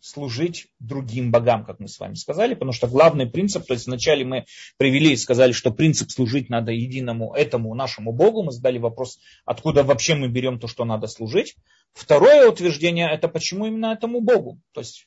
служить 0.00 0.68
другим 0.78 1.30
богам, 1.30 1.64
как 1.64 1.78
мы 1.78 1.86
с 1.86 1.98
вами 2.00 2.14
сказали, 2.14 2.54
потому 2.54 2.72
что 2.72 2.88
главный 2.88 3.26
принцип, 3.26 3.66
то 3.66 3.74
есть 3.74 3.86
вначале 3.86 4.24
мы 4.24 4.46
привели 4.78 5.12
и 5.12 5.16
сказали, 5.16 5.52
что 5.52 5.70
принцип 5.70 6.10
служить 6.10 6.48
надо 6.48 6.72
единому 6.72 7.34
этому 7.34 7.74
нашему 7.74 8.12
Богу, 8.12 8.42
мы 8.42 8.52
задали 8.52 8.78
вопрос, 8.78 9.18
откуда 9.44 9.82
вообще 9.82 10.14
мы 10.14 10.28
берем 10.28 10.58
то, 10.58 10.68
что 10.68 10.86
надо 10.86 11.06
служить. 11.06 11.56
Второе 11.92 12.48
утверждение, 12.48 13.10
это 13.10 13.28
почему 13.28 13.66
именно 13.66 13.92
этому 13.92 14.20
Богу. 14.22 14.58
То 14.72 14.80
есть 14.80 15.06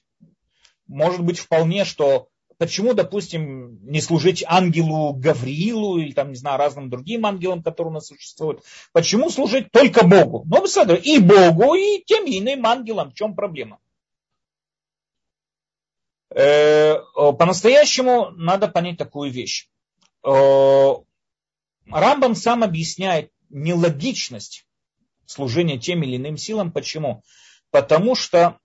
может 0.85 1.21
быть 1.21 1.39
вполне, 1.39 1.85
что 1.85 2.27
Почему, 2.57 2.93
допустим, 2.93 3.79
не 3.83 4.01
служить 4.01 4.43
ангелу 4.47 5.13
Гавриилу 5.13 5.97
или 5.97 6.11
там, 6.13 6.29
не 6.29 6.35
знаю, 6.35 6.57
разным 6.57 6.89
другим 6.89 7.25
ангелам, 7.25 7.63
которые 7.63 7.91
у 7.91 7.93
нас 7.93 8.07
существуют? 8.07 8.63
Почему 8.91 9.29
служить 9.29 9.71
только 9.71 10.05
Богу? 10.05 10.45
Ну, 10.45 10.65
и 10.95 11.19
Богу, 11.19 11.75
и 11.75 12.03
тем 12.05 12.25
иным 12.25 12.65
ангелам. 12.65 13.11
В 13.11 13.15
чем 13.15 13.35
проблема? 13.35 13.79
Э, 16.29 16.95
по-настоящему 17.15 18.31
надо 18.31 18.67
понять 18.67 18.97
такую 18.97 19.31
вещь. 19.31 19.69
Рамбам 20.23 21.05
сам 22.35 22.63
объясняет 22.63 23.31
нелогичность 23.49 24.65
служения 25.25 25.77
тем 25.77 26.03
или 26.03 26.17
иным 26.17 26.37
силам. 26.37 26.71
Почему? 26.71 27.23
Потому 27.71 28.15
что 28.15 28.57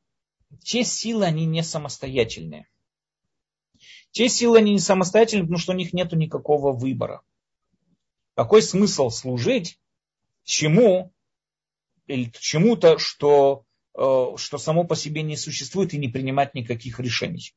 те 0.62 0.84
силы, 0.84 1.26
они 1.26 1.46
не 1.46 1.62
самостоятельные. 1.62 2.68
Те 4.10 4.28
силы, 4.28 4.58
они 4.58 4.72
не 4.72 4.78
самостоятельны, 4.78 5.42
потому 5.42 5.58
что 5.58 5.72
у 5.72 5.76
них 5.76 5.92
нет 5.92 6.12
никакого 6.12 6.72
выбора. 6.72 7.22
Какой 8.34 8.62
смысл 8.62 9.10
служить 9.10 9.78
чему 10.44 11.12
или 12.06 12.32
чему-то, 12.40 12.98
что, 12.98 13.64
э, 13.94 14.36
что 14.36 14.58
само 14.58 14.84
по 14.84 14.96
себе 14.96 15.22
не 15.22 15.36
существует 15.36 15.92
и 15.92 15.98
не 15.98 16.08
принимать 16.08 16.54
никаких 16.54 17.00
решений. 17.00 17.54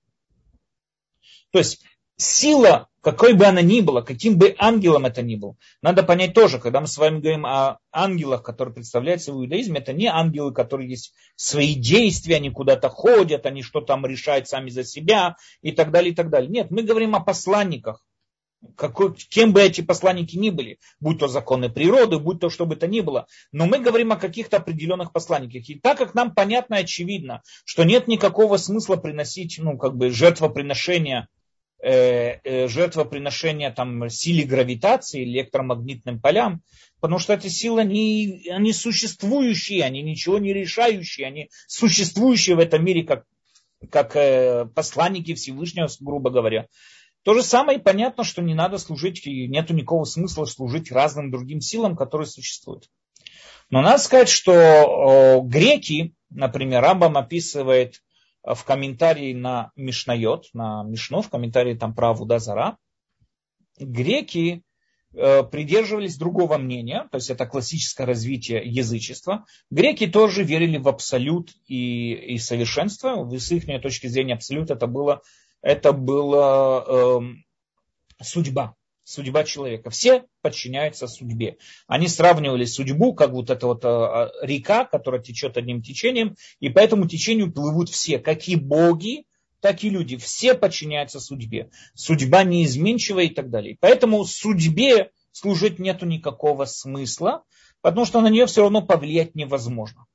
То 1.51 1.59
есть 1.59 1.83
сила, 2.17 2.89
какой 3.01 3.33
бы 3.33 3.45
она 3.45 3.61
ни 3.61 3.81
была, 3.81 4.01
каким 4.01 4.37
бы 4.37 4.55
ангелом 4.57 5.05
это 5.05 5.21
ни 5.21 5.35
был, 5.35 5.57
надо 5.81 6.03
понять 6.03 6.33
тоже, 6.33 6.59
когда 6.59 6.81
мы 6.81 6.87
с 6.87 6.97
вами 6.97 7.19
говорим 7.19 7.45
о 7.45 7.79
ангелах, 7.91 8.43
которые 8.43 8.75
представляются 8.75 9.33
в 9.33 9.37
иудаизме, 9.37 9.79
это 9.79 9.91
не 9.93 10.07
ангелы, 10.07 10.53
которые 10.53 10.89
есть 10.89 11.13
свои 11.35 11.73
действия, 11.75 12.35
они 12.35 12.51
куда-то 12.51 12.89
ходят, 12.89 13.45
они 13.45 13.63
что 13.63 13.81
там 13.81 14.05
решают 14.05 14.47
сами 14.47 14.69
за 14.69 14.83
себя 14.83 15.35
и 15.61 15.71
так 15.71 15.91
далее, 15.91 16.11
и 16.11 16.15
так 16.15 16.29
далее. 16.29 16.49
Нет, 16.49 16.69
мы 16.69 16.83
говорим 16.83 17.15
о 17.15 17.21
посланниках, 17.21 18.03
какой, 18.75 19.15
кем 19.15 19.53
бы 19.53 19.61
эти 19.61 19.81
посланники 19.81 20.37
ни 20.37 20.51
были, 20.51 20.77
будь 20.99 21.19
то 21.19 21.27
законы 21.27 21.69
природы, 21.69 22.19
будь 22.19 22.39
то 22.39 22.49
что 22.49 22.65
бы 22.65 22.75
то 22.75 22.87
ни 22.87 23.01
было. 23.01 23.25
Но 23.51 23.65
мы 23.65 23.79
говорим 23.79 24.11
о 24.11 24.17
каких-то 24.17 24.57
определенных 24.57 25.11
посланниках. 25.11 25.67
И 25.67 25.79
так 25.79 25.97
как 25.97 26.13
нам 26.13 26.33
понятно 26.33 26.75
и 26.75 26.83
очевидно, 26.83 27.41
что 27.65 27.83
нет 27.83 28.07
никакого 28.07 28.57
смысла 28.57 28.97
приносить, 28.97 29.57
ну, 29.57 29.77
как 29.77 29.95
бы 29.95 30.11
жертвоприношения 30.11 31.27
жертвоприношения 31.83 33.71
там, 33.71 34.09
силе 34.09 34.43
гравитации, 34.43 35.23
электромагнитным 35.23 36.19
полям, 36.19 36.61
потому 36.99 37.19
что 37.19 37.33
эти 37.33 37.47
силы, 37.47 37.81
они, 37.81 38.47
они 38.51 38.73
существующие, 38.73 39.83
они 39.83 40.01
ничего 40.01 40.37
не 40.37 40.53
решающие, 40.53 41.27
они 41.27 41.49
существующие 41.67 42.55
в 42.55 42.59
этом 42.59 42.85
мире 42.85 43.03
как, 43.03 43.25
как 43.89 44.15
э, 44.15 44.65
посланники 44.75 45.33
Всевышнего, 45.33 45.89
грубо 45.99 46.29
говоря. 46.29 46.67
То 47.23 47.33
же 47.35 47.43
самое 47.43 47.77
и 47.79 47.81
понятно, 47.81 48.23
что 48.23 48.41
не 48.41 48.55
надо 48.55 48.77
служить, 48.77 49.25
и 49.27 49.47
нет 49.47 49.69
никакого 49.69 50.05
смысла 50.05 50.45
служить 50.45 50.91
разным 50.91 51.29
другим 51.29 51.61
силам, 51.61 51.95
которые 51.95 52.27
существуют. 52.27 52.89
Но 53.69 53.81
надо 53.81 53.99
сказать, 53.99 54.29
что 54.29 55.41
греки, 55.43 56.13
например, 56.29 56.81
Рамбам 56.81 57.17
описывает 57.17 58.01
в 58.43 58.63
комментарии 58.63 59.33
на 59.33 59.71
Мишнайот, 59.75 60.49
на 60.53 60.83
Мишну, 60.83 61.21
в 61.21 61.29
комментарии 61.29 61.75
там 61.75 61.93
про 61.93 62.09
Авудазара, 62.09 62.77
греки 63.79 64.63
э, 65.13 65.43
придерживались 65.43 66.17
другого 66.17 66.57
мнения, 66.57 67.07
то 67.11 67.17
есть 67.17 67.29
это 67.29 67.45
классическое 67.45 68.07
развитие 68.07 68.61
язычества. 68.63 69.45
Греки 69.69 70.07
тоже 70.07 70.43
верили 70.43 70.77
в 70.77 70.87
абсолют 70.87 71.51
и, 71.67 72.13
и 72.13 72.37
совершенство. 72.37 73.29
С 73.37 73.51
их 73.51 73.65
точки 73.81 74.07
зрения 74.07 74.33
абсолют 74.33 74.71
это 74.71 74.87
было, 74.87 75.21
это 75.61 75.93
было 75.93 77.19
э, 77.21 78.23
судьба 78.23 78.75
судьба 79.11 79.43
человека. 79.43 79.89
Все 79.89 80.25
подчиняются 80.41 81.07
судьбе. 81.07 81.57
Они 81.87 82.07
сравнивали 82.07 82.65
судьбу, 82.65 83.13
как 83.13 83.31
вот 83.31 83.49
эта 83.49 83.67
вот 83.67 83.83
а, 83.83 84.31
река, 84.41 84.85
которая 84.85 85.21
течет 85.21 85.57
одним 85.57 85.81
течением, 85.81 86.35
и 86.59 86.69
по 86.69 86.79
этому 86.79 87.07
течению 87.07 87.51
плывут 87.51 87.89
все, 87.89 88.19
как 88.19 88.47
и 88.47 88.55
боги, 88.55 89.25
так 89.59 89.83
и 89.83 89.89
люди. 89.89 90.17
Все 90.17 90.53
подчиняются 90.53 91.19
судьбе. 91.19 91.69
Судьба 91.93 92.43
неизменчива 92.43 93.19
и 93.19 93.29
так 93.29 93.49
далее. 93.49 93.77
Поэтому 93.79 94.23
судьбе 94.25 95.11
служить 95.31 95.77
нету 95.77 96.05
никакого 96.05 96.65
смысла, 96.65 97.43
потому 97.81 98.05
что 98.05 98.21
на 98.21 98.29
нее 98.29 98.45
все 98.45 98.61
равно 98.61 98.81
повлиять 98.81 99.35
невозможно. 99.35 100.05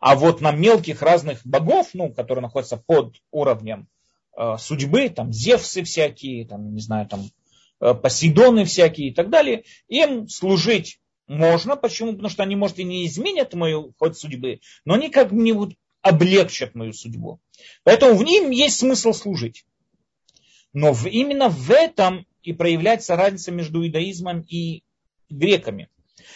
А 0.00 0.14
вот 0.14 0.40
на 0.40 0.52
мелких 0.52 1.02
разных 1.02 1.40
богов, 1.44 1.90
ну, 1.94 2.12
которые 2.12 2.42
находятся 2.42 2.76
под 2.76 3.16
уровнем 3.30 3.88
э, 4.36 4.56
судьбы, 4.58 5.08
там 5.08 5.32
Зевсы 5.32 5.82
всякие, 5.84 6.46
там, 6.46 6.74
не 6.74 6.80
знаю, 6.80 7.06
там 7.06 7.22
Э, 7.22 7.45
Посейдоны 7.78 8.64
всякие 8.64 9.08
и 9.08 9.14
так 9.14 9.28
далее, 9.28 9.64
им 9.88 10.28
служить 10.28 10.98
можно. 11.26 11.76
Почему? 11.76 12.12
Потому 12.12 12.28
что 12.28 12.42
они, 12.42 12.56
может, 12.56 12.78
и 12.78 12.84
не 12.84 13.06
изменят 13.06 13.54
мою 13.54 13.94
ход 13.98 14.16
судьбы, 14.16 14.60
но 14.84 14.94
они 14.94 15.10
как-нибудь 15.10 15.76
облегчат 16.02 16.74
мою 16.74 16.92
судьбу. 16.92 17.40
Поэтому 17.82 18.16
в 18.16 18.22
ним 18.22 18.50
есть 18.50 18.78
смысл 18.78 19.12
служить. 19.12 19.64
Но 20.72 20.92
в, 20.92 21.06
именно 21.06 21.48
в 21.48 21.70
этом 21.70 22.26
и 22.42 22.52
проявляется 22.52 23.16
разница 23.16 23.50
между 23.50 23.84
иудаизмом 23.84 24.42
и 24.42 24.84
греками. 25.28 25.88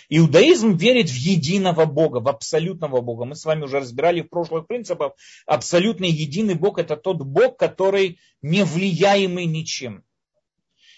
Иудаизм 0.08 0.76
верит 0.76 1.08
в 1.08 1.14
единого 1.14 1.84
Бога, 1.84 2.18
в 2.18 2.28
абсолютного 2.28 3.00
Бога. 3.00 3.24
Мы 3.24 3.36
с 3.36 3.44
вами 3.44 3.62
уже 3.64 3.78
разбирали 3.78 4.22
в 4.22 4.28
прошлых 4.28 4.66
принципах. 4.66 5.12
Абсолютный 5.46 6.10
единый 6.10 6.54
Бог 6.54 6.78
это 6.78 6.96
тот 6.96 7.18
Бог, 7.18 7.56
который 7.56 8.18
не 8.42 8.64
влияемый 8.64 9.46
ничем. 9.46 10.04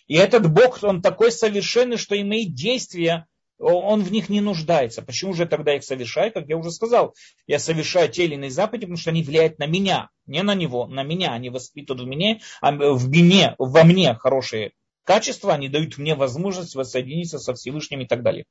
И 0.09 0.15
этот 0.15 0.51
Бог, 0.51 0.83
он 0.83 1.03
такой 1.03 1.33
совершенный, 1.33 1.97
что 1.97 2.21
имеет 2.21 2.55
действия, 2.55 3.27
он 3.59 4.03
в 4.03 4.11
них 4.11 4.29
не 4.29 4.41
нуждается. 4.41 5.03
Почему 5.03 5.35
же 5.35 5.47
тогда 5.47 5.77
их 5.77 5.85
совершаю? 5.85 6.33
Как 6.33 6.49
я 6.49 6.57
уже 6.57 6.73
сказал, 6.73 7.15
я 7.47 7.59
совершаю 7.59 8.11
те 8.11 8.25
или 8.25 8.35
иные 8.35 8.51
заповеди, 8.51 8.87
потому 8.87 8.99
что 8.99 9.11
они 9.11 9.23
влияют 9.23 9.59
на 9.59 9.67
меня, 9.67 10.11
не 10.27 10.43
на 10.43 10.55
него, 10.55 10.87
на 10.87 11.05
меня. 11.05 11.33
Они 11.33 11.49
воспитывают 11.49 12.05
в 12.05 12.09
мне, 12.09 12.41
а 12.61 12.73
в 12.73 13.09
мне, 13.09 13.55
во 13.59 13.85
мне 13.85 14.15
хорошие 14.15 14.73
качества, 15.05 15.55
они 15.55 15.69
дают 15.69 15.99
мне 15.99 16.15
возможность 16.15 16.75
воссоединиться 16.75 17.39
со 17.39 17.55
Всевышним 17.55 18.01
и 18.01 18.07
так 18.07 18.23
далее. 18.23 18.45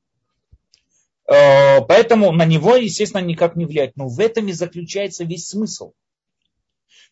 Э, 1.28 1.82
поэтому 1.82 2.32
на 2.32 2.46
него, 2.46 2.76
естественно, 2.76 3.22
никак 3.22 3.56
не 3.56 3.66
влияет. 3.66 3.98
Но 3.98 4.08
в 4.08 4.20
этом 4.20 4.48
и 4.48 4.54
заключается 4.54 5.24
весь 5.24 5.48
смысл. 5.48 5.92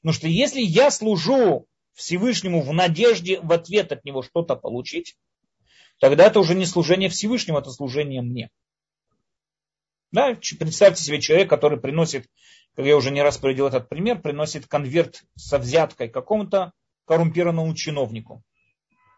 Потому 0.02 0.14
что 0.14 0.28
если 0.28 0.62
я 0.62 0.92
служу 0.92 1.66
Всевышнему 2.00 2.62
в 2.62 2.72
надежде 2.72 3.42
в 3.42 3.52
ответ 3.52 3.92
от 3.92 4.06
него 4.06 4.22
что-то 4.22 4.56
получить, 4.56 5.18
тогда 6.00 6.28
это 6.28 6.40
уже 6.40 6.56
не 6.56 6.66
служение 6.66 7.10
Всевышнему, 7.10 7.60
это 7.60 7.72
служение 7.72 8.22
мне. 8.22 8.50
Да, 10.14 10.34
представьте 10.34 11.04
себе 11.04 11.20
человек, 11.20 11.50
который 11.50 11.78
приносит, 11.78 12.26
как 12.74 12.86
я 12.86 12.96
уже 12.96 13.12
не 13.12 13.22
раз 13.22 13.38
приводил 13.38 13.68
этот 13.68 13.90
пример, 13.90 14.22
приносит 14.22 14.66
конверт 14.66 15.24
со 15.36 15.60
взяткой 15.60 16.08
какому-то 16.08 16.72
коррумпированному 17.04 17.76
чиновнику. 17.76 18.44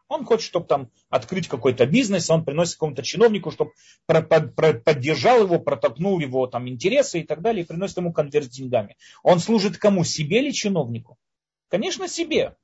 Он 0.07 0.25
хочет, 0.25 0.47
чтобы 0.47 0.65
там 0.65 0.89
открыть 1.09 1.47
какой-то 1.47 1.85
бизнес, 1.85 2.31
он 2.31 2.43
приносит 2.43 2.73
какому-то 2.73 3.03
чиновнику, 3.03 3.51
чтобы 3.51 3.73
поддержал 4.07 5.43
его, 5.43 5.59
протолкнул 5.59 6.19
его 6.19 6.47
там 6.47 6.67
интересы 6.67 7.19
и 7.19 7.23
так 7.23 7.41
далее, 7.41 7.63
и 7.63 7.67
приносит 7.67 7.97
ему 7.97 8.11
конверт 8.11 8.45
с 8.45 8.49
деньгами. 8.49 8.97
Он 9.21 9.37
служит 9.39 9.77
кому? 9.77 10.03
Себе 10.03 10.39
или 10.41 10.49
чиновнику? 10.49 11.19
Конечно, 11.69 12.07
себе. 12.07 12.55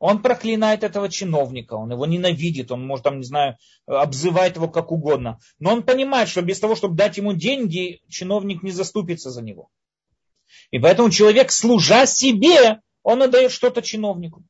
Он 0.00 0.22
проклинает 0.22 0.82
этого 0.82 1.10
чиновника, 1.10 1.74
он 1.74 1.92
его 1.92 2.06
ненавидит, 2.06 2.72
он 2.72 2.86
может, 2.86 3.04
там, 3.04 3.18
не 3.18 3.24
знаю, 3.24 3.58
обзывает 3.86 4.56
его 4.56 4.66
как 4.66 4.92
угодно. 4.92 5.38
Но 5.58 5.74
он 5.74 5.82
понимает, 5.82 6.30
что 6.30 6.40
без 6.40 6.58
того, 6.58 6.74
чтобы 6.74 6.96
дать 6.96 7.18
ему 7.18 7.34
деньги, 7.34 8.00
чиновник 8.08 8.62
не 8.62 8.70
заступится 8.70 9.30
за 9.30 9.42
него. 9.42 9.68
И 10.70 10.78
поэтому 10.78 11.10
человек, 11.10 11.52
служа 11.52 12.06
себе, 12.06 12.80
он 13.02 13.22
отдает 13.22 13.52
что-то 13.52 13.82
чиновнику. 13.82 14.42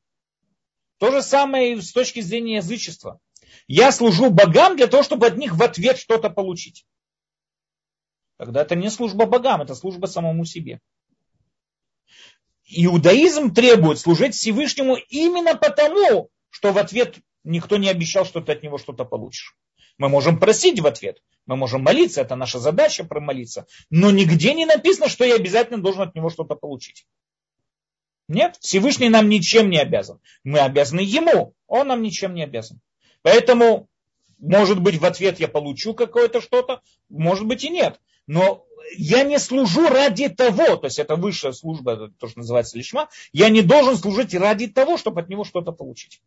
То 0.99 1.11
же 1.11 1.21
самое 1.21 1.73
и 1.73 1.81
с 1.81 1.91
точки 1.91 2.21
зрения 2.21 2.55
язычества. 2.55 3.19
Я 3.67 3.91
служу 3.91 4.29
богам 4.29 4.77
для 4.77 4.87
того, 4.87 5.03
чтобы 5.03 5.27
от 5.27 5.35
них 5.35 5.55
в 5.55 5.61
ответ 5.61 5.97
что-то 5.97 6.29
получить. 6.29 6.85
Тогда 8.37 8.61
это 8.61 8.75
не 8.75 8.89
служба 8.89 9.25
богам, 9.25 9.61
это 9.61 9.75
служба 9.75 10.05
самому 10.05 10.45
себе 10.45 10.79
иудаизм 12.71 13.53
требует 13.53 13.99
служить 13.99 14.35
Всевышнему 14.35 14.97
именно 15.09 15.55
потому, 15.55 16.29
что 16.49 16.71
в 16.71 16.77
ответ 16.77 17.17
никто 17.43 17.77
не 17.77 17.89
обещал, 17.89 18.25
что 18.25 18.41
ты 18.41 18.53
от 18.53 18.63
него 18.63 18.77
что-то 18.77 19.05
получишь. 19.05 19.55
Мы 19.97 20.09
можем 20.09 20.39
просить 20.39 20.79
в 20.79 20.87
ответ, 20.87 21.21
мы 21.45 21.55
можем 21.55 21.83
молиться, 21.83 22.21
это 22.21 22.35
наша 22.35 22.59
задача 22.59 23.03
промолиться, 23.03 23.67
но 23.89 24.09
нигде 24.09 24.53
не 24.53 24.65
написано, 24.65 25.09
что 25.09 25.25
я 25.25 25.35
обязательно 25.35 25.81
должен 25.81 26.03
от 26.03 26.15
него 26.15 26.29
что-то 26.29 26.55
получить. 26.55 27.05
Нет, 28.27 28.57
Всевышний 28.61 29.09
нам 29.09 29.27
ничем 29.27 29.69
не 29.69 29.77
обязан. 29.77 30.21
Мы 30.43 30.59
обязаны 30.59 31.01
ему, 31.01 31.53
он 31.67 31.87
нам 31.87 32.01
ничем 32.01 32.33
не 32.33 32.43
обязан. 32.43 32.79
Поэтому, 33.23 33.89
может 34.39 34.79
быть, 34.79 34.95
в 34.95 35.05
ответ 35.05 35.39
я 35.39 35.49
получу 35.49 35.93
какое-то 35.93 36.39
что-то, 36.39 36.81
может 37.09 37.45
быть 37.45 37.65
и 37.65 37.69
нет. 37.69 37.99
Но 38.27 38.65
я 38.97 39.23
не 39.23 39.39
служу 39.39 39.87
ради 39.87 40.29
того, 40.29 40.75
то 40.77 40.85
есть 40.85 40.99
это 40.99 41.15
высшая 41.15 41.53
служба, 41.53 42.11
то, 42.19 42.27
что 42.27 42.39
называется 42.39 42.77
лишма, 42.77 43.09
я 43.31 43.49
не 43.49 43.61
должен 43.61 43.95
служить 43.95 44.33
ради 44.33 44.67
того, 44.67 44.97
чтобы 44.97 45.21
от 45.21 45.29
него 45.29 45.43
что-то 45.43 45.71
получить. 45.71 46.21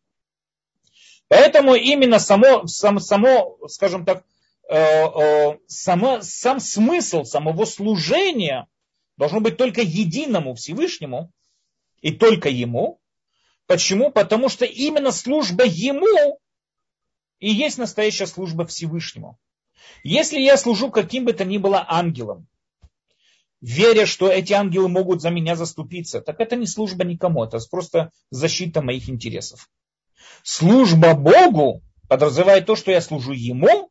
Поэтому 1.28 1.74
именно 1.74 2.18
само, 2.18 2.66
само, 2.66 3.00
само 3.00 3.58
скажем 3.68 4.04
так, 4.04 4.24
э, 4.68 4.76
э, 4.76 5.58
само, 5.66 6.20
сам 6.22 6.60
смысл 6.60 7.24
самого 7.24 7.64
служения 7.64 8.66
должен 9.16 9.42
быть 9.42 9.56
только 9.56 9.80
единому 9.80 10.54
Всевышнему 10.54 11.32
и 12.00 12.12
только 12.12 12.48
ему. 12.48 13.00
Почему? 13.66 14.10
Потому 14.10 14.48
что 14.48 14.64
именно 14.64 15.12
служба 15.12 15.64
ему 15.64 16.38
и 17.38 17.50
есть 17.50 17.78
настоящая 17.78 18.26
служба 18.26 18.66
Всевышнему. 18.66 19.38
Если 20.02 20.40
я 20.40 20.56
служу 20.56 20.90
каким 20.90 21.24
бы 21.24 21.32
то 21.32 21.44
ни 21.44 21.58
было 21.58 21.84
ангелом, 21.88 22.46
веря, 23.64 24.04
что 24.04 24.28
эти 24.28 24.52
ангелы 24.52 24.88
могут 24.88 25.22
за 25.22 25.30
меня 25.30 25.56
заступиться, 25.56 26.20
так 26.20 26.38
это 26.38 26.54
не 26.54 26.66
служба 26.66 27.02
никому, 27.02 27.44
это 27.44 27.58
просто 27.70 28.10
защита 28.30 28.82
моих 28.82 29.08
интересов. 29.08 29.70
Служба 30.42 31.14
Богу 31.14 31.80
подразумевает 32.06 32.66
то, 32.66 32.76
что 32.76 32.90
я 32.90 33.00
служу 33.00 33.32
Ему, 33.32 33.90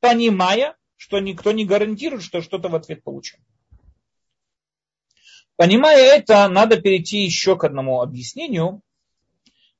понимая, 0.00 0.76
что 0.96 1.18
никто 1.18 1.52
не 1.52 1.64
гарантирует, 1.64 2.22
что 2.22 2.42
что-то 2.42 2.68
в 2.68 2.74
ответ 2.74 3.02
получу. 3.02 3.38
Понимая 5.56 6.16
это, 6.16 6.46
надо 6.48 6.78
перейти 6.78 7.24
еще 7.24 7.56
к 7.56 7.64
одному 7.64 8.02
объяснению, 8.02 8.82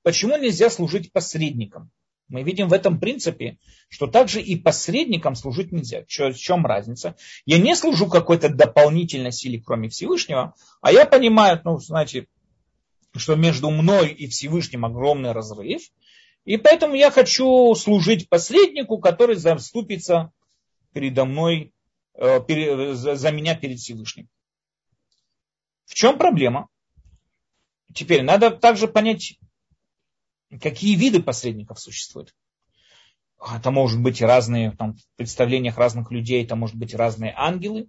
почему 0.03 0.39
нельзя 0.39 0.71
служить 0.71 1.13
посредником. 1.13 1.91
Мы 2.29 2.43
видим 2.43 2.69
в 2.69 2.73
этом 2.73 2.99
принципе, 2.99 3.59
что 3.89 4.07
также 4.07 4.41
и 4.41 4.57
посредникам 4.57 5.35
служить 5.35 5.73
нельзя. 5.73 6.05
В 6.05 6.37
чем 6.37 6.65
разница? 6.65 7.17
Я 7.45 7.59
не 7.59 7.77
служу 7.77 8.09
какой-то 8.09 8.49
дополнительной 8.49 9.33
силе, 9.33 9.61
кроме 9.61 9.89
Всевышнего, 9.89 10.55
а 10.81 10.93
я 10.93 11.05
понимаю, 11.05 11.61
ну, 11.65 11.79
знаете, 11.79 12.27
что 13.15 13.35
между 13.37 13.71
мной 13.71 14.09
и 14.09 14.27
Всевышним 14.27 14.85
огромный 14.85 15.33
разрыв, 15.33 15.83
и 16.45 16.57
поэтому 16.57 16.95
я 16.95 17.11
хочу 17.11 17.75
служить 17.75 18.29
посреднику, 18.29 18.99
который 18.99 19.37
заступится 19.37 20.33
передо 20.93 21.25
мной, 21.25 21.73
э, 22.15 22.93
за 22.95 23.31
меня 23.31 23.55
перед 23.55 23.79
Всевышним. 23.79 24.29
В 25.87 25.95
чем 25.95 26.19
проблема? 26.19 26.69
Теперь 27.95 28.23
надо 28.23 28.51
также 28.51 28.89
понять 28.89 29.39
какие 30.61 30.97
виды 30.97 31.23
посредников 31.23 31.81
существуют. 31.81 32.35
Это 33.41 33.71
может 33.71 34.01
быть 34.01 34.23
разные, 34.23 34.73
там, 34.73 34.95
в 34.95 35.17
представлениях 35.17 35.77
разных 35.77 36.11
людей, 36.11 36.45
это 36.45 36.57
может 36.57 36.77
быть 36.77 36.95
разные 36.95 37.35
ангелы, 37.37 37.89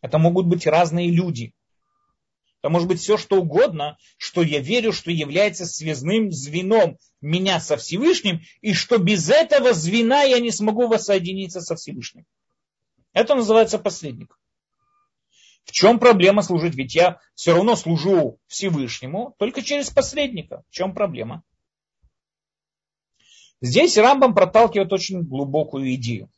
это 0.00 0.18
могут 0.18 0.46
быть 0.46 0.66
разные 0.66 1.10
люди. 1.10 1.54
Это 2.60 2.70
может 2.70 2.86
быть 2.86 3.00
все, 3.00 3.16
что 3.16 3.40
угодно, 3.40 3.96
что 4.16 4.42
я 4.42 4.60
верю, 4.60 4.92
что 4.92 5.10
является 5.10 5.66
связным 5.66 6.30
звеном 6.30 6.98
меня 7.20 7.58
со 7.58 7.76
Всевышним, 7.76 8.42
и 8.60 8.72
что 8.72 8.98
без 8.98 9.28
этого 9.28 9.72
звена 9.72 10.22
я 10.22 10.38
не 10.38 10.52
смогу 10.52 10.86
воссоединиться 10.86 11.60
со 11.60 11.74
Всевышним. 11.74 12.24
Это 13.12 13.34
называется 13.34 13.80
посредник. 13.80 14.38
В 15.64 15.72
чем 15.72 15.98
проблема 15.98 16.42
служить? 16.42 16.76
Ведь 16.76 16.94
я 16.94 17.18
все 17.34 17.52
равно 17.52 17.74
служу 17.74 18.38
Всевышнему 18.46 19.34
только 19.38 19.62
через 19.62 19.90
посредника. 19.90 20.62
В 20.70 20.74
чем 20.74 20.94
проблема? 20.94 21.42
Здесь 23.62 23.96
Рамбам 23.96 24.34
проталкивает 24.34 24.92
очень 24.92 25.22
глубокую 25.22 25.94
идею. 25.94 26.28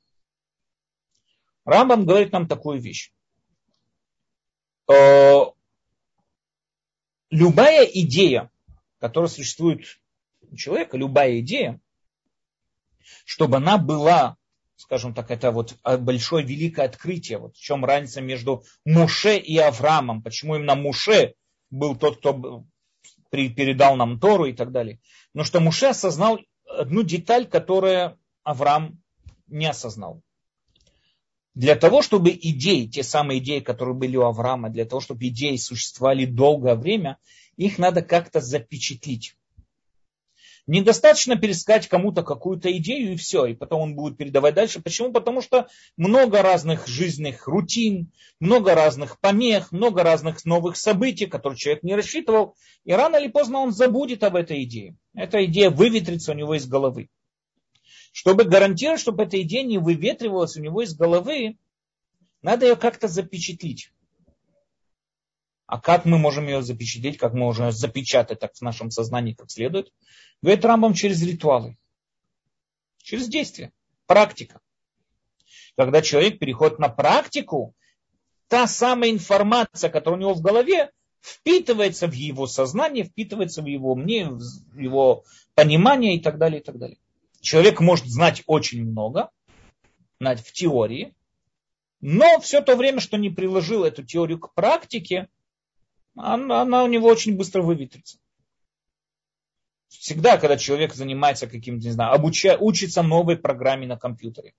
Рамбам 1.65 2.05
говорит 2.05 2.33
нам 2.33 2.47
такую 2.47 2.79
вещь. 2.79 3.13
Э, 4.93 5.45
любая 7.31 7.85
идея, 7.87 8.51
которая 8.99 9.31
существует 9.31 9.87
у 10.43 10.57
человека, 10.57 10.99
любая 10.99 11.41
идея, 11.41 11.81
чтобы 13.25 13.57
она 13.57 13.79
была, 13.79 14.37
скажем 14.77 15.15
так, 15.15 15.31
это 15.31 15.51
вот 15.51 15.79
большое 16.01 16.45
великое 16.45 16.85
открытие. 16.85 17.39
Вот 17.39 17.57
в 17.57 17.61
чем 17.61 17.87
разница 17.87 18.21
между 18.21 18.65
Муше 18.85 19.39
и 19.39 19.57
Авраамом. 19.57 20.23
Почему 20.23 20.57
именно 20.57 20.75
Муше 20.75 21.35
был 21.71 21.97
тот, 21.97 22.19
кто 22.19 22.67
передал 23.31 23.97
нам 23.97 24.21
Тору 24.21 24.45
и 24.45 24.53
так 24.53 24.73
далее. 24.73 25.01
Но 25.33 25.43
что 25.43 25.61
Муше 25.61 25.87
осознал 25.87 26.39
одну 26.81 27.03
деталь, 27.03 27.47
которую 27.47 28.19
Авраам 28.43 29.03
не 29.47 29.67
осознал. 29.67 30.23
Для 31.55 31.77
того, 31.77 32.03
чтобы 32.03 32.31
идеи, 32.31 32.87
те 32.87 33.03
самые 33.03 33.39
идеи, 33.39 33.61
которые 33.61 33.95
были 33.95 34.17
у 34.17 34.23
Авраама, 34.23 34.71
для 34.71 34.85
того, 34.85 35.01
чтобы 35.01 35.29
идеи 35.29 35.57
существовали 35.57 36.25
долгое 36.25 36.75
время, 36.75 37.19
их 37.57 37.79
надо 37.79 38.03
как-то 38.03 38.41
запечатлить. 38.41 39.37
Недостаточно 40.67 41.37
пересказать 41.37 41.89
кому-то 41.89 42.23
какую-то 42.23 42.75
идею 42.79 43.13
и 43.13 43.17
все, 43.17 43.45
и 43.45 43.55
потом 43.55 43.83
он 43.83 43.95
будет 43.95 44.17
передавать 44.17 44.55
дальше. 44.55 44.81
Почему? 44.81 45.13
Потому 45.13 45.43
что 45.43 45.69
много 45.99 46.41
разных 46.41 46.87
жизненных 46.87 47.47
рутин, 47.47 48.11
много 48.41 48.75
разных 48.75 49.21
помех, 49.21 49.73
много 49.73 50.03
разных 50.03 50.43
новых 50.47 50.79
событий, 50.79 51.27
которые 51.27 51.59
человек 51.59 51.83
не 51.83 51.95
рассчитывал, 51.95 52.57
и 52.85 52.93
рано 52.93 53.17
или 53.17 53.29
поздно 53.29 53.59
он 53.59 53.73
забудет 53.73 54.25
об 54.25 54.37
этой 54.37 54.65
идее. 54.65 54.97
Эта 55.13 55.45
идея 55.45 55.69
выветрится 55.69 56.33
у 56.33 56.35
него 56.35 56.55
из 56.55 56.67
головы. 56.67 57.11
Чтобы 58.13 58.45
гарантировать, 58.45 59.01
чтобы 59.01 59.25
эта 59.25 59.43
идея 59.43 59.65
не 59.65 59.77
выветривалась 59.77 60.57
у 60.57 60.63
него 60.63 60.81
из 60.81 60.95
головы, 60.95 61.59
надо 62.41 62.67
ее 62.67 62.77
как-то 62.77 63.07
запечатлить. 63.07 63.91
А 65.67 65.81
как 65.81 66.05
мы 66.05 66.19
можем 66.19 66.47
ее 66.47 66.63
запечатлеть, 66.63 67.17
как 67.17 67.33
мы 67.33 67.41
можем 67.41 67.67
ее 67.67 67.73
запечатать 67.73 68.41
так 68.41 68.55
в 68.55 68.61
нашем 68.61 68.91
сознании 68.91 69.33
как 69.33 69.51
следует? 69.51 69.93
Говорит 70.43 70.65
Рамбам 70.65 70.95
через 70.95 71.23
ритуалы, 71.23 71.77
через 72.99 73.29
действия, 73.29 73.73
практика. 74.07 74.61
Когда 75.77 76.03
человек 76.03 76.39
переходит 76.39 76.79
на 76.79 76.89
практику, 76.89 77.75
та 78.49 78.67
самая 78.67 79.11
информация, 79.11 79.91
которая 79.91 80.19
у 80.19 80.21
него 80.21 80.35
в 80.35 80.43
голове, 80.43 80.91
впитывается 81.21 82.07
в 82.07 82.13
его 82.13 82.47
сознание, 82.47 83.05
впитывается 83.05 83.63
в 83.63 83.67
его 83.67 83.95
мнение, 83.95 84.31
в 84.31 84.79
его 84.79 85.25
понимание 85.55 86.17
и 86.17 86.21
так 86.21 86.37
далее, 86.37 86.61
и 86.61 86.63
так 86.63 86.79
далее. 86.79 86.99
Человек 87.41 87.81
может 87.81 88.07
знать 88.07 88.43
очень 88.47 88.85
много, 88.85 89.31
знать 90.21 90.41
в 90.41 90.53
теории, 90.53 91.15
но 92.01 92.39
все 92.41 92.61
то 92.61 92.77
время, 92.77 93.01
что 93.01 93.17
не 93.17 93.31
приложил 93.31 93.85
эту 93.85 94.05
теорию 94.05 94.39
к 94.39 94.53
практике, 94.53 95.29
она, 96.17 96.63
она 96.63 96.85
у 96.85 96.87
него 96.87 97.09
очень 97.09 97.37
быстро 97.37 97.63
выветрится. 97.63 98.19
Всегда, 99.89 100.37
когда 100.37 100.57
человек 100.57 100.95
занимается 100.95 101.47
каким-то, 101.47 101.87
не 101.87 101.93
знаю, 101.93 102.13
обучая, 102.13 102.59
учится 102.59 103.03
новой 103.03 103.37
программе 103.37 103.87
на 103.87 103.97
компьютере. 103.97 104.55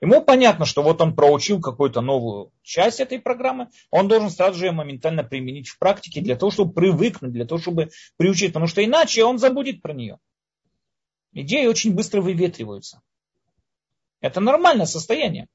Ему 0.00 0.22
понятно, 0.22 0.66
что 0.66 0.82
вот 0.82 1.00
он 1.00 1.14
проучил 1.16 1.60
какую-то 1.60 2.00
новую 2.00 2.52
часть 2.62 3.00
этой 3.00 3.18
программы, 3.18 3.68
он 3.90 4.06
должен 4.06 4.28
сразу 4.30 4.58
же 4.58 4.66
ее 4.66 4.72
моментально 4.72 5.24
применить 5.24 5.68
в 5.68 5.78
практике 5.78 6.20
для 6.20 6.36
того, 6.36 6.50
чтобы 6.50 6.74
привыкнуть, 6.74 7.32
для 7.32 7.46
того, 7.46 7.60
чтобы 7.60 7.90
приучить, 8.16 8.48
потому 8.48 8.66
что 8.66 8.84
иначе 8.84 9.24
он 9.24 9.38
забудет 9.38 9.80
про 9.80 9.94
нее. 9.94 10.18
Идеи 11.32 11.66
очень 11.66 11.94
быстро 11.94 12.20
выветриваются. 12.20 13.00
Это 14.20 14.40
нормальное 14.40 14.86
состояние. 14.86 15.48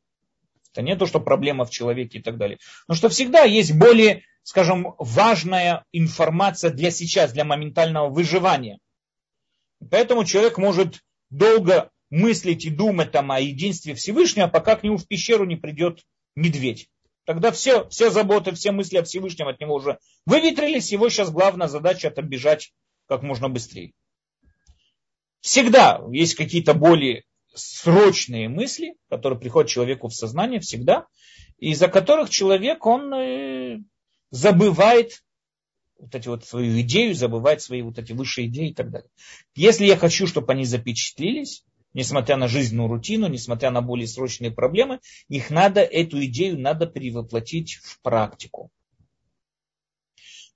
Это 0.73 0.81
не 0.81 0.95
то, 0.95 1.05
что 1.05 1.19
проблема 1.19 1.65
в 1.65 1.71
человеке 1.71 2.19
и 2.19 2.21
так 2.21 2.37
далее. 2.37 2.59
Но 2.87 2.95
что 2.95 3.09
всегда 3.09 3.43
есть 3.43 3.73
более, 3.75 4.23
скажем, 4.43 4.93
важная 4.97 5.85
информация 5.91 6.71
для 6.71 6.91
сейчас, 6.91 7.33
для 7.33 7.45
моментального 7.45 8.09
выживания. 8.09 8.79
Поэтому 9.89 10.25
человек 10.25 10.57
может 10.57 10.99
долго 11.29 11.89
мыслить 12.09 12.65
и 12.65 12.69
думать 12.69 13.11
там 13.11 13.31
о 13.31 13.39
единстве 13.39 13.95
Всевышнего, 13.95 14.47
пока 14.47 14.75
к 14.75 14.83
нему 14.83 14.97
в 14.97 15.07
пещеру 15.07 15.45
не 15.45 15.55
придет 15.55 16.03
медведь. 16.35 16.89
Тогда 17.25 17.51
все, 17.51 17.87
все 17.89 18.09
заботы, 18.09 18.53
все 18.53 18.71
мысли 18.71 18.97
о 18.97 19.03
Всевышнем 19.03 19.47
от 19.47 19.59
него 19.59 19.75
уже 19.75 19.99
выветрились. 20.25 20.91
Его 20.91 21.09
сейчас 21.09 21.29
главная 21.29 21.67
задача 21.67 22.07
это 22.07 22.21
бежать 22.21 22.73
как 23.07 23.21
можно 23.21 23.49
быстрее. 23.49 23.93
Всегда 25.39 26.01
есть 26.11 26.35
какие-то 26.35 26.73
более 26.73 27.23
срочные 27.53 28.49
мысли, 28.49 28.95
которые 29.09 29.39
приходят 29.39 29.69
человеку 29.69 30.07
в 30.07 30.13
сознание 30.13 30.59
всегда, 30.59 31.07
из-за 31.57 31.87
которых 31.87 32.29
человек, 32.29 32.85
он 32.85 33.13
э, 33.13 33.79
забывает 34.31 35.23
вот 35.97 36.15
эти 36.15 36.27
вот 36.29 36.45
свою 36.45 36.79
идею, 36.81 37.13
забывает 37.13 37.61
свои 37.61 37.81
вот 37.81 37.99
эти 37.99 38.13
высшие 38.13 38.47
идеи 38.47 38.69
и 38.69 38.73
так 38.73 38.89
далее. 38.89 39.09
Если 39.55 39.85
я 39.85 39.97
хочу, 39.97 40.27
чтобы 40.27 40.53
они 40.53 40.63
запечатлились, 40.63 41.65
несмотря 41.93 42.37
на 42.37 42.47
жизненную 42.47 42.87
рутину, 42.87 43.27
несмотря 43.27 43.71
на 43.71 43.81
более 43.81 44.07
срочные 44.07 44.51
проблемы, 44.51 44.99
их 45.27 45.49
надо, 45.49 45.81
эту 45.81 46.23
идею 46.25 46.59
надо 46.59 46.85
перевоплотить 46.85 47.75
в 47.83 47.99
практику. 48.01 48.71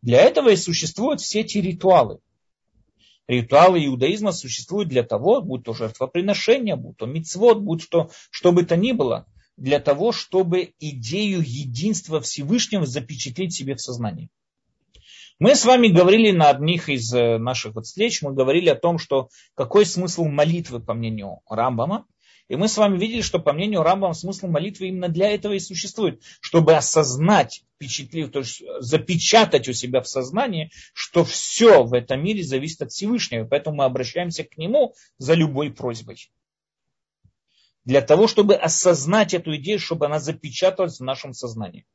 Для 0.01 0.21
этого 0.21 0.49
и 0.49 0.55
существуют 0.55 1.21
все 1.21 1.41
эти 1.41 1.57
ритуалы. 1.59 2.19
Ритуалы 3.27 3.85
иудаизма 3.85 4.31
существуют 4.33 4.89
для 4.89 5.03
того, 5.03 5.41
будь 5.41 5.63
то 5.63 5.73
жертвоприношение, 5.73 6.75
будь 6.75 6.97
то 6.97 7.05
мицвод, 7.05 7.61
будь 7.61 7.89
то 7.89 8.09
что 8.29 8.51
бы 8.51 8.63
то 8.63 8.75
ни 8.75 8.91
было, 8.91 9.25
для 9.55 9.79
того, 9.79 10.11
чтобы 10.11 10.73
идею 10.79 11.41
единства 11.41 12.19
Всевышнего 12.19 12.85
запечатлеть 12.85 13.53
себе 13.53 13.75
в 13.75 13.81
сознании. 13.81 14.29
Мы 15.39 15.55
с 15.55 15.65
вами 15.65 15.87
говорили 15.87 16.31
на 16.31 16.49
одних 16.49 16.89
из 16.89 17.13
э, 17.13 17.37
наших 17.37 17.75
вот 17.75 17.85
встреч, 17.85 18.21
мы 18.21 18.33
говорили 18.33 18.69
о 18.69 18.75
том, 18.75 18.97
что 18.97 19.29
какой 19.55 19.85
смысл 19.85 20.25
молитвы, 20.25 20.79
по 20.79 20.93
мнению 20.93 21.39
Рамбама. 21.49 22.05
И 22.49 22.55
мы 22.55 22.67
с 22.67 22.77
вами 22.77 22.97
видели, 22.97 23.21
что 23.21 23.39
по 23.39 23.53
мнению 23.53 23.83
Рамбама 23.83 24.13
смысл 24.13 24.47
молитвы 24.47 24.89
именно 24.89 25.07
для 25.07 25.31
этого 25.31 25.53
и 25.53 25.59
существует, 25.59 26.21
чтобы 26.41 26.75
осознать, 26.75 27.63
впечатлив, 27.75 28.31
то 28.31 28.39
есть 28.39 28.61
запечатать 28.79 29.69
у 29.69 29.73
себя 29.73 30.01
в 30.01 30.07
сознании, 30.07 30.69
что 30.93 31.23
все 31.23 31.83
в 31.83 31.93
этом 31.93 32.23
мире 32.23 32.43
зависит 32.43 32.81
от 32.81 32.91
Всевышнего. 32.91 33.45
Поэтому 33.45 33.77
мы 33.77 33.85
обращаемся 33.85 34.43
к 34.43 34.57
Нему 34.57 34.93
за 35.17 35.35
любой 35.35 35.71
просьбой. 35.71 36.29
Для 37.85 38.01
того, 38.01 38.27
чтобы 38.27 38.55
осознать 38.55 39.33
эту 39.33 39.55
идею, 39.57 39.79
чтобы 39.79 40.05
она 40.05 40.19
запечаталась 40.19 40.99
в 40.99 41.03
нашем 41.03 41.33
сознании. 41.33 41.85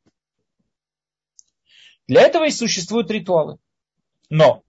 Для 2.07 2.23
этого 2.23 2.47
и 2.47 2.51
существуют 2.51 3.11
ритуалы. 3.11 3.59
Но 4.31 4.65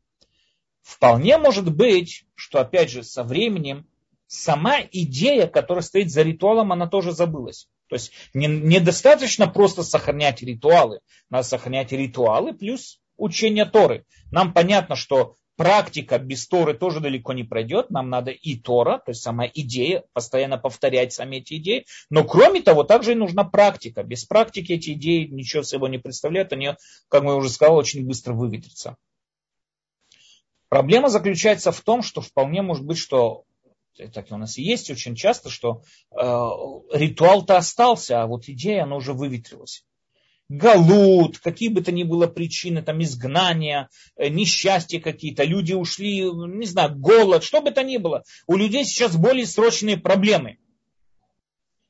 вполне 0.81 1.37
может 1.37 1.73
быть, 1.73 2.25
что 2.35 2.59
опять 2.59 2.89
же 2.89 3.03
со 3.03 3.23
временем 3.23 3.87
сама 4.29 4.77
идея, 4.91 5.47
которая 5.47 5.81
стоит 5.81 6.11
за 6.11 6.21
ритуалом, 6.21 6.71
она 6.71 6.87
тоже 6.87 7.11
забылась. 7.11 7.67
То 7.87 7.95
есть 7.95 8.11
недостаточно 8.33 9.45
не 9.45 9.51
просто 9.51 9.83
сохранять 9.83 10.43
ритуалы. 10.43 10.99
Надо 11.29 11.43
сохранять 11.43 11.91
ритуалы 11.91 12.53
плюс 12.53 12.99
учение 13.17 13.65
Торы. 13.65 14.05
Нам 14.31 14.53
понятно, 14.53 14.95
что 14.95 15.35
практика 15.57 16.19
без 16.19 16.47
Торы 16.47 16.75
тоже 16.75 16.99
далеко 16.99 17.33
не 17.33 17.43
пройдет. 17.43 17.89
Нам 17.89 18.11
надо 18.11 18.29
и 18.29 18.55
Тора, 18.55 18.99
то 18.99 19.09
есть 19.09 19.23
сама 19.23 19.47
идея, 19.47 20.03
постоянно 20.13 20.59
повторять 20.59 21.11
сами 21.11 21.37
эти 21.37 21.55
идеи. 21.55 21.85
Но 22.11 22.23
кроме 22.23 22.61
того, 22.61 22.83
также 22.83 23.13
и 23.13 23.15
нужна 23.15 23.43
практика. 23.43 24.03
Без 24.03 24.25
практики 24.25 24.73
эти 24.73 24.91
идеи 24.91 25.25
ничего 25.25 25.63
собой 25.63 25.89
не 25.89 25.97
представляют. 25.97 26.53
Они, 26.53 26.75
как 27.07 27.23
мы 27.23 27.35
уже 27.35 27.49
сказали, 27.49 27.77
очень 27.77 28.05
быстро 28.05 28.33
выветрятся. 28.33 28.95
Проблема 30.69 31.09
заключается 31.09 31.71
в 31.71 31.81
том, 31.81 32.03
что 32.03 32.21
вполне 32.21 32.61
может 32.61 32.85
быть, 32.85 32.99
что 32.99 33.45
так 33.95 34.31
и 34.31 34.33
у 34.33 34.37
нас 34.37 34.57
и 34.57 34.63
есть 34.63 34.89
очень 34.89 35.15
часто, 35.15 35.49
что 35.49 35.83
э, 36.11 36.15
ритуал-то 36.17 37.57
остался, 37.57 38.21
а 38.21 38.27
вот 38.27 38.47
идея, 38.47 38.83
она 38.83 38.95
уже 38.95 39.13
выветрилась. 39.13 39.83
Галут, 40.47 41.37
какие 41.37 41.69
бы 41.69 41.81
то 41.81 41.91
ни 41.91 42.03
было 42.03 42.25
причины, 42.25 42.81
там 42.81 43.03
изгнания, 43.03 43.89
э, 44.15 44.29
несчастья 44.29 44.99
какие-то, 44.99 45.43
люди 45.43 45.73
ушли, 45.73 46.23
не 46.23 46.65
знаю, 46.65 46.95
голод, 46.95 47.43
что 47.43 47.61
бы 47.61 47.71
то 47.71 47.83
ни 47.83 47.97
было. 47.97 48.23
У 48.47 48.55
людей 48.55 48.83
сейчас 48.85 49.15
более 49.15 49.45
срочные 49.45 49.97
проблемы. 49.97 50.57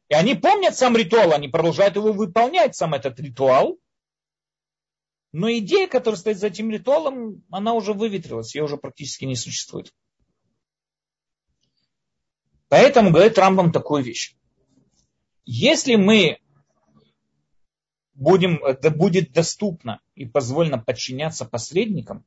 И 0.10 0.16
они 0.16 0.36
помнят 0.36 0.76
сам 0.76 0.98
ритуал, 0.98 1.34
они 1.34 1.48
продолжают 1.48 1.96
его 1.96 2.12
выполнять, 2.12 2.76
сам 2.76 2.96
этот 2.96 3.20
ритуал. 3.20 3.78
Но 5.32 5.52
идея, 5.52 5.88
которая 5.88 6.20
стоит 6.20 6.40
за 6.40 6.48
этим 6.48 6.72
ритуалом, 6.72 7.44
она 7.52 7.74
уже 7.74 7.94
выветрилась, 7.94 8.56
ее 8.56 8.64
уже 8.64 8.78
практически 8.78 9.26
не 9.26 9.36
существует. 9.36 9.94
Поэтому 12.70 13.12
говорит 13.12 13.38
Рамбам 13.38 13.72
такую 13.72 14.04
вещь. 14.04 14.36
Если 15.46 15.96
мы 15.96 16.38
будем, 18.14 18.64
это 18.64 18.92
будет 18.92 19.32
доступно 19.32 20.00
и 20.14 20.26
позволено 20.26 20.78
подчиняться 20.78 21.46
посредникам, 21.46 22.24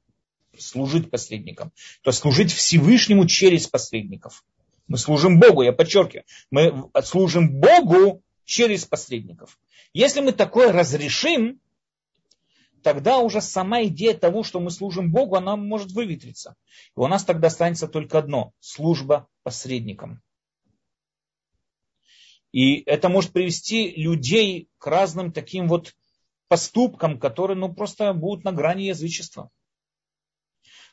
служить 0.59 1.11
посредникам, 1.11 1.73
то 2.03 2.11
служить 2.11 2.53
Всевышнему 2.53 3.27
через 3.27 3.69
посредников. 3.69 4.45
Мы 4.89 4.99
служим 4.99 5.39
Богу, 5.39 5.63
я 5.63 5.73
подчеркиваю, 5.73 6.25
мы 6.51 6.91
служим 7.05 7.61
Богу 7.61 8.23
через 8.45 8.85
посредников. 8.85 9.59
Если 9.93 10.21
мы 10.21 10.33
такое 10.33 10.73
разрешим, 10.73 11.61
тогда 12.83 13.19
уже 13.19 13.41
сама 13.41 13.85
идея 13.85 14.15
того, 14.15 14.43
что 14.43 14.59
мы 14.59 14.71
служим 14.73 15.13
Богу, 15.13 15.37
она 15.37 15.57
может 15.57 15.93
выветриться. 15.93 16.57
И 16.97 17.01
у 17.01 17.07
нас 17.07 17.25
тогда 17.25 17.47
останется 17.47 17.87
только 17.87 18.19
одно– 18.19 18.53
служба 18.61 19.29
посредникам. 19.45 20.21
И 22.53 22.83
это 22.83 23.09
может 23.09 23.33
привести 23.33 23.91
людей 23.97 24.69
к 24.79 24.87
разным 24.87 25.33
таким 25.33 25.69
вот 25.69 25.95
поступкам, 26.49 27.19
которые 27.19 27.57
ну, 27.57 27.73
просто 27.73 28.13
будут 28.13 28.45
на 28.45 28.53
грани 28.53 28.83
язычества. 28.83 29.51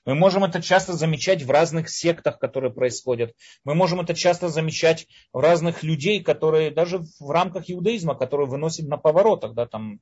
Мы 0.05 0.16
можем 0.16 0.45
это 0.45 0.62
часто 0.62 0.93
замечать 0.93 1.43
в 1.43 1.51
разных 1.51 1.89
сектах, 1.89 2.39
которые 2.39 2.72
происходят. 2.72 3.36
Мы 3.66 3.76
можем 3.76 3.99
это 3.99 4.16
часто 4.16 4.47
замечать 4.47 5.07
в 5.34 5.39
разных 5.39 5.84
людей, 5.84 6.24
которые 6.24 6.72
даже 6.72 7.01
в 7.20 7.30
рамках 7.30 7.70
иудаизма, 7.70 8.16
которые 8.16 8.47
выносят 8.47 8.88
на 8.88 8.97
поворотах, 8.97 9.53
да, 9.53 9.68
там 9.68 9.95
э, 9.95 9.99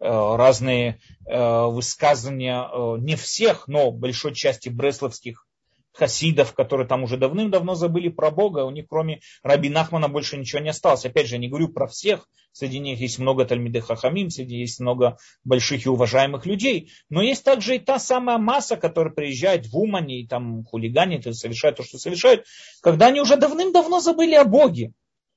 разные 0.00 0.98
э, 1.26 1.66
высказывания, 1.66 2.62
э, 2.62 2.98
не 3.00 3.16
всех, 3.16 3.68
но 3.68 3.90
большой 3.92 4.34
части 4.34 4.70
бресловских 4.70 5.46
хасидов, 5.94 6.52
которые 6.52 6.86
там 6.86 7.04
уже 7.04 7.16
давным-давно 7.16 7.74
забыли 7.74 8.08
про 8.08 8.30
Бога, 8.30 8.64
у 8.64 8.70
них 8.70 8.86
кроме 8.88 9.20
Раби 9.42 9.68
Нахмана 9.68 10.08
больше 10.08 10.36
ничего 10.36 10.60
не 10.60 10.70
осталось. 10.70 11.06
Опять 11.06 11.28
же, 11.28 11.36
я 11.36 11.40
не 11.40 11.48
говорю 11.48 11.68
про 11.68 11.86
всех, 11.86 12.28
среди 12.52 12.80
них 12.80 13.00
есть 13.00 13.18
много 13.18 13.44
Тальмиды 13.44 13.80
Хахамим, 13.80 14.30
среди 14.30 14.56
есть 14.56 14.80
много 14.80 15.16
больших 15.44 15.86
и 15.86 15.88
уважаемых 15.88 16.46
людей, 16.46 16.90
но 17.08 17.22
есть 17.22 17.44
также 17.44 17.76
и 17.76 17.78
та 17.78 17.98
самая 17.98 18.38
масса, 18.38 18.76
которая 18.76 19.14
приезжает 19.14 19.66
в 19.66 19.76
Умане 19.78 20.20
и 20.20 20.26
там 20.26 20.64
хулиганит 20.64 21.26
и 21.26 21.32
совершает 21.32 21.76
то, 21.76 21.84
что 21.84 21.98
совершают, 21.98 22.44
когда 22.82 23.06
они 23.06 23.20
уже 23.20 23.36
давным-давно 23.36 24.00
забыли 24.00 24.34
о 24.34 24.44
Боге. 24.44 24.92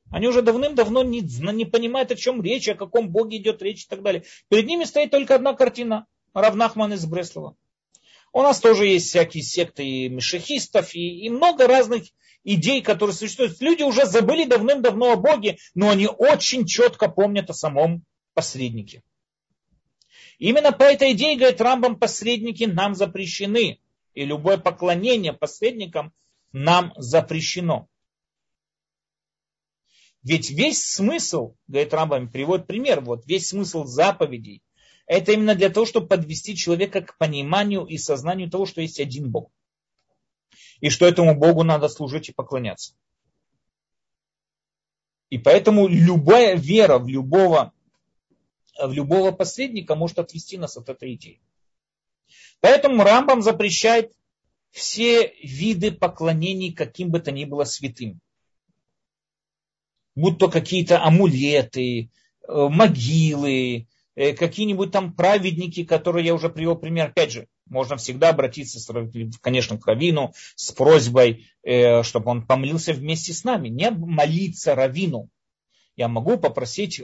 Они 0.09 0.27
уже 0.27 0.41
давным-давно 0.41 1.03
не, 1.03 1.19
не 1.21 1.65
понимают, 1.65 2.11
о 2.11 2.15
чем 2.15 2.41
речь, 2.41 2.69
о 2.69 2.75
каком 2.75 3.09
Боге 3.09 3.37
идет 3.37 3.61
речь 3.61 3.83
и 3.83 3.87
так 3.87 4.01
далее. 4.01 4.23
Перед 4.49 4.65
ними 4.65 4.85
стоит 4.85 5.11
только 5.11 5.35
одна 5.35 5.53
картина. 5.53 6.05
Равнахман 6.33 6.93
из 6.93 7.05
Бреслова. 7.05 7.55
У 8.33 8.41
нас 8.41 8.59
тоже 8.59 8.87
есть 8.87 9.07
всякие 9.09 9.43
секты 9.43 10.09
мешехистов, 10.09 10.93
и, 10.93 11.25
и 11.25 11.29
много 11.29 11.67
разных 11.67 12.03
идей, 12.43 12.81
которые 12.81 13.15
существуют. 13.15 13.59
Люди 13.61 13.83
уже 13.83 14.05
забыли 14.05 14.45
давным-давно 14.45 15.13
о 15.13 15.15
Боге, 15.17 15.57
но 15.75 15.89
они 15.89 16.07
очень 16.07 16.65
четко 16.65 17.09
помнят 17.09 17.49
о 17.49 17.53
самом 17.53 18.03
посреднике. 18.33 19.03
Именно 20.39 20.71
по 20.71 20.83
этой 20.83 21.13
идее, 21.13 21.35
говорит 21.35 21.61
Рамбам, 21.61 21.97
посредники 21.97 22.63
нам 22.63 22.95
запрещены. 22.95 23.79
И 24.13 24.25
любое 24.25 24.57
поклонение 24.57 25.33
посредникам 25.33 26.13
нам 26.51 26.93
запрещено. 26.95 27.87
Ведь 30.23 30.49
весь 30.49 30.83
смысл, 30.85 31.55
говорит 31.67 31.93
Рамбам, 31.93 32.29
приводит 32.29 32.67
пример, 32.67 33.01
вот 33.01 33.25
весь 33.27 33.49
смысл 33.49 33.85
заповедей, 33.85 34.61
это 35.07 35.31
именно 35.31 35.55
для 35.55 35.69
того, 35.69 35.85
чтобы 35.85 36.07
подвести 36.07 36.55
человека 36.55 37.01
к 37.01 37.17
пониманию 37.17 37.85
и 37.85 37.97
сознанию 37.97 38.49
того, 38.49 38.65
что 38.65 38.81
есть 38.81 38.99
один 38.99 39.31
Бог. 39.31 39.49
и 40.79 40.89
что 40.89 41.07
этому 41.07 41.33
Богу 41.33 41.63
надо 41.63 41.89
служить 41.89 42.29
и 42.29 42.33
поклоняться. 42.33 42.93
И 45.31 45.39
поэтому 45.39 45.87
любая 45.87 46.55
вера 46.55 46.99
в 46.99 47.07
любого, 47.07 47.73
в 48.79 48.91
любого 48.91 49.31
посредника 49.31 49.95
может 49.95 50.19
отвести 50.19 50.57
нас 50.57 50.77
от 50.77 50.89
этой 50.89 51.15
идеи. 51.15 51.41
Поэтому 52.59 53.03
Рамбам 53.03 53.41
запрещает 53.41 54.13
все 54.69 55.33
виды 55.41 55.91
поклонений 55.91 56.73
каким 56.73 57.09
бы 57.09 57.19
то 57.19 57.31
ни 57.31 57.45
было 57.45 57.63
святым. 57.63 58.19
Будь 60.15 60.37
то 60.37 60.49
какие-то 60.49 61.03
амулеты, 61.03 62.11
э, 62.47 62.67
могилы, 62.69 63.87
какие-нибудь 64.33 64.91
там 64.91 65.13
праведники, 65.13 65.83
которые 65.83 66.25
я 66.25 66.33
уже 66.33 66.49
привел 66.49 66.75
пример. 66.75 67.09
Опять 67.09 67.31
же, 67.31 67.47
можно 67.69 67.97
всегда 67.97 68.29
обратиться, 68.29 68.79
конечно, 69.41 69.77
к 69.77 69.85
Равину 69.85 70.33
с 70.55 70.71
просьбой, 70.71 71.47
э, 71.63 72.03
чтобы 72.03 72.31
он 72.31 72.45
помолился 72.45 72.93
вместе 72.93 73.33
с 73.33 73.43
нами. 73.43 73.69
Не 73.69 73.91
молиться 73.91 74.75
Равину. 74.75 75.29
Я 75.95 76.07
могу 76.07 76.37
попросить 76.37 77.01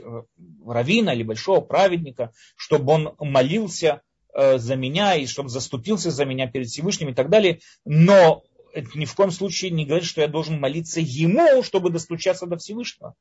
Равина 0.64 1.10
или 1.14 1.22
большого 1.22 1.60
праведника, 1.60 2.32
чтобы 2.56 2.92
он 2.92 3.14
молился 3.18 4.02
Э, 4.34 4.58
за 4.58 4.74
меня 4.74 5.14
и 5.14 5.26
чтобы 5.26 5.48
заступился 5.48 6.10
за 6.10 6.24
меня 6.24 6.48
перед 6.48 6.66
Всевышним 6.66 7.10
и 7.10 7.14
так 7.14 7.30
далее. 7.30 7.60
Но 7.84 8.42
это 8.72 8.98
ни 8.98 9.04
в 9.04 9.14
коем 9.14 9.30
случае 9.30 9.70
не 9.70 9.86
говорит, 9.86 10.06
что 10.06 10.20
я 10.20 10.28
должен 10.28 10.58
молиться 10.58 11.00
ему, 11.00 11.62
чтобы 11.62 11.90
достучаться 11.90 12.46
до 12.46 12.58
Всевышнего. 12.58 13.14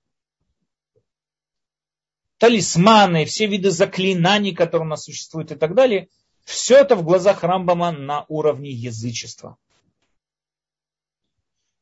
Талисманы, 2.44 3.24
все 3.24 3.48
виды 3.48 3.72
заклинаний, 3.72 4.54
которые 4.54 4.86
у 4.86 4.89
нас 4.89 5.06
существуют 5.06 5.54
и 5.54 5.56
так 5.56 5.76
далее, 5.76 6.10
все 6.44 6.76
это 6.76 6.98
в 6.98 7.02
глазах 7.02 7.41
Рамбама 7.41 7.94
на 7.94 8.26
уровне 8.28 8.70
язычества. 8.70 9.58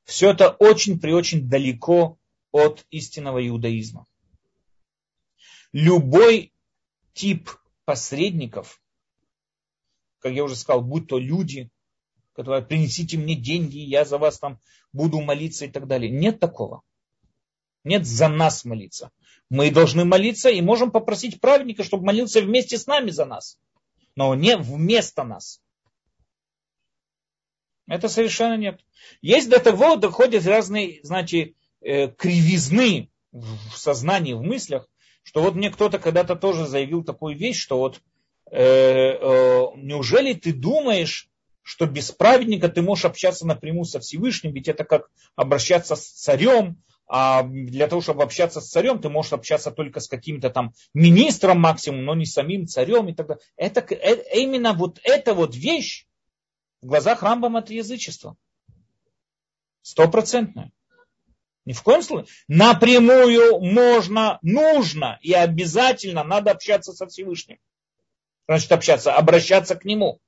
Все 0.04 0.30
это 0.30 0.52
очень 0.52 1.00
при 1.00 1.14
очень 1.14 1.50
далеко 1.50 2.20
от 2.52 2.86
истинного 2.92 3.48
иудаизма. 3.48 4.06
Любой 5.74 6.54
тип 7.14 7.50
посредников, 7.86 8.84
как 10.20 10.32
я 10.34 10.44
уже 10.44 10.56
сказал, 10.56 10.84
будь 10.84 11.08
то 11.08 11.18
люди, 11.18 11.72
которые 12.34 12.62
принесите 12.62 13.18
мне 13.18 13.34
деньги, 13.34 13.80
я 13.80 14.06
за 14.06 14.20
вас 14.20 14.38
там 14.38 14.60
буду 14.94 15.22
молиться 15.22 15.66
и 15.66 15.72
так 15.72 15.88
далее. 15.88 16.12
Нет 16.12 16.40
такого. 16.40 16.84
Нет 17.84 18.06
за 18.06 18.28
нас 18.28 18.64
молиться. 18.64 19.10
Мы 19.52 19.70
должны 19.70 20.04
молиться 20.04 20.50
и 20.50 20.62
можем 20.62 20.90
попросить 20.90 21.40
праведника, 21.40 21.84
чтобы 21.84 22.06
молился 22.06 22.42
вместе 22.42 22.80
с 22.80 22.88
нами 22.88 23.12
за 23.12 23.26
нас. 23.26 23.60
Но 24.16 24.34
не 24.34 24.58
вместо 24.58 25.24
нас. 25.24 25.62
Это 27.88 28.10
совершенно 28.10 28.58
нет. 28.58 28.80
Есть 29.22 29.50
до 29.50 29.60
того 29.60 29.96
доходят 29.96 30.46
разные, 30.48 31.02
значит, 31.04 31.56
э, 31.82 32.08
кривизны 32.08 33.12
в 33.32 33.78
сознании, 33.78 34.34
в 34.34 34.42
мыслях, 34.42 34.88
что 35.22 35.44
вот 35.44 35.54
мне 35.54 35.70
кто-то 35.70 36.00
когда-то 36.00 36.36
тоже 36.36 36.66
заявил 36.66 37.04
такую 37.04 37.38
вещь, 37.38 37.60
что 37.60 37.78
вот 37.78 38.02
Э, 38.52 39.14
э, 39.14 39.66
неужели 39.78 40.34
ты 40.34 40.52
думаешь, 40.52 41.30
что 41.62 41.86
без 41.86 42.12
праведника 42.12 42.68
ты 42.68 42.82
можешь 42.82 43.06
общаться 43.06 43.48
напрямую 43.48 43.86
со 43.86 44.02
Всевышним, 44.02 44.52
ведь 44.52 44.68
это 44.68 44.84
как 44.84 45.10
обращаться 45.38 45.96
с 45.96 46.06
царем, 46.06 46.84
а 47.14 47.44
для 47.44 47.88
того, 47.88 48.02
чтобы 48.02 48.24
общаться 48.24 48.62
с 48.62 48.70
царем, 48.70 49.02
ты 49.02 49.10
можешь 49.10 49.34
общаться 49.34 49.70
только 49.70 50.00
с 50.00 50.08
каким-то 50.08 50.50
там 50.50 50.74
министром 50.94 51.60
максимум, 51.60 52.06
но 52.06 52.16
не 52.16 52.26
с 52.26 52.32
самим 52.32 52.68
царем 52.68 53.10
и 53.10 53.14
так 53.14 53.28
далее. 53.28 53.44
Это, 53.58 53.82
это 53.82 54.38
именно 54.38 54.72
вот 54.72 55.00
эта 55.04 55.34
вот 55.34 55.54
вещь 55.54 56.06
в 56.82 56.88
глазах 56.88 57.22
Рамбам 57.22 57.58
это 57.58 57.74
язычество. 57.74 58.38
Стопроцентное. 59.82 60.72
Ни 61.66 61.74
в 61.74 61.84
коем 61.84 62.02
случае. 62.02 62.34
Напрямую 62.48 63.60
можно, 63.60 64.40
нужно 64.42 65.20
и 65.22 65.34
обязательно 65.34 66.24
надо 66.24 66.52
общаться 66.52 66.94
со 66.94 67.08
Всевышним 67.08 67.60
значит 68.48 68.72
общаться, 68.72 69.14
обращаться 69.14 69.76
к 69.76 69.86
нему. 69.86 70.20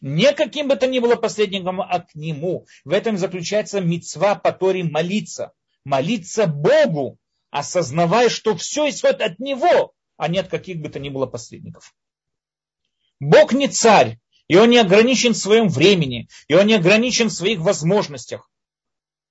Не 0.00 0.32
каким 0.32 0.68
бы 0.68 0.76
то 0.76 0.86
ни 0.86 0.98
было 0.98 1.16
посредником, 1.16 1.80
а 1.80 2.00
к 2.00 2.14
нему. 2.14 2.66
В 2.84 2.92
этом 2.92 3.18
заключается 3.18 3.80
мецва 3.80 4.34
по 4.34 4.52
Торе 4.52 4.82
молиться. 4.82 5.52
Молиться 5.84 6.46
Богу, 6.46 7.18
осознавая, 7.50 8.28
что 8.28 8.56
все 8.56 8.88
исходит 8.88 9.20
от 9.20 9.38
него, 9.38 9.92
а 10.16 10.28
не 10.28 10.38
от 10.38 10.48
каких 10.48 10.78
бы 10.78 10.88
то 10.88 10.98
ни 10.98 11.08
было 11.08 11.26
посредников. 11.26 11.94
Бог 13.18 13.52
не 13.52 13.68
царь, 13.68 14.18
и 14.48 14.56
он 14.56 14.70
не 14.70 14.78
ограничен 14.78 15.32
в 15.32 15.38
своем 15.38 15.68
времени, 15.68 16.28
и 16.48 16.54
он 16.54 16.66
не 16.66 16.74
ограничен 16.74 17.28
в 17.28 17.32
своих 17.32 17.60
возможностях. 17.60 18.50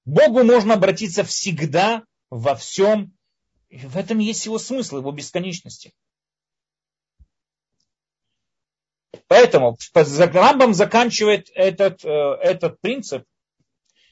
Богу 0.06 0.44
можно 0.44 0.76
обратиться 0.76 1.24
всегда, 1.24 2.04
во 2.30 2.56
всем. 2.56 3.14
И 3.70 3.78
в 3.78 3.98
этом 3.98 4.20
есть 4.20 4.46
его 4.46 4.58
смысл, 4.58 4.98
его 4.98 5.12
бесконечности. 5.12 5.94
Поэтому 9.28 9.78
Рамбам 9.94 10.74
заканчивает 10.74 11.50
этот, 11.54 12.04
э, 12.04 12.10
этот 12.10 12.80
принцип 12.82 13.26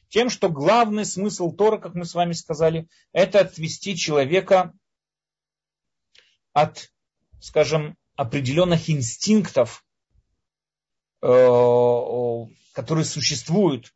тем, 0.10 0.30
что 0.30 0.50
главный 0.50 1.06
смысл 1.06 1.52
Тора, 1.52 1.78
как 1.78 1.96
мы 1.96 2.06
с 2.06 2.14
вами 2.14 2.34
сказали, 2.34 2.88
это 3.12 3.40
отвести 3.40 3.96
человека 3.96 4.74
от, 6.54 6.92
скажем, 7.42 7.98
определенных 8.16 8.90
инстинктов, 8.90 9.86
э, 11.22 12.46
которые 12.74 13.06
существуют 13.06 13.94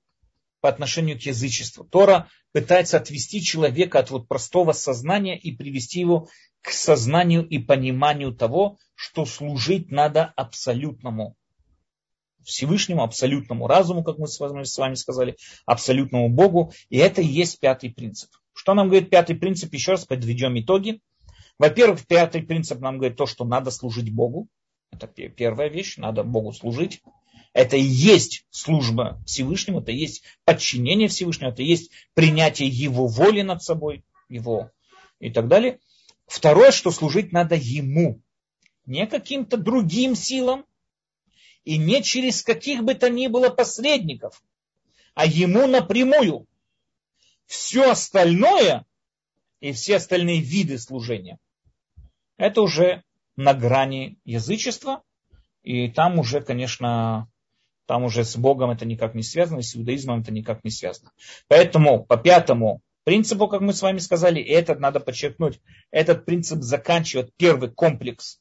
по 0.60 0.70
отношению 0.70 1.20
к 1.20 1.24
язычеству. 1.24 1.84
Тора 1.84 2.30
пытается 2.52 2.98
отвести 2.98 3.42
человека 3.42 4.00
от 4.00 4.12
вот 4.12 4.28
простого 4.28 4.74
сознания 4.74 5.38
и 5.38 5.56
привести 5.56 6.00
его 6.00 6.28
к 6.62 6.72
сознанию 6.72 7.48
и 7.48 7.58
пониманию 7.58 8.34
того, 8.34 8.78
что 8.94 9.26
служить 9.26 9.90
надо 9.90 10.26
абсолютному 10.36 11.36
Всевышнему, 12.44 13.04
абсолютному 13.04 13.68
разуму, 13.68 14.04
как 14.04 14.18
мы 14.18 14.28
с 14.28 14.40
вами 14.40 14.94
сказали, 14.96 15.38
абсолютному 15.66 16.30
Богу. 16.30 16.74
И 16.90 16.98
это 16.98 17.22
и 17.22 17.28
есть 17.28 17.60
пятый 17.60 17.92
принцип. 17.92 18.30
Что 18.54 18.74
нам 18.74 18.90
говорит 18.90 19.10
пятый 19.10 19.36
принцип? 19.36 19.74
Еще 19.74 19.92
раз 19.92 20.06
подведем 20.06 20.60
итоги. 20.60 21.02
Во-первых, 21.58 22.06
пятый 22.08 22.42
принцип 22.42 22.80
нам 22.80 22.98
говорит 22.98 23.18
то, 23.18 23.26
что 23.26 23.46
надо 23.46 23.72
служить 23.72 24.14
Богу. 24.14 24.48
Это 24.92 25.08
первая 25.08 25.70
вещь, 25.70 25.98
надо 25.98 26.24
Богу 26.24 26.52
служить. 26.52 27.02
Это 27.54 27.76
и 27.76 27.82
есть 27.82 28.46
служба 28.50 29.22
Всевышнему, 29.26 29.82
это 29.82 29.92
и 29.92 29.98
есть 29.98 30.24
подчинение 30.46 31.08
Всевышнему, 31.08 31.52
это 31.52 31.62
и 31.62 31.66
есть 31.66 31.92
принятие 32.14 32.70
Его 32.70 33.08
воли 33.08 33.42
над 33.42 33.62
собой, 33.62 34.06
Его 34.30 34.72
и 35.20 35.30
так 35.30 35.48
далее. 35.48 35.80
Второе, 36.28 36.72
что 36.72 36.92
служить 36.92 37.34
надо 37.34 37.56
Ему, 37.56 38.22
не 38.86 39.06
каким-то 39.06 39.58
другим 39.58 40.16
силам 40.16 40.66
и 41.64 41.78
не 41.78 42.02
через 42.04 42.44
каких 42.44 42.84
бы 42.84 42.96
то 42.96 43.10
ни 43.10 43.28
было 43.28 43.50
посредников, 43.50 44.44
а 45.14 45.26
Ему 45.26 45.68
напрямую. 45.68 46.48
Все 47.46 47.92
остальное 47.92 48.86
и 49.60 49.74
все 49.74 49.98
остальные 49.98 50.42
виды 50.42 50.78
служения, 50.78 51.38
это 52.38 52.62
уже 52.62 53.04
на 53.36 53.54
грани 53.54 54.18
язычества, 54.26 55.04
и 55.64 55.90
там 55.90 56.18
уже, 56.18 56.42
конечно, 56.42 57.30
там 57.86 58.04
уже 58.04 58.24
с 58.24 58.36
Богом 58.38 58.72
это 58.72 58.86
никак 58.86 59.16
не 59.16 59.22
связано, 59.22 59.62
с 59.62 59.76
иудаизмом 59.76 60.22
это 60.22 60.32
никак 60.32 60.64
не 60.64 60.72
связано. 60.72 61.12
Поэтому 61.48 62.04
по 62.04 62.18
пятому 62.18 62.82
принципу, 63.04 63.48
как 63.48 63.62
мы 63.62 63.74
с 63.74 63.82
вами 63.82 64.00
сказали, 64.00 64.42
этот 64.42 64.80
надо 64.80 65.00
подчеркнуть, 65.00 65.60
этот 65.92 66.26
принцип 66.26 66.62
заканчивает 66.62 67.32
первый 67.38 67.70
комплекс 67.70 68.40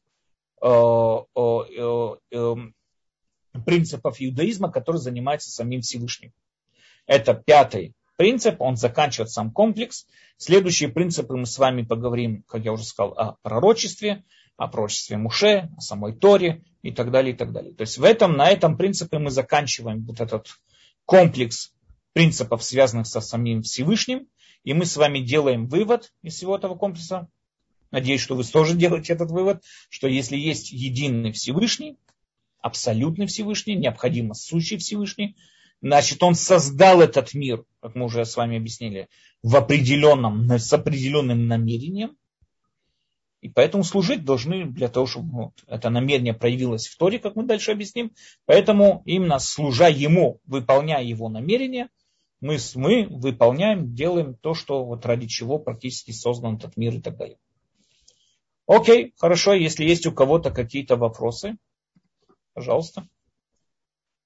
э, 0.63 0.67
э, 0.67 2.17
э, 2.31 2.55
принципов 3.65 4.17
иудаизма, 4.21 4.71
который 4.71 4.99
занимается 4.99 5.51
самим 5.51 5.81
Всевышним. 5.81 6.33
Это 7.07 7.35
пятый 7.35 7.95
принцип, 8.17 8.61
он 8.61 8.77
заканчивает 8.77 9.31
сам 9.31 9.51
комплекс. 9.51 10.07
Следующие 10.37 10.91
принципы 10.91 11.37
мы 11.37 11.47
с 11.47 11.59
вами 11.59 11.83
поговорим, 11.83 12.45
как 12.47 12.65
я 12.65 12.73
уже 12.73 12.85
сказал, 12.85 13.13
о 13.13 13.37
пророчестве, 13.43 14.25
о 14.57 14.69
пророчестве 14.69 15.17
Муше, 15.17 15.71
о 15.77 15.81
самой 15.81 16.15
Торе 16.15 16.63
и 16.83 16.93
так 16.93 17.11
далее, 17.11 17.35
и 17.35 17.37
так 17.37 17.53
далее. 17.53 17.75
То 17.75 17.81
есть 17.83 17.99
в 17.99 18.05
этом, 18.05 18.37
на 18.37 18.49
этом 18.49 18.77
принципе 18.77 19.19
мы 19.19 19.31
заканчиваем 19.31 20.05
вот 20.05 20.21
этот 20.21 20.49
комплекс 21.07 21.73
принципов, 22.13 22.63
связанных 22.63 23.07
со 23.07 23.21
самим 23.21 23.63
Всевышним. 23.63 24.29
И 24.65 24.75
мы 24.75 24.85
с 24.85 24.97
вами 24.97 25.21
делаем 25.21 25.67
вывод 25.67 26.13
из 26.23 26.35
всего 26.35 26.57
этого 26.57 26.75
комплекса. 26.75 27.29
Надеюсь, 27.91 28.21
что 28.21 28.37
вы 28.37 28.45
тоже 28.45 28.77
делаете 28.77 29.15
этот 29.15 29.31
вывод, 29.31 29.65
что 29.89 30.07
если 30.07 30.37
есть 30.37 30.71
единый 30.71 31.33
Всевышний, 31.33 31.97
абсолютный 32.61 33.27
Всевышний, 33.27 33.75
необходимо 33.75 34.35
сущий 34.35 34.79
Всевышний, 34.79 35.37
значит, 35.81 36.23
он 36.23 36.35
создал 36.35 37.01
этот 37.01 37.35
мир, 37.35 37.65
как 37.81 37.95
мы 37.95 38.07
уже 38.07 38.25
с 38.25 38.37
вами 38.37 38.57
объяснили, 38.57 39.09
в 39.43 39.57
определенном, 39.57 40.51
с 40.51 40.73
определенным 40.73 41.47
намерением. 41.47 42.17
И 43.41 43.49
поэтому 43.49 43.85
служить 43.85 44.25
должны 44.25 44.67
для 44.67 44.89
того, 44.89 45.07
чтобы 45.07 45.31
вот, 45.31 45.53
это 45.67 45.89
намерение 45.89 46.35
проявилось 46.35 46.87
в 46.87 46.97
Торе, 46.99 47.19
как 47.19 47.37
мы 47.37 47.45
дальше 47.45 47.73
объясним. 47.73 48.13
Поэтому 48.45 49.03
именно 49.07 49.39
служа 49.39 49.89
ему, 49.89 50.41
выполняя 50.45 51.03
его 51.03 51.31
намерение, 51.31 51.89
мы, 52.43 52.59
мы 52.75 53.07
выполняем, 53.09 53.95
делаем 53.95 54.35
то, 54.35 54.55
что 54.55 54.85
вот 54.85 55.07
ради 55.07 55.27
чего 55.27 55.59
практически 55.59 56.11
создан 56.11 56.57
этот 56.57 56.77
мир 56.77 56.95
и 56.97 57.01
так 57.01 57.17
далее. 57.17 57.39
Окей, 58.67 59.15
хорошо, 59.19 59.55
если 59.55 59.85
есть 59.85 60.07
у 60.07 60.13
кого-то 60.13 60.51
какие-то 60.51 60.97
вопросы, 60.97 61.57
пожалуйста. 62.55 63.09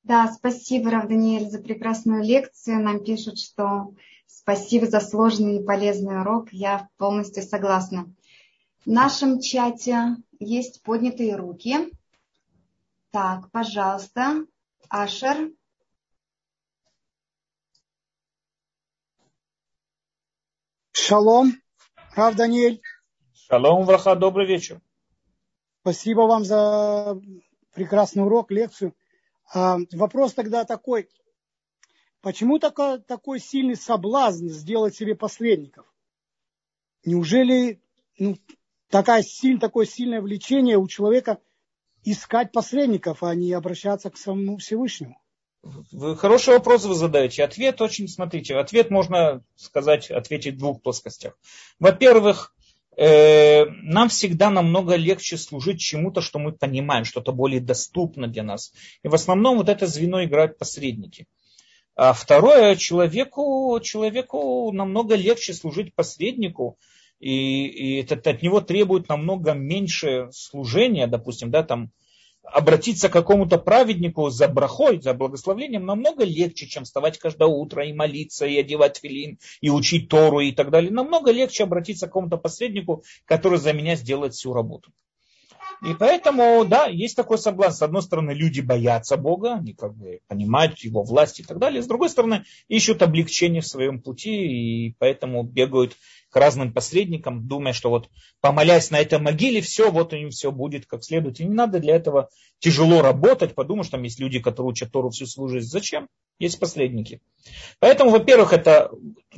Да, 0.04 0.30
спасибо, 0.32 0.90
Рав 0.90 1.08
Даниэль, 1.08 1.48
за 1.48 1.60
прекрасную 1.60 2.22
лекцию. 2.22 2.82
Нам 2.82 3.02
пишут, 3.02 3.38
что 3.38 3.94
спасибо 4.26 4.86
за 4.86 5.00
сложный 5.00 5.56
и 5.56 5.64
полезный 5.64 6.20
урок. 6.20 6.52
Я 6.52 6.88
полностью 6.98 7.42
согласна. 7.42 8.12
В 8.84 8.90
нашем 8.90 9.40
чате 9.40 10.16
есть 10.38 10.82
поднятые 10.82 11.36
руки. 11.36 11.90
Так, 13.10 13.50
пожалуйста, 13.50 14.44
Ашер. 14.90 15.52
Шалом, 20.92 21.54
Рав 22.14 22.34
Даниэль. 22.34 22.82
Шалом, 23.32 23.86
враха, 23.86 24.16
добрый 24.16 24.46
вечер. 24.46 24.82
Спасибо 25.80 26.22
вам 26.22 26.44
за 26.44 27.18
прекрасный 27.74 28.24
урок, 28.24 28.50
лекцию. 28.50 28.94
А, 29.52 29.78
вопрос 29.92 30.34
тогда 30.34 30.64
такой. 30.64 31.08
Почему 32.20 32.58
такой, 32.58 33.00
такой 33.00 33.38
сильный 33.38 33.76
соблазн 33.76 34.48
сделать 34.48 34.96
себе 34.96 35.14
посредников? 35.14 35.86
Неужели 37.04 37.82
ну, 38.18 38.38
такая 38.88 39.22
силь, 39.22 39.58
такое 39.60 39.84
сильное 39.84 40.22
влечение 40.22 40.78
у 40.78 40.88
человека 40.88 41.38
искать 42.02 42.52
посредников, 42.52 43.22
а 43.22 43.34
не 43.34 43.52
обращаться 43.52 44.10
к 44.10 44.16
самому 44.16 44.56
Всевышнему? 44.56 45.20
Вы 45.62 46.16
хороший 46.16 46.54
вопрос 46.54 46.84
вы 46.84 46.94
задаете. 46.94 47.42
Ответ 47.42 47.80
очень, 47.80 48.06
смотрите, 48.06 48.56
ответ 48.56 48.90
можно 48.90 49.42
сказать, 49.56 50.10
ответить 50.10 50.54
в 50.54 50.58
двух 50.58 50.82
плоскостях. 50.82 51.38
Во-первых, 51.78 52.53
нам 52.96 54.08
всегда 54.08 54.50
намного 54.50 54.96
легче 54.96 55.36
служить 55.36 55.80
чему-то, 55.80 56.20
что 56.20 56.38
мы 56.38 56.52
понимаем, 56.52 57.04
что-то 57.04 57.32
более 57.32 57.60
доступно 57.60 58.28
для 58.28 58.42
нас. 58.42 58.72
И 59.02 59.08
в 59.08 59.14
основном 59.14 59.56
вот 59.56 59.68
это 59.68 59.86
звено 59.86 60.24
играют 60.24 60.58
посредники. 60.58 61.26
А 61.96 62.12
второе, 62.12 62.76
человеку, 62.76 63.78
человеку 63.82 64.72
намного 64.72 65.14
легче 65.14 65.54
служить 65.54 65.94
посреднику, 65.94 66.76
и, 67.20 67.66
и 67.66 68.02
это 68.02 68.30
от 68.30 68.42
него 68.42 68.60
требует 68.60 69.08
намного 69.08 69.52
меньше 69.52 70.28
служения, 70.32 71.06
допустим, 71.06 71.50
да, 71.50 71.62
там, 71.62 71.90
обратиться 72.44 73.08
к 73.08 73.12
какому-то 73.12 73.58
праведнику 73.58 74.30
за 74.30 74.48
брахой, 74.48 75.00
за 75.00 75.14
благословением 75.14 75.86
намного 75.86 76.24
легче, 76.24 76.66
чем 76.66 76.84
вставать 76.84 77.18
каждое 77.18 77.48
утро 77.48 77.86
и 77.86 77.92
молиться, 77.92 78.46
и 78.46 78.58
одевать 78.58 78.98
филин, 78.98 79.38
и 79.60 79.70
учить 79.70 80.08
Тору 80.08 80.40
и 80.40 80.52
так 80.52 80.70
далее. 80.70 80.90
Намного 80.90 81.30
легче 81.30 81.64
обратиться 81.64 82.06
к 82.06 82.10
какому-то 82.10 82.36
посреднику, 82.36 83.02
который 83.24 83.58
за 83.58 83.72
меня 83.72 83.96
сделает 83.96 84.34
всю 84.34 84.52
работу. 84.52 84.92
И 85.82 85.94
поэтому, 85.98 86.64
да, 86.64 86.86
есть 86.86 87.16
такой 87.16 87.36
соблазн. 87.36 87.76
С 87.76 87.82
одной 87.82 88.02
стороны, 88.02 88.30
люди 88.30 88.60
боятся 88.60 89.16
Бога, 89.16 89.54
они 89.54 89.74
как 89.74 89.94
бы 89.94 90.20
понимают 90.28 90.78
его 90.78 91.02
власть 91.02 91.40
и 91.40 91.42
так 91.42 91.58
далее. 91.58 91.82
С 91.82 91.86
другой 91.86 92.08
стороны, 92.08 92.44
ищут 92.68 93.02
облегчение 93.02 93.60
в 93.60 93.66
своем 93.66 94.00
пути, 94.00 94.86
и 94.88 94.96
поэтому 94.98 95.42
бегают 95.42 95.96
к 96.34 96.36
разным 96.36 96.72
посредникам, 96.72 97.46
думая, 97.46 97.72
что 97.72 97.90
вот 97.90 98.10
помолясь 98.40 98.90
на 98.90 98.98
этой 98.98 99.20
могиле, 99.20 99.60
все, 99.60 99.92
вот 99.92 100.12
у 100.12 100.16
них 100.16 100.32
все 100.32 100.50
будет 100.50 100.84
как 100.84 101.04
следует. 101.04 101.38
И 101.38 101.44
не 101.44 101.54
надо 101.54 101.78
для 101.78 101.94
этого 101.94 102.28
тяжело 102.58 103.02
работать, 103.02 103.54
подумать, 103.54 103.86
что 103.86 103.98
там 103.98 104.02
есть 104.02 104.18
люди, 104.18 104.40
которые 104.40 104.70
учат 104.70 104.90
Тору 104.90 105.10
всю 105.10 105.26
свою 105.26 105.48
жизнь. 105.48 105.68
Зачем? 105.68 106.08
Есть 106.40 106.58
посредники. 106.58 107.20
Поэтому, 107.78 108.10
во-первых, 108.10 108.52
это 108.52 108.90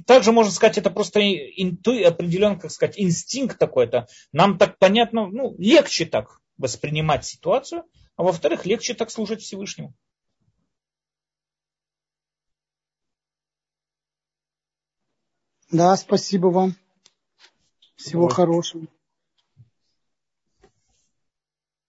также 0.07 0.33
можно 0.33 0.51
сказать, 0.51 0.79
это 0.79 0.89
просто 0.89 1.21
инту, 1.21 1.93
определенный, 2.03 2.59
как 2.59 2.71
сказать, 2.71 2.99
инстинкт 2.99 3.59
такой-то. 3.59 4.07
Нам 4.33 4.57
так 4.57 4.79
понятно, 4.79 5.27
ну, 5.27 5.55
легче 5.59 6.07
так 6.07 6.41
воспринимать 6.57 7.27
ситуацию, 7.27 7.83
а 8.17 8.23
во-вторых, 8.23 8.65
легче 8.65 8.95
так 8.95 9.11
служить 9.11 9.43
Всевышнему. 9.43 9.93
Да, 15.71 15.95
спасибо 15.97 16.47
вам. 16.47 16.75
Всего 17.97 18.23
вот. 18.25 18.33
хорошего. 18.33 18.87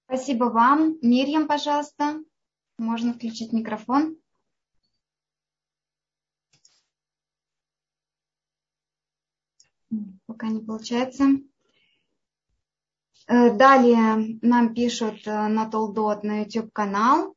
Спасибо 0.06 0.46
вам. 0.46 0.98
Мирьям, 1.02 1.48
пожалуйста. 1.48 2.24
Можно 2.78 3.14
включить 3.14 3.52
микрофон. 3.52 4.18
Пока 10.26 10.48
не 10.48 10.62
получается. 10.62 11.26
Э, 13.28 13.54
далее 13.54 14.40
нам 14.42 14.74
пишут 14.74 15.28
э, 15.28 15.48
на 15.48 15.70
Толдот 15.70 16.24
на 16.24 16.44
YouTube 16.44 16.72
канал. 16.72 17.36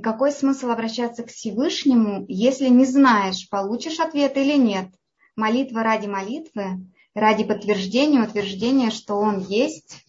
Какой 0.00 0.30
смысл 0.30 0.70
обращаться 0.70 1.24
к 1.24 1.30
Всевышнему, 1.30 2.24
если 2.28 2.68
не 2.68 2.84
знаешь, 2.84 3.48
получишь 3.48 4.00
ответ 4.00 4.36
или 4.36 4.56
нет? 4.56 4.94
Молитва 5.36 5.82
ради 5.82 6.06
молитвы, 6.06 6.86
ради 7.14 7.44
подтверждения, 7.44 8.22
утверждения, 8.22 8.90
что 8.90 9.14
Он 9.14 9.40
есть. 9.40 10.04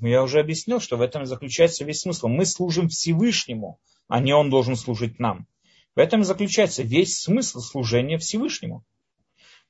Я 0.00 0.22
уже 0.22 0.40
объяснил, 0.40 0.80
что 0.80 0.96
в 0.96 1.02
этом 1.02 1.26
заключается 1.26 1.84
весь 1.84 2.00
смысл. 2.00 2.28
Мы 2.28 2.46
служим 2.46 2.88
Всевышнему, 2.88 3.78
а 4.08 4.20
не 4.20 4.32
Он 4.32 4.50
должен 4.50 4.76
служить 4.76 5.18
нам. 5.18 5.46
В 5.94 5.98
этом 5.98 6.24
заключается 6.24 6.82
весь 6.82 7.20
смысл 7.20 7.60
служения 7.60 8.18
Всевышнему. 8.18 8.84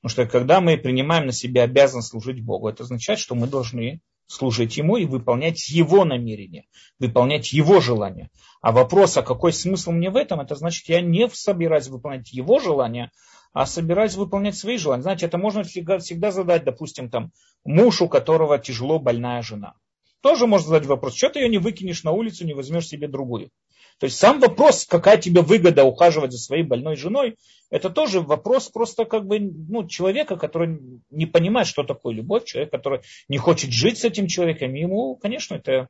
Потому 0.01 0.11
что 0.11 0.31
когда 0.31 0.61
мы 0.61 0.77
принимаем 0.77 1.25
на 1.25 1.31
себя 1.31 1.63
обязанность 1.63 2.09
служить 2.09 2.43
Богу, 2.43 2.69
это 2.69 2.83
означает, 2.83 3.19
что 3.19 3.35
мы 3.35 3.47
должны 3.47 4.01
служить 4.27 4.77
Ему 4.77 4.97
и 4.97 5.05
выполнять 5.05 5.69
Его 5.69 6.05
намерения, 6.05 6.65
выполнять 6.99 7.53
Его 7.53 7.79
желания. 7.79 8.29
А 8.61 8.71
вопрос, 8.71 9.17
а 9.17 9.23
какой 9.23 9.53
смысл 9.53 9.91
мне 9.91 10.09
в 10.09 10.15
этом, 10.15 10.39
это 10.39 10.55
значит, 10.55 10.87
я 10.89 11.01
не 11.01 11.29
собираюсь 11.29 11.87
выполнять 11.87 12.31
Его 12.33 12.59
желания, 12.59 13.11
а 13.55 13.65
собираюсь 13.65 14.15
выполнять 14.15 14.57
свои 14.57 14.77
желания. 14.77 15.01
Знаете, 15.01 15.27
это 15.27 15.37
можно 15.37 15.63
всегда 15.63 16.31
задать, 16.31 16.65
допустим, 16.65 17.09
там, 17.09 17.31
муж, 17.63 18.01
у 18.01 18.09
которого 18.09 18.59
тяжело 18.59 18.99
больная 18.99 19.41
жена. 19.41 19.75
Тоже 20.19 20.45
можно 20.45 20.67
задать 20.67 20.87
вопрос, 20.87 21.15
что 21.15 21.29
ты 21.29 21.39
ее 21.39 21.47
не 21.47 21.57
выкинешь 21.57 22.03
на 22.03 22.11
улицу, 22.11 22.45
не 22.45 22.53
возьмешь 22.53 22.85
себе 22.85 23.07
другую. 23.07 23.51
То 23.97 24.07
есть 24.07 24.17
сам 24.17 24.41
вопрос, 24.41 24.85
какая 24.85 25.17
тебе 25.17 25.39
выгода 25.39 25.85
ухаживать 25.85 26.33
за 26.33 26.37
своей 26.37 26.63
больной 26.63 26.97
женой, 26.97 27.37
это 27.69 27.89
тоже 27.89 28.19
вопрос 28.19 28.67
просто 28.67 29.05
как 29.05 29.25
бы 29.25 29.39
ну, 29.39 29.87
человека, 29.87 30.35
который 30.35 30.77
не 31.09 31.25
понимает, 31.25 31.65
что 31.65 31.83
такое 31.83 32.13
любовь, 32.13 32.43
человек, 32.43 32.71
который 32.71 33.03
не 33.29 33.37
хочет 33.37 33.71
жить 33.71 33.99
с 33.99 34.03
этим 34.03 34.27
человеком. 34.27 34.73
Ему, 34.73 35.15
конечно, 35.15 35.55
это, 35.55 35.87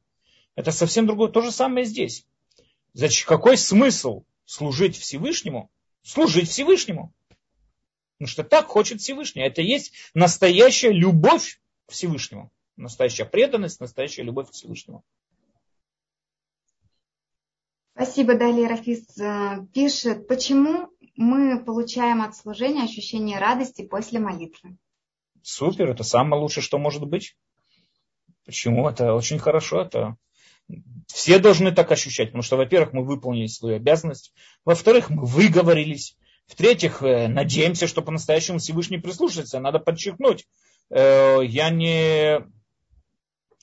это 0.56 0.72
совсем 0.72 1.08
другое. 1.08 1.32
То 1.32 1.42
же 1.42 1.52
самое 1.52 1.88
здесь. 1.88 2.28
Значит, 2.94 3.26
какой 3.26 3.58
смысл 3.58 4.22
служить 4.46 4.96
Всевышнему? 4.96 5.72
Служить 6.04 6.48
Всевышнему. 6.48 7.12
Потому 8.18 8.30
что 8.30 8.44
так 8.44 8.68
хочет 8.68 9.02
Всевышний. 9.02 9.44
Это 9.44 9.62
есть 9.62 9.94
настоящая 10.14 10.92
любовь 10.92 11.60
к 11.86 11.92
Всевышнему. 11.92 12.52
Настоящая 12.78 13.26
преданность, 13.26 13.80
настоящая 13.80 14.24
любовь 14.24 14.50
к 14.50 14.54
Всевышнему. 14.54 15.04
Спасибо, 17.94 18.36
Далее 18.36 18.68
Рафис 18.68 19.18
э, 19.18 19.66
пишет, 19.74 20.28
почему 20.28 20.90
мы 21.16 21.64
получаем 21.64 22.22
от 22.22 22.36
служения 22.36 22.84
ощущение 22.84 23.40
радости 23.40 23.88
после 23.88 24.20
молитвы? 24.20 24.78
Супер, 25.42 25.92
это 25.92 26.04
самое 26.04 26.42
лучшее, 26.42 26.64
что 26.64 26.78
может 26.78 27.06
быть. 27.06 27.38
Почему? 28.46 28.90
Это 28.90 29.14
очень 29.14 29.40
хорошо. 29.40 29.82
Это 29.82 30.18
все 31.08 31.40
должны 31.40 31.72
так 31.72 31.92
ощущать, 31.92 32.30
потому 32.30 32.42
что, 32.42 32.58
во-первых, 32.58 32.94
мы 32.94 33.06
выполнили 33.06 33.48
свою 33.48 33.76
обязанность, 33.78 34.34
во-вторых, 34.66 35.10
мы 35.10 35.24
выговорились, 35.26 36.18
в-третьих, 36.48 37.02
э, 37.02 37.28
надеемся, 37.28 37.88
что 37.88 38.02
по-настоящему 38.02 38.60
Всевышний 38.60 38.98
прислушается. 38.98 39.60
Надо 39.60 39.80
подчеркнуть, 39.80 40.46
э, 40.90 41.40
я 41.44 41.70
не, 41.70 42.42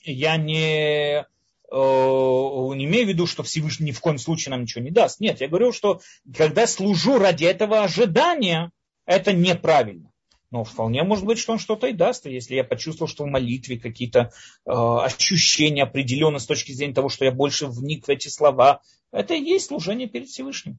я 0.03 0.37
не, 0.37 1.19
э, 1.19 1.25
не 1.71 2.85
имею 2.85 3.05
в 3.05 3.09
виду, 3.09 3.25
что 3.25 3.43
Всевышний 3.43 3.87
ни 3.87 3.91
в 3.91 4.01
коем 4.01 4.17
случае 4.17 4.51
нам 4.51 4.63
ничего 4.63 4.83
не 4.83 4.91
даст. 4.91 5.19
Нет, 5.19 5.41
я 5.41 5.47
говорю, 5.47 5.71
что 5.71 6.01
когда 6.35 6.67
служу 6.67 7.17
ради 7.17 7.45
этого 7.45 7.83
ожидания, 7.83 8.71
это 9.05 9.33
неправильно. 9.33 10.13
Но 10.53 10.63
вполне 10.63 11.01
может 11.01 11.25
быть, 11.25 11.39
что 11.39 11.53
он 11.53 11.57
что-то 11.57 11.87
и 11.87 11.93
даст. 11.93 12.27
Если 12.27 12.53
я 12.53 12.63
почувствовал, 12.63 13.09
что 13.09 13.23
в 13.23 13.27
молитве 13.27 13.79
какие-то 13.79 14.31
э, 14.65 14.71
ощущения 14.71 15.81
определенные 15.81 16.39
с 16.39 16.45
точки 16.45 16.73
зрения 16.73 16.93
того, 16.93 17.09
что 17.09 17.25
я 17.25 17.31
больше 17.31 17.65
вник 17.65 18.05
в 18.05 18.09
эти 18.11 18.27
слова, 18.27 18.81
это 19.11 19.33
и 19.33 19.41
есть 19.41 19.65
служение 19.65 20.07
перед 20.07 20.27
Всевышним. 20.27 20.77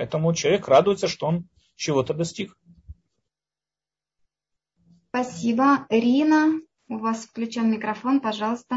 Поэтому 0.00 0.32
человек 0.32 0.66
радуется, 0.66 1.08
что 1.08 1.26
он 1.26 1.46
чего-то 1.76 2.14
достиг. 2.14 2.56
Спасибо. 5.10 5.84
Рина, 5.90 6.58
у 6.88 6.96
вас 6.96 7.26
включен 7.26 7.70
микрофон, 7.70 8.22
пожалуйста. 8.22 8.76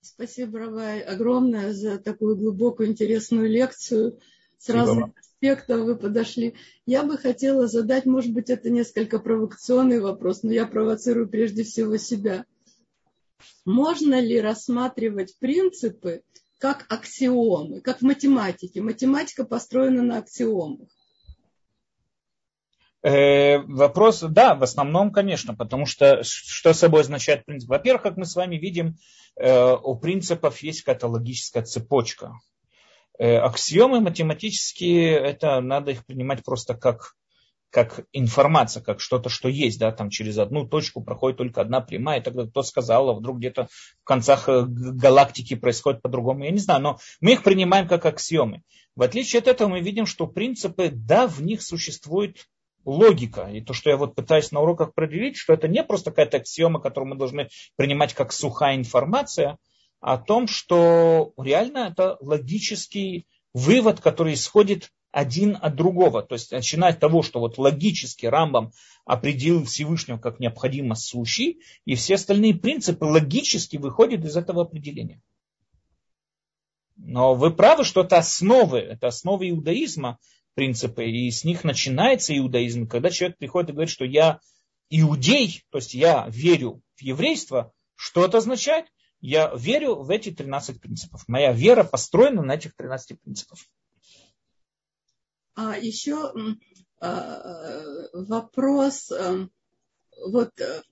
Спасибо, 0.00 0.60
Равай, 0.60 1.02
огромное 1.02 1.74
за 1.74 1.98
такую 1.98 2.36
глубокую, 2.38 2.88
интересную 2.88 3.50
лекцию. 3.50 4.18
С 4.56 4.70
разных 4.70 5.10
аспектов 5.18 5.82
вы 5.82 5.96
подошли. 5.96 6.54
Я 6.86 7.02
бы 7.02 7.18
хотела 7.18 7.66
задать, 7.66 8.06
может 8.06 8.32
быть, 8.32 8.48
это 8.48 8.70
несколько 8.70 9.18
провокационный 9.18 10.00
вопрос, 10.00 10.42
но 10.42 10.52
я 10.52 10.66
провоцирую 10.66 11.28
прежде 11.28 11.64
всего 11.64 11.98
себя. 11.98 12.46
Можно 13.66 14.20
ли 14.20 14.40
рассматривать 14.40 15.38
принципы 15.38 16.22
как 16.58 16.86
аксиомы, 16.88 17.80
как 17.80 17.98
в 17.98 18.02
математике? 18.02 18.80
Математика 18.80 19.44
построена 19.44 20.02
на 20.02 20.18
аксиомах. 20.18 20.88
Э, 23.02 23.58
вопрос, 23.58 24.20
да, 24.20 24.54
в 24.56 24.62
основном, 24.64 25.12
конечно, 25.12 25.54
потому 25.54 25.86
что 25.86 26.22
что 26.24 26.72
собой 26.72 27.02
означает 27.02 27.44
принцип? 27.44 27.68
Во-первых, 27.68 28.02
как 28.02 28.16
мы 28.16 28.24
с 28.24 28.34
вами 28.34 28.56
видим, 28.56 28.96
э, 29.36 29.72
у 29.72 29.94
принципов 29.96 30.58
есть 30.62 30.82
какая-то 30.82 31.06
логическая 31.06 31.62
цепочка. 31.62 32.32
Э, 33.18 33.36
аксиомы 33.38 34.00
математические, 34.00 35.16
это 35.16 35.60
надо 35.60 35.92
их 35.92 36.04
принимать 36.06 36.44
просто 36.44 36.74
как, 36.74 37.14
как 37.70 38.00
информация, 38.12 38.82
как 38.82 39.00
что-то, 39.00 39.28
что 39.28 39.48
есть, 39.48 39.78
да, 39.78 39.92
там 39.92 40.10
через 40.10 40.38
одну 40.38 40.66
точку 40.66 41.02
проходит 41.02 41.38
только 41.38 41.60
одна 41.60 41.80
прямая, 41.80 42.20
и 42.20 42.22
тогда 42.22 42.46
кто 42.46 42.62
сказал, 42.62 43.10
а 43.10 43.14
вдруг 43.14 43.38
где-то 43.38 43.68
в 44.00 44.04
концах 44.04 44.48
галактики 44.48 45.54
происходит 45.54 46.02
по-другому, 46.02 46.44
я 46.44 46.50
не 46.50 46.58
знаю, 46.58 46.80
но 46.80 46.98
мы 47.20 47.32
их 47.32 47.42
принимаем 47.42 47.86
как 47.86 48.06
аксиомы. 48.06 48.62
В 48.96 49.02
отличие 49.02 49.40
от 49.40 49.48
этого 49.48 49.68
мы 49.68 49.80
видим, 49.80 50.06
что 50.06 50.26
принципы, 50.26 50.90
да, 50.92 51.26
в 51.26 51.42
них 51.42 51.62
существует 51.62 52.46
логика. 52.84 53.48
И 53.52 53.60
то, 53.60 53.74
что 53.74 53.90
я 53.90 53.96
вот 53.96 54.14
пытаюсь 54.14 54.50
на 54.50 54.60
уроках 54.60 54.94
проявить, 54.94 55.36
что 55.36 55.52
это 55.52 55.68
не 55.68 55.84
просто 55.84 56.10
какая-то 56.10 56.38
аксиома, 56.38 56.80
которую 56.80 57.10
мы 57.10 57.16
должны 57.16 57.48
принимать 57.76 58.14
как 58.14 58.32
сухая 58.32 58.76
информация, 58.76 59.58
а 60.00 60.14
о 60.14 60.18
том, 60.18 60.48
что 60.48 61.32
реально 61.36 61.90
это 61.92 62.16
логический 62.20 63.26
вывод, 63.52 64.00
который 64.00 64.34
исходит 64.34 64.90
один 65.10 65.56
от 65.60 65.74
другого. 65.74 66.22
То 66.22 66.34
есть 66.34 66.52
начиная 66.52 66.92
от 66.92 67.00
того, 67.00 67.22
что 67.22 67.40
вот 67.40 67.58
логически 67.58 68.26
Рамбам 68.26 68.72
определил 69.04 69.64
Всевышнего 69.64 70.18
как 70.18 70.40
необходимо 70.40 70.94
сущий, 70.94 71.60
и 71.84 71.94
все 71.94 72.16
остальные 72.16 72.54
принципы 72.54 73.04
логически 73.04 73.76
выходят 73.76 74.24
из 74.24 74.36
этого 74.36 74.62
определения. 74.62 75.22
Но 76.96 77.34
вы 77.34 77.54
правы, 77.54 77.84
что 77.84 78.02
это 78.02 78.18
основы, 78.18 78.78
это 78.78 79.06
основы 79.06 79.50
иудаизма, 79.50 80.18
принципы, 80.54 81.06
и 81.06 81.30
с 81.30 81.44
них 81.44 81.62
начинается 81.62 82.36
иудаизм. 82.36 82.88
Когда 82.88 83.10
человек 83.10 83.38
приходит 83.38 83.70
и 83.70 83.72
говорит, 83.72 83.90
что 83.90 84.04
я 84.04 84.40
иудей, 84.90 85.62
то 85.70 85.78
есть 85.78 85.94
я 85.94 86.26
верю 86.28 86.82
в 86.96 87.02
еврейство, 87.02 87.72
что 87.94 88.24
это 88.24 88.38
означает? 88.38 88.86
Я 89.20 89.52
верю 89.54 89.96
в 89.96 90.10
эти 90.10 90.30
13 90.30 90.80
принципов. 90.80 91.24
Моя 91.28 91.52
вера 91.52 91.84
построена 91.84 92.42
на 92.42 92.54
этих 92.54 92.74
13 92.76 93.20
принципах. 93.20 93.58
А 95.60 95.76
еще 95.76 96.32
а, 97.00 97.82
вопрос 98.12 99.10
а, 99.10 99.48
вот 100.24 100.52
э, 100.60 100.82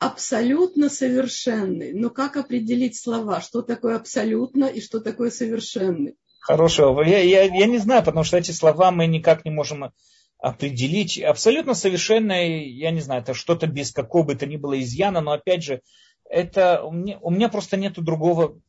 абсолютно 0.00 0.88
совершенный. 0.88 1.92
Но 1.92 2.10
как 2.10 2.36
определить 2.36 3.00
слова? 3.00 3.40
Что 3.40 3.62
такое 3.62 3.94
абсолютно 3.94 4.64
и 4.64 4.80
что 4.80 5.00
такое 5.00 5.30
совершенный? 5.30 6.16
хорошего. 6.44 7.02
Я, 7.02 7.20
я, 7.20 7.44
я 7.44 7.66
не 7.66 7.78
знаю, 7.78 8.04
потому 8.04 8.22
что 8.22 8.36
эти 8.36 8.50
слова 8.50 8.90
мы 8.90 9.06
никак 9.06 9.44
не 9.44 9.50
можем 9.50 9.92
определить. 10.38 11.18
Абсолютно 11.18 11.74
совершенное, 11.74 12.64
я 12.66 12.90
не 12.90 13.00
знаю, 13.00 13.22
это 13.22 13.32
что-то 13.32 13.66
без 13.66 13.92
какого 13.92 14.24
бы 14.24 14.34
то 14.34 14.44
ни 14.44 14.56
было 14.56 14.78
изъяна, 14.78 15.22
но 15.22 15.32
опять 15.32 15.64
же, 15.64 15.80
это 16.28 16.82
у 16.82 16.92
меня, 16.92 17.18
у 17.22 17.30
меня 17.30 17.48
просто 17.48 17.78
нету 17.78 18.02
другого, 18.02 18.60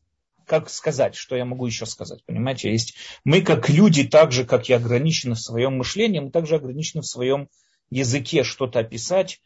как 0.46 0.70
сказать, 0.70 1.16
что 1.16 1.36
я 1.36 1.46
могу 1.46 1.66
еще 1.66 1.86
сказать, 1.86 2.24
понимаете? 2.26 2.72
Есть 2.72 2.96
мы 3.24 3.42
как 3.42 3.70
люди, 3.70 4.04
так 4.04 4.32
же, 4.32 4.46
как 4.46 4.70
и 4.70 4.74
ограничены 4.74 5.36
в 5.36 5.42
своем 5.42 5.78
мышлении, 5.78 6.20
мы 6.20 6.32
также 6.32 6.56
ограничены 6.56 7.02
в 7.02 7.08
своем 7.08 7.50
языке 7.90 8.44
что-то 8.44 8.80
описать 8.80 9.42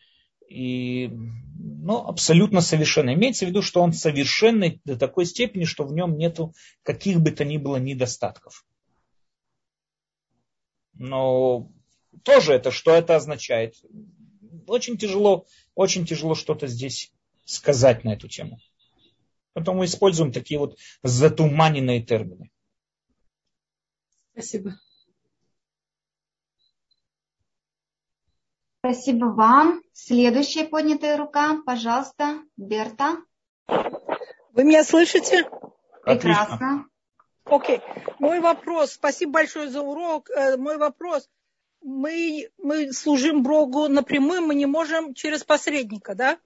и 0.48 1.12
ну, 1.58 2.08
абсолютно 2.08 2.62
совершенный. 2.62 3.14
Имеется 3.14 3.46
в 3.46 3.50
виду, 3.50 3.62
что 3.62 3.82
он 3.82 3.94
совершенный 3.94 4.82
до 4.86 4.98
такой 4.98 5.26
степени, 5.26 5.64
что 5.64 5.86
в 5.86 5.94
нем 5.94 6.18
нет 6.18 6.40
каких 6.84 7.22
бы 7.22 7.32
то 7.32 7.46
ни 7.46 7.58
было 7.58 7.78
недостатков. 7.78 8.66
Но 10.94 11.72
тоже 12.24 12.54
это, 12.54 12.72
что 12.72 12.92
это 12.92 13.16
означает? 13.16 13.76
Очень 14.68 14.98
тяжело, 14.98 15.46
очень 15.76 16.06
тяжело 16.06 16.36
что-то 16.36 16.68
здесь 16.68 17.14
сказать 17.46 18.04
на 18.04 18.14
эту 18.14 18.28
тему. 18.28 18.60
Поэтому 19.60 19.80
мы 19.80 19.86
используем 19.86 20.32
такие 20.32 20.58
вот 20.58 20.78
затуманенные 21.04 22.02
термины. 22.02 22.50
Спасибо. 24.32 24.80
Спасибо 28.80 29.26
вам. 29.26 29.82
Следующая 29.92 30.64
поднятая 30.64 31.18
рука, 31.18 31.62
пожалуйста, 31.66 32.40
Берта. 32.56 33.18
Вы 33.68 34.64
меня 34.64 34.86
слышите? 34.86 35.50
Прекрасно. 36.06 36.86
Окей. 37.44 37.82
Мой 38.20 38.40
вопрос, 38.40 38.94
спасибо 38.94 39.34
большое 39.34 39.70
за 39.70 39.82
урок. 39.82 40.30
Э, 40.30 40.56
мой 40.56 40.78
вопрос, 40.78 41.28
мы, 41.82 42.50
мы 42.58 42.94
служим 42.94 43.44
Богу 43.44 43.90
напрямую, 43.90 44.42
мы 44.42 44.56
не 44.56 44.68
можем 44.68 45.14
через 45.14 45.44
посредника, 45.44 46.16
да? 46.16 46.40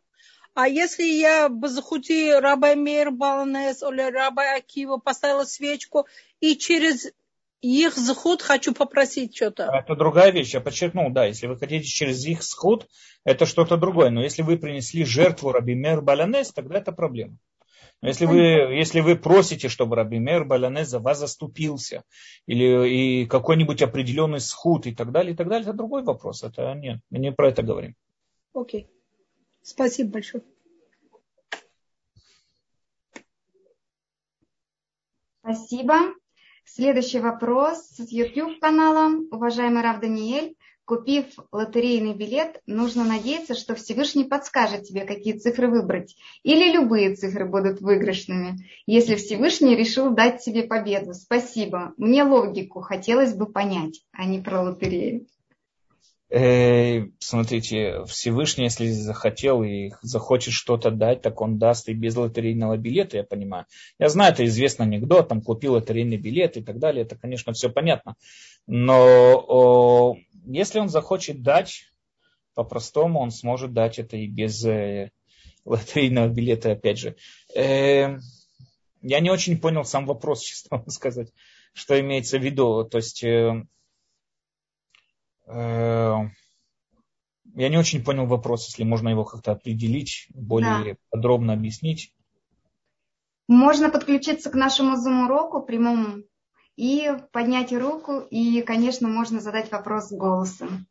А 0.54 0.68
если 0.68 1.04
я 1.04 1.50
бы 1.50 1.68
захути 1.68 2.32
Раба 2.32 2.76
Мейр 2.76 3.12
Баланес 3.12 3.82
или 3.82 4.12
Раба 4.12 4.56
Акива 4.56 4.98
поставила 4.98 5.46
свечку 5.46 6.06
и 6.40 6.56
через 6.56 7.12
их 7.62 7.94
сход 7.94 8.42
хочу 8.42 8.74
попросить 8.74 9.36
что-то. 9.36 9.72
Это 9.74 9.96
другая 9.96 10.32
вещь. 10.32 10.54
Я 10.54 10.62
подчеркнул, 10.62 11.10
да, 11.12 11.26
если 11.26 11.48
вы 11.48 11.58
хотите 11.58 11.88
через 11.88 12.24
их 12.26 12.44
сход, 12.44 12.88
это 13.24 13.46
что-то 13.46 13.78
другое. 13.78 14.10
Но 14.10 14.22
если 14.22 14.42
вы 14.42 14.58
принесли 14.58 15.06
жертву 15.06 15.52
Рабимер 15.52 16.02
Баланес, 16.02 16.52
тогда 16.52 16.78
это 16.78 16.92
проблема. 16.92 17.38
Но 18.02 18.10
если 18.10 18.26
вы, 18.26 18.38
если 18.76 19.00
вы 19.00 19.16
просите, 19.16 19.70
чтобы 19.70 19.96
Рабимер 19.96 20.44
Баланес 20.44 20.90
за 20.90 21.00
вас 21.00 21.20
заступился, 21.20 22.04
или 22.48 22.90
и 22.90 23.26
какой-нибудь 23.26 23.82
определенный 23.82 24.42
сход 24.42 24.86
и 24.86 24.94
так 24.94 25.14
далее, 25.14 25.34
и 25.34 25.36
так 25.38 25.48
далее, 25.48 25.64
это 25.64 25.74
другой 25.78 26.04
вопрос. 26.04 26.44
Это 26.44 26.74
нет, 26.74 27.00
мы 27.10 27.20
не 27.20 27.32
про 27.32 27.48
это 27.48 27.64
говорим. 27.64 27.96
Окей. 28.54 28.90
Спасибо 29.64 30.12
большое. 30.12 30.44
Спасибо. 35.40 35.96
Следующий 36.66 37.20
вопрос 37.20 37.80
с 37.90 38.12
YouTube 38.12 38.60
канала. 38.60 39.12
Уважаемый 39.32 39.82
Рав 39.82 40.00
Даниэль, 40.00 40.56
купив 40.86 41.26
лотерейный 41.52 42.14
билет, 42.14 42.62
нужно 42.66 43.04
надеяться, 43.04 43.54
что 43.54 43.76
Всевышний 43.76 44.24
подскажет 44.24 44.84
тебе, 44.84 45.06
какие 45.06 45.38
цифры 45.38 45.68
выбрать. 45.68 46.16
Или 46.44 46.72
любые 46.72 47.16
цифры 47.16 47.46
будут 47.46 47.82
выигрышными, 47.82 48.70
если 48.86 49.16
Всевышний 49.16 49.76
решил 49.76 50.12
дать 50.12 50.44
тебе 50.44 50.64
победу. 50.64 51.14
Спасибо. 51.14 51.94
Мне 51.98 52.24
логику 52.24 52.82
хотелось 52.82 53.34
бы 53.34 53.46
понять, 53.46 54.06
а 54.12 54.26
не 54.26 54.40
про 54.40 54.62
лотерею. 54.62 55.28
Смотрите, 56.34 58.06
Всевышний, 58.06 58.64
если 58.64 58.90
захотел 58.90 59.62
и 59.62 59.92
захочет 60.02 60.56
что-то 60.56 60.90
дать, 60.90 61.22
так 61.22 61.40
он 61.42 61.60
даст 61.60 61.90
и 61.90 61.94
без 61.94 62.16
лотерейного 62.16 62.76
билета, 62.76 63.18
я 63.18 63.24
понимаю. 63.24 63.68
Я 64.00 64.10
знаю, 64.10 64.34
это 64.34 64.44
известный 64.46 64.88
анекдот, 64.88 65.28
там 65.28 65.42
купил 65.44 65.74
лотерейный 65.74 66.18
билет 66.18 66.58
и 66.58 66.64
так 66.64 66.80
далее, 66.80 67.04
это, 67.04 67.16
конечно, 67.16 67.54
все 67.54 67.70
понятно. 67.70 68.16
Но 68.66 69.46
о, 69.48 70.18
если 70.48 70.80
он 70.80 70.90
захочет 70.90 71.44
дать, 71.44 71.84
по-простому 72.56 73.20
он 73.20 73.30
сможет 73.30 73.74
дать 73.74 74.00
это 74.00 74.18
и 74.18 74.26
без 74.26 74.66
э, 74.66 75.12
лотерейного 75.66 76.30
билета, 76.30 76.72
опять 76.72 76.98
же. 76.98 77.16
Э, 77.56 78.18
я 79.04 79.20
не 79.20 79.30
очень 79.30 79.60
понял 79.60 79.86
сам 79.86 80.08
вопрос, 80.08 80.42
честно 80.44 80.84
сказать, 80.88 81.32
что 81.74 82.00
имеется 82.00 82.40
в 82.40 82.44
виду. 82.44 82.86
То 82.86 82.98
есть... 82.98 83.24
Э, 83.24 83.66
я 85.46 86.30
не 87.56 87.78
очень 87.78 88.04
понял 88.04 88.26
вопрос, 88.26 88.68
если 88.68 88.84
можно 88.84 89.10
его 89.10 89.26
как-то 89.26 89.52
определить, 89.52 90.28
более 90.34 90.94
да. 90.94 91.00
подробно 91.10 91.54
объяснить. 91.54 92.14
Можно 93.48 93.90
подключиться 93.90 94.50
к 94.50 94.56
нашему 94.56 94.96
Zoom-уроку 94.98 95.62
прямому 95.62 96.24
и 96.76 97.12
поднять 97.32 97.72
руку, 97.74 98.20
и, 98.20 98.62
конечно, 98.62 99.08
можно 99.08 99.40
задать 99.42 99.72
вопрос 99.72 100.12
голосом. 100.12 100.88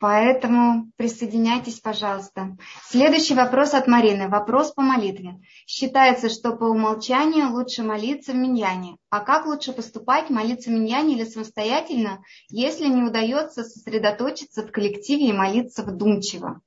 Поэтому 0.00 0.90
присоединяйтесь, 0.96 1.78
пожалуйста. 1.78 2.56
Следующий 2.88 3.34
вопрос 3.34 3.74
от 3.74 3.86
Марины. 3.86 4.28
Вопрос 4.28 4.72
по 4.72 4.80
молитве. 4.80 5.42
Считается, 5.66 6.30
что 6.30 6.56
по 6.56 6.64
умолчанию 6.64 7.52
лучше 7.52 7.82
молиться 7.82 8.32
в 8.32 8.36
миньяне. 8.36 8.96
А 9.10 9.20
как 9.20 9.44
лучше 9.44 9.74
поступать, 9.74 10.30
молиться 10.30 10.70
в 10.70 10.72
миньяне 10.72 11.16
или 11.16 11.24
самостоятельно, 11.24 12.24
если 12.48 12.86
не 12.86 13.02
удается 13.02 13.62
сосредоточиться 13.62 14.66
в 14.66 14.72
коллективе 14.72 15.28
и 15.28 15.34
молиться 15.34 15.82
вдумчиво? 15.82 16.62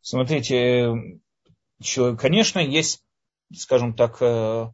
Смотрите, 0.00 1.20
конечно, 2.18 2.58
есть, 2.58 3.02
скажем 3.54 3.92
так, 3.92 4.16
э, 4.22 4.68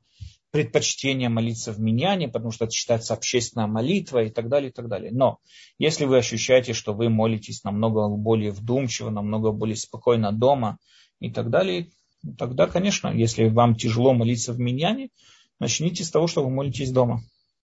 предпочтение 0.50 1.28
молиться 1.28 1.72
в 1.72 1.80
миньяне, 1.80 2.28
потому 2.28 2.50
что 2.50 2.64
это 2.64 2.72
считается 2.72 3.14
общественная 3.14 3.66
молитва 3.66 4.24
и 4.24 4.30
так 4.30 4.48
далее, 4.48 4.70
и 4.70 4.72
так 4.72 4.88
далее. 4.88 5.12
Но 5.12 5.38
если 5.78 6.04
вы 6.04 6.18
ощущаете, 6.18 6.72
что 6.72 6.92
вы 6.92 7.08
молитесь 7.08 7.62
намного 7.62 8.08
более 8.08 8.50
вдумчиво, 8.50 9.10
намного 9.10 9.52
более 9.52 9.76
спокойно 9.76 10.32
дома 10.32 10.78
и 11.20 11.30
так 11.30 11.50
далее, 11.50 11.90
тогда, 12.36 12.66
конечно, 12.66 13.08
если 13.08 13.48
вам 13.48 13.76
тяжело 13.76 14.12
молиться 14.12 14.52
в 14.52 14.58
миньяне, 14.58 15.10
начните 15.58 16.04
с 16.04 16.10
того, 16.10 16.26
что 16.26 16.44
вы 16.44 16.50
молитесь 16.50 16.90
дома. 16.90 17.22